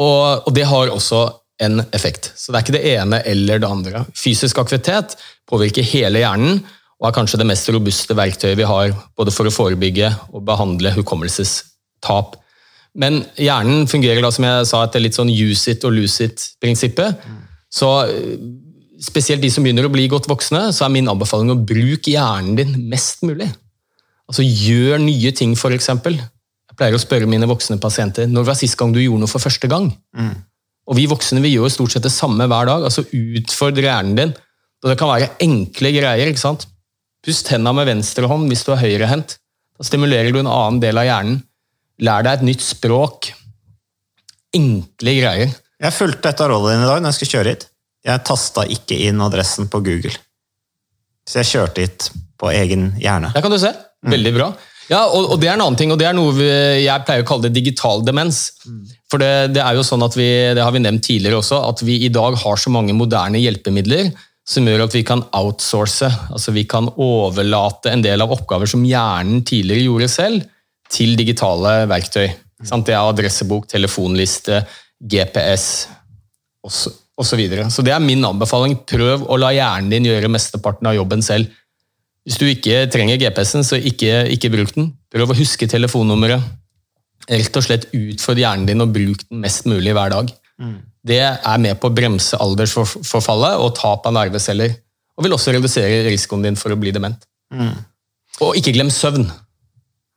Og, 0.00 0.48
og 0.48 0.50
det 0.56 0.66
har 0.70 0.92
også 0.94 1.22
en 1.60 1.82
effekt. 1.92 2.32
Så 2.36 2.50
det 2.50 2.58
er 2.58 2.64
ikke 2.64 2.78
det 2.78 2.92
ene 2.94 3.22
eller 3.28 3.60
det 3.60 3.68
andre. 3.68 4.04
Fysisk 4.16 4.58
aktivitet 4.62 5.18
påvirker 5.50 5.84
hele 5.84 6.22
hjernen, 6.22 6.62
og 7.00 7.08
er 7.08 7.16
kanskje 7.16 7.40
det 7.40 7.48
mest 7.48 7.68
robuste 7.72 8.16
verktøyet 8.16 8.58
vi 8.58 8.68
har 8.68 8.92
både 9.16 9.32
for 9.32 9.48
å 9.48 9.52
forebygge 9.52 10.10
og 10.32 10.44
behandle 10.48 10.92
hukommelsestap. 10.98 12.36
Men 12.98 13.20
hjernen 13.38 13.86
fungerer 13.90 14.22
da, 14.24 14.32
som 14.34 14.46
jeg 14.46 14.66
sa, 14.66 14.82
etter 14.86 15.02
litt 15.02 15.14
sånn 15.18 15.30
use 15.30 15.70
it 15.70 15.84
og 15.86 15.94
lose 15.94 16.26
it-prinsippet. 16.26 17.22
Så 17.70 17.88
eh, 18.08 18.34
spesielt 19.00 19.42
de 19.44 19.50
som 19.52 19.64
begynner 19.64 19.86
å 19.86 19.92
bli 19.92 20.08
godt 20.10 20.28
voksne, 20.30 20.68
så 20.74 20.86
er 20.86 20.94
min 20.94 21.08
anbefaling 21.10 21.52
å 21.54 21.60
bruke 21.60 22.10
hjernen 22.10 22.58
din 22.58 22.74
mest 22.90 23.22
mulig. 23.26 23.48
Altså 24.30 24.44
Gjør 24.46 25.00
nye 25.02 25.32
ting, 25.34 25.54
eksempel. 25.54 26.18
Jeg 26.18 26.78
pleier 26.78 26.94
å 26.96 27.02
spørre 27.02 27.28
mine 27.30 27.48
voksne 27.50 27.78
pasienter 27.82 28.28
når 28.30 28.46
var 28.50 28.58
sist 28.58 28.78
gang 28.78 28.92
du 28.94 29.00
gjorde 29.02 29.24
noe 29.24 29.30
for 29.30 29.42
første 29.42 29.70
gang. 29.70 29.90
Og 30.90 30.96
vi 30.98 31.06
voksne 31.10 31.42
vi 31.42 31.54
gjør 31.54 31.70
stort 31.70 31.94
sett 31.94 32.06
det 32.06 32.14
samme 32.14 32.46
hver 32.50 32.66
dag. 32.66 32.84
altså 32.86 33.04
Utfordre 33.14 33.86
hjernen 33.86 34.16
din. 34.18 34.34
Og 34.82 34.90
det 34.90 34.96
kan 34.98 35.10
være 35.10 35.34
enkle 35.44 35.92
greier. 35.94 36.30
ikke 36.30 36.42
sant? 36.42 36.66
Pust 37.26 37.50
hendene 37.52 37.76
med 37.76 37.90
venstre 37.90 38.26
hånd 38.30 38.48
hvis 38.50 38.64
du 38.64 38.72
er 38.72 38.82
høyrehendt. 38.82 39.36
Da 39.78 39.86
stimulerer 39.86 40.32
du 40.32 40.40
en 40.40 40.50
annen 40.50 40.80
del 40.82 40.98
av 40.98 41.06
hjernen. 41.08 41.42
Lær 42.00 42.24
deg 42.24 42.38
et 42.38 42.46
nytt 42.48 42.64
språk. 42.64 43.30
Enkle 44.56 45.16
greier. 45.18 45.52
Jeg 45.80 45.96
fulgte 45.96 46.32
et 46.32 46.40
av 46.42 46.50
rådene 46.52 46.78
dine 46.78 46.88
i 46.88 46.90
dag 46.90 47.02
når 47.02 47.12
jeg 47.12 47.18
skulle 47.18 47.36
kjøre 47.36 47.54
hit. 47.54 47.68
Jeg 48.06 48.24
tasta 48.26 48.64
ikke 48.72 48.96
inn 49.08 49.20
adressen 49.24 49.68
på 49.72 49.82
Google. 49.84 50.12
Så 51.28 51.42
jeg 51.42 51.50
kjørte 51.52 51.84
hit 51.84 52.10
på 52.40 52.50
egen 52.56 52.90
hjerne. 53.00 53.32
Der 53.36 53.44
kan 53.44 53.52
du 53.52 53.60
se. 53.60 53.72
Veldig 54.00 54.32
bra. 54.34 54.50
Ja, 54.90 55.04
og, 55.06 55.28
og 55.30 55.38
det 55.38 55.46
er 55.46 55.54
en 55.54 55.62
annen 55.62 55.78
ting, 55.78 55.92
og 55.94 56.00
det 56.00 56.08
er 56.08 56.16
noe 56.16 56.32
vi, 56.34 56.48
jeg 56.82 57.04
pleier 57.06 57.22
å 57.22 57.28
kalle 57.28 57.46
det 57.46 57.60
digital 57.60 58.00
demens. 58.02 58.40
For 59.12 59.22
det, 59.22 59.52
det 59.54 59.62
er 59.62 59.76
jo 59.78 59.84
sånn 59.86 60.02
at 60.02 60.16
vi, 60.18 60.26
det 60.56 60.64
har 60.64 60.74
vi 60.74 60.82
nevnt 60.82 61.04
tidligere 61.06 61.38
også, 61.38 61.60
at 61.68 61.84
vi 61.86 62.00
i 62.08 62.10
dag 62.10 62.34
har 62.40 62.58
så 62.58 62.72
mange 62.74 62.96
moderne 62.96 63.38
hjelpemidler 63.38 64.10
som 64.50 64.66
gjør 64.66 64.88
at 64.88 64.96
vi 64.96 65.04
kan 65.06 65.22
outsource, 65.36 66.08
altså 66.34 66.54
vi 66.56 66.64
kan 66.66 66.88
overlate 66.98 67.92
en 67.92 68.02
del 68.02 68.24
av 68.24 68.32
oppgaver 68.34 68.66
som 68.70 68.82
hjernen 68.82 69.44
tidligere 69.46 69.84
gjorde 69.86 70.08
selv, 70.10 70.48
til 70.90 71.16
digitale 71.18 71.84
verktøy. 71.90 72.28
Sant? 72.66 72.86
Det 72.86 72.94
er 72.96 73.00
adressebok, 73.00 73.68
telefonliste, 73.70 74.64
GPS 75.00 75.88
osv. 76.66 76.96
Så, 77.20 77.36
videre. 77.36 77.66
så 77.68 77.82
det 77.84 77.92
er 77.92 78.00
min 78.00 78.22
anbefaling. 78.24 78.78
Prøv 78.88 79.26
å 79.28 79.36
la 79.36 79.50
hjernen 79.52 79.90
din 79.92 80.06
gjøre 80.08 80.30
mesteparten 80.32 80.88
av 80.88 80.94
jobben 80.96 81.20
selv. 81.20 81.50
Hvis 82.24 82.38
du 82.40 82.46
ikke 82.48 82.86
trenger 82.92 83.18
GPS-en, 83.20 83.64
så 83.66 83.76
ikke, 83.76 84.22
ikke 84.32 84.48
bruk 84.52 84.72
den. 84.72 84.86
Prøv 85.12 85.34
å 85.34 85.36
huske 85.36 85.68
telefonnummeret. 85.68 86.40
Rett 87.28 87.58
og 87.60 87.66
slett 87.66 87.84
utfordre 87.92 88.46
hjernen 88.46 88.64
din 88.70 88.80
og 88.80 88.94
bruk 88.94 89.26
den 89.26 89.44
mest 89.44 89.68
mulig 89.68 89.92
hver 89.96 90.14
dag. 90.14 90.32
Det 91.12 91.20
er 91.20 91.60
med 91.60 91.76
på 91.80 91.90
å 91.90 91.96
bremse 91.96 92.40
aldersforfallet 92.40 93.60
og 93.60 93.74
tap 93.76 94.08
av 94.08 94.16
nerveceller. 94.16 94.72
Og 95.16 95.26
vil 95.26 95.36
også 95.36 95.52
redusere 95.52 96.02
risikoen 96.08 96.48
din 96.48 96.56
for 96.56 96.72
å 96.72 96.80
bli 96.80 96.92
dement. 96.96 97.20
Og 98.40 98.56
ikke 98.56 98.72
glem 98.76 98.88
søvn. 98.92 99.28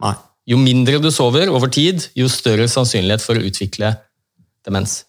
Nei. 0.03 0.15
Jo 0.49 0.59
mindre 0.59 0.99
du 0.99 1.09
sover 1.11 1.51
over 1.53 1.71
tid, 1.71 2.03
jo 2.19 2.27
større 2.31 2.67
sannsynlighet 2.67 3.23
for 3.23 3.39
å 3.39 3.45
utvikle 3.47 3.93
demens. 4.65 5.03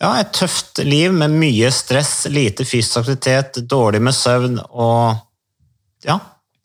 Ja, 0.00 0.14
et 0.16 0.32
tøft 0.32 0.80
liv 0.82 1.12
med 1.12 1.34
mye 1.36 1.68
stress, 1.74 2.24
lite 2.32 2.64
fysisk 2.64 3.02
aktivitet, 3.02 3.60
dårlig 3.68 4.00
med 4.02 4.16
søvn 4.16 4.56
og 4.70 5.20
ja, 6.06 6.16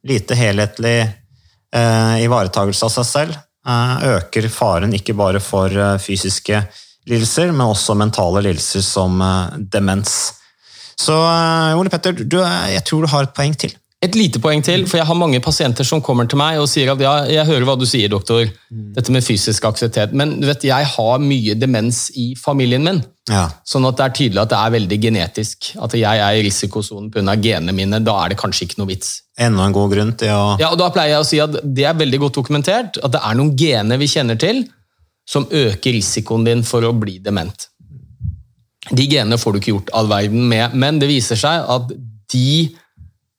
lite 0.08 0.38
helhetlig 0.40 0.98
eh, 1.04 2.24
ivaretakelse 2.24 2.88
av 2.88 2.94
seg 2.96 3.10
selv 3.10 3.36
eh, 3.36 4.08
øker 4.16 4.48
faren 4.54 4.96
ikke 4.96 5.18
bare 5.20 5.42
for 5.44 5.68
eh, 5.68 5.98
fysiske 6.00 6.64
lidelser, 7.10 7.52
men 7.52 7.68
også 7.68 7.98
mentale 8.00 8.46
lidelser 8.46 8.86
som 8.86 9.20
eh, 9.22 9.60
demens. 9.76 10.16
Så 10.96 11.16
eh, 11.20 11.76
Ole 11.76 11.92
Petter, 11.92 12.16
du, 12.16 12.40
jeg 12.40 12.86
tror 12.88 13.04
du 13.04 13.12
har 13.12 13.28
et 13.28 13.36
poeng 13.36 13.58
til. 13.66 13.76
Et 14.06 14.18
lite 14.18 14.42
poeng 14.44 14.62
til, 14.66 14.84
for 14.90 15.00
jeg 15.00 15.08
har 15.08 15.18
mange 15.18 15.40
pasienter 15.42 15.88
som 15.88 16.02
kommer 16.04 16.28
til 16.30 16.38
meg 16.38 16.60
og 16.62 16.68
sier 16.70 16.92
at 16.94 17.02
ja, 17.02 17.14
jeg 17.32 17.48
hører 17.48 17.66
hva 17.66 17.76
du 17.80 17.88
sier, 17.90 18.12
doktor, 18.12 18.46
dette 18.70 19.14
med 19.14 19.26
fysisk 19.26 19.66
aktivitet, 19.66 20.14
men 20.14 20.36
du 20.42 20.46
vet, 20.46 20.68
jeg 20.68 20.90
har 20.92 21.24
mye 21.24 21.56
demens 21.58 22.06
i 22.22 22.34
familien 22.38 22.86
min. 22.86 23.02
Ja. 23.32 23.48
Sånn 23.66 23.88
at 23.90 23.98
det 23.98 24.06
er 24.06 24.16
tydelig 24.20 24.42
at 24.44 24.52
det 24.52 24.60
er 24.60 24.74
veldig 24.76 24.98
genetisk. 25.02 25.72
At 25.82 25.96
jeg 25.98 26.22
er 26.22 26.38
i 26.38 26.44
risikosonen 26.46 27.10
pga. 27.10 27.34
genene 27.42 27.74
mine. 27.74 28.00
Da 28.06 28.14
er 28.22 28.34
det 28.34 28.38
kanskje 28.38 28.68
ikke 28.68 28.82
noe 28.84 28.92
vits. 28.92 29.16
Enda 29.42 29.66
en 29.66 29.74
god 29.74 29.96
grunn 29.96 30.14
til 30.20 30.30
å 30.30 30.44
Ja, 30.62 30.70
og 30.70 30.78
Da 30.78 30.92
pleier 30.94 31.16
jeg 31.16 31.24
å 31.24 31.28
si 31.28 31.42
at 31.42 31.58
det 31.64 31.88
er 31.90 31.98
veldig 31.98 32.22
godt 32.28 32.38
dokumentert 32.38 33.00
at 33.02 33.16
det 33.16 33.22
er 33.26 33.40
noen 33.40 33.56
gener 33.58 33.98
vi 33.98 34.12
kjenner 34.12 34.38
til 34.38 34.68
som 35.26 35.48
øker 35.50 35.96
risikoen 35.98 36.46
din 36.46 36.62
for 36.64 36.86
å 36.86 36.94
bli 36.94 37.18
dement. 37.18 37.70
De 38.94 39.08
genene 39.10 39.40
får 39.42 39.56
du 39.56 39.60
ikke 39.60 39.74
gjort 39.74 39.94
all 39.98 40.12
verden 40.12 40.46
med, 40.46 40.76
men 40.78 41.02
det 41.02 41.10
viser 41.10 41.40
seg 41.40 41.66
at 41.66 41.90
de 42.30 42.76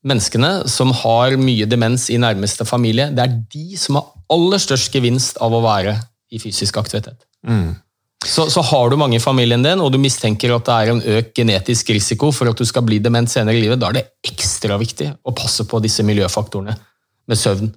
menneskene 0.07 0.51
som 0.71 0.93
har 1.03 1.37
mye 1.41 1.67
demens 1.69 2.09
i 2.13 2.19
nærmeste 2.23 2.67
familie, 2.69 3.11
det 3.15 3.25
er 3.25 3.41
de 3.53 3.81
som 3.81 3.99
har 3.99 4.13
aller 4.33 4.63
størst 4.63 4.95
gevinst 4.95 5.41
av 5.43 5.55
å 5.55 5.63
være 5.65 5.97
i 6.33 6.41
fysisk 6.43 6.79
aktivitet. 6.81 7.27
Så, 8.27 8.49
så 8.51 8.63
har 8.65 8.91
du 8.91 8.97
mange 8.99 9.19
i 9.19 9.23
familien 9.23 9.63
din, 9.63 9.83
og 9.83 9.93
du 9.93 10.01
mistenker 10.03 10.55
at 10.55 10.67
det 10.67 10.77
er 10.77 10.93
en 10.93 11.03
økt 11.19 11.37
genetisk 11.37 11.93
risiko 11.95 12.33
for 12.35 12.51
at 12.51 12.59
du 12.59 12.67
skal 12.67 12.83
bli 12.87 12.99
dement 13.03 13.31
senere 13.31 13.59
i 13.59 13.63
livet, 13.63 13.79
da 13.79 13.91
er 13.91 13.99
det 14.01 14.07
ekstra 14.27 14.79
viktig 14.81 15.13
å 15.23 15.35
passe 15.37 15.67
på 15.69 15.81
disse 15.85 16.07
miljøfaktorene 16.07 16.75
med 17.27 17.39
søvn, 17.39 17.71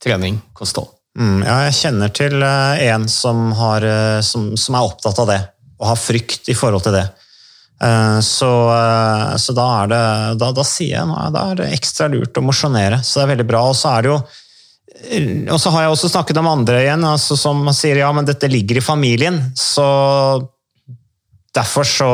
trening, 0.00 0.38
kosthold. 0.56 0.92
Mm, 1.18 1.42
ja, 1.42 1.56
jeg 1.66 1.78
kjenner 1.80 2.12
til 2.14 2.36
eh, 2.46 2.84
en 2.94 3.08
som, 3.10 3.50
har, 3.58 3.84
eh, 3.84 4.20
som, 4.24 4.52
som 4.60 4.76
er 4.78 4.86
opptatt 4.86 5.18
av 5.20 5.28
det, 5.28 5.40
og 5.80 5.88
har 5.90 5.98
frykt 5.98 6.48
i 6.52 6.56
forhold 6.56 6.86
til 6.86 6.94
det. 6.96 7.04
Eh, 7.82 8.20
Så, 8.20 8.50
eh, 8.74 9.36
så 9.36 9.56
da, 9.56 9.66
er 9.82 9.90
det, 9.90 10.04
da, 10.42 10.52
da 10.52 10.64
sier 10.66 10.98
jeg 10.98 11.08
nei, 11.08 11.26
da 11.32 11.48
er 11.50 11.60
det 11.62 11.72
ekstra 11.78 12.10
lurt 12.12 12.36
å 12.36 12.44
mosjonere. 12.44 13.00
Så 13.02 13.20
det 13.20 13.26
er 13.26 13.34
veldig 13.34 13.48
bra. 13.48 13.64
Og 13.72 13.76
så 13.78 13.96
er 13.96 14.06
det 14.06 14.14
jo 14.14 14.20
og 15.00 15.56
så 15.62 15.70
har 15.72 15.86
jeg 15.86 15.92
også 15.94 16.10
snakket 16.12 16.38
om 16.42 16.48
andre 16.50 16.82
igjen 16.82 17.04
altså 17.08 17.36
som 17.38 17.62
sier 17.72 18.02
ja, 18.02 18.10
men 18.12 18.26
dette 18.28 18.50
ligger 18.50 18.80
i 18.80 18.84
familien. 18.84 19.38
Så 19.56 19.84
derfor 21.56 21.86
så? 21.88 22.10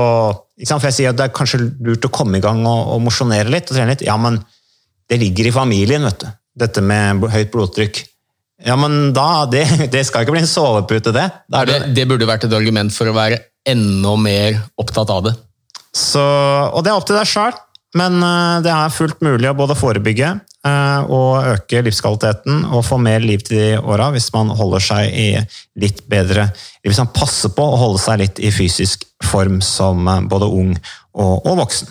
For 0.69 0.87
jeg 0.87 0.95
sier 0.95 1.11
at 1.11 1.19
det 1.19 1.27
er 1.27 1.35
kanskje 1.35 1.65
lurt 1.83 2.07
å 2.07 2.13
komme 2.15 2.39
i 2.39 2.45
gang 2.45 2.63
og, 2.63 2.93
og 2.95 3.03
mosjonere 3.09 3.51
litt 3.51 3.73
og 3.73 3.79
trene 3.79 3.91
litt. 3.91 4.05
Ja, 4.07 4.15
men 4.21 4.39
det 5.11 5.19
ligger 5.19 5.49
i 5.49 5.55
familien, 5.57 6.07
vet 6.07 6.23
du. 6.23 6.29
Dette 6.63 6.85
med 6.85 7.27
høyt 7.33 7.51
blodtrykk. 7.53 8.05
Ja, 8.65 8.77
men 8.81 9.11
da, 9.17 9.45
det, 9.51 9.67
det 9.95 10.07
skal 10.07 10.25
ikke 10.25 10.37
bli 10.37 10.45
en 10.45 10.51
sovepute, 10.51 11.13
det. 11.17 11.27
Det, 11.51 11.67
det. 11.73 11.81
det 11.97 12.07
burde 12.09 12.29
vært 12.29 12.47
et 12.47 12.57
argument 12.57 12.95
for 12.95 13.11
å 13.11 13.17
være 13.17 13.43
enda 13.67 14.15
mer 14.21 14.63
opptatt 14.79 15.11
av 15.11 15.27
det. 15.27 15.35
Så, 15.97 16.21
og 16.77 16.83
det 16.85 16.91
er 16.93 16.99
opp 16.99 17.07
til 17.09 17.17
deg 17.17 17.29
sjøl, 17.31 17.55
men 17.97 18.19
eh, 18.21 18.59
det 18.67 18.73
er 18.75 18.93
fullt 18.93 19.23
mulig 19.25 19.49
å 19.49 19.55
både 19.57 19.77
forebygge 19.79 20.29
eh, 20.69 21.07
og 21.09 21.47
øke 21.55 21.81
livskvaliteten 21.87 22.67
og 22.77 22.83
få 22.85 22.99
mer 23.01 23.25
liv 23.25 23.41
til 23.47 23.57
de 23.63 23.69
åra 23.81 24.11
hvis 24.13 24.29
man 24.35 24.51
holder 24.59 24.85
seg 24.85 25.15
i 25.17 25.29
litt 25.81 26.03
bedre 26.11 26.51
Hvis 26.85 27.01
man 27.01 27.09
passer 27.17 27.55
på 27.57 27.65
å 27.73 27.79
holde 27.81 28.03
seg 28.03 28.21
litt 28.21 28.43
i 28.45 28.53
fysisk 28.53 29.07
form 29.25 29.63
som 29.65 30.05
eh, 30.13 30.21
både 30.29 30.51
ung 30.53 30.75
og, 31.17 31.47
og 31.49 31.57
voksen. 31.65 31.89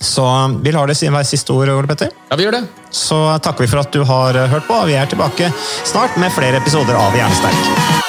Så 0.00 0.24
vi 0.64 0.72
lar 0.72 0.88
det 0.88 0.96
si- 0.96 1.10
hver 1.12 1.26
siste 1.28 1.52
ord, 1.52 1.68
Ole 1.74 1.90
Petter. 1.90 2.08
Ja, 2.30 2.38
vi 2.40 2.46
gjør 2.46 2.56
det. 2.56 2.62
Så 2.88 3.18
takker 3.44 3.66
vi 3.66 3.68
for 3.74 3.82
at 3.84 3.92
du 3.92 4.00
har 4.08 4.38
hørt 4.48 4.64
på. 4.70 4.78
Vi 4.88 4.96
er 4.96 5.10
tilbake 5.12 5.52
snart 5.84 6.16
med 6.16 6.32
flere 6.32 6.56
episoder 6.62 6.96
av 6.96 7.12
Hjernesterk. 7.20 8.08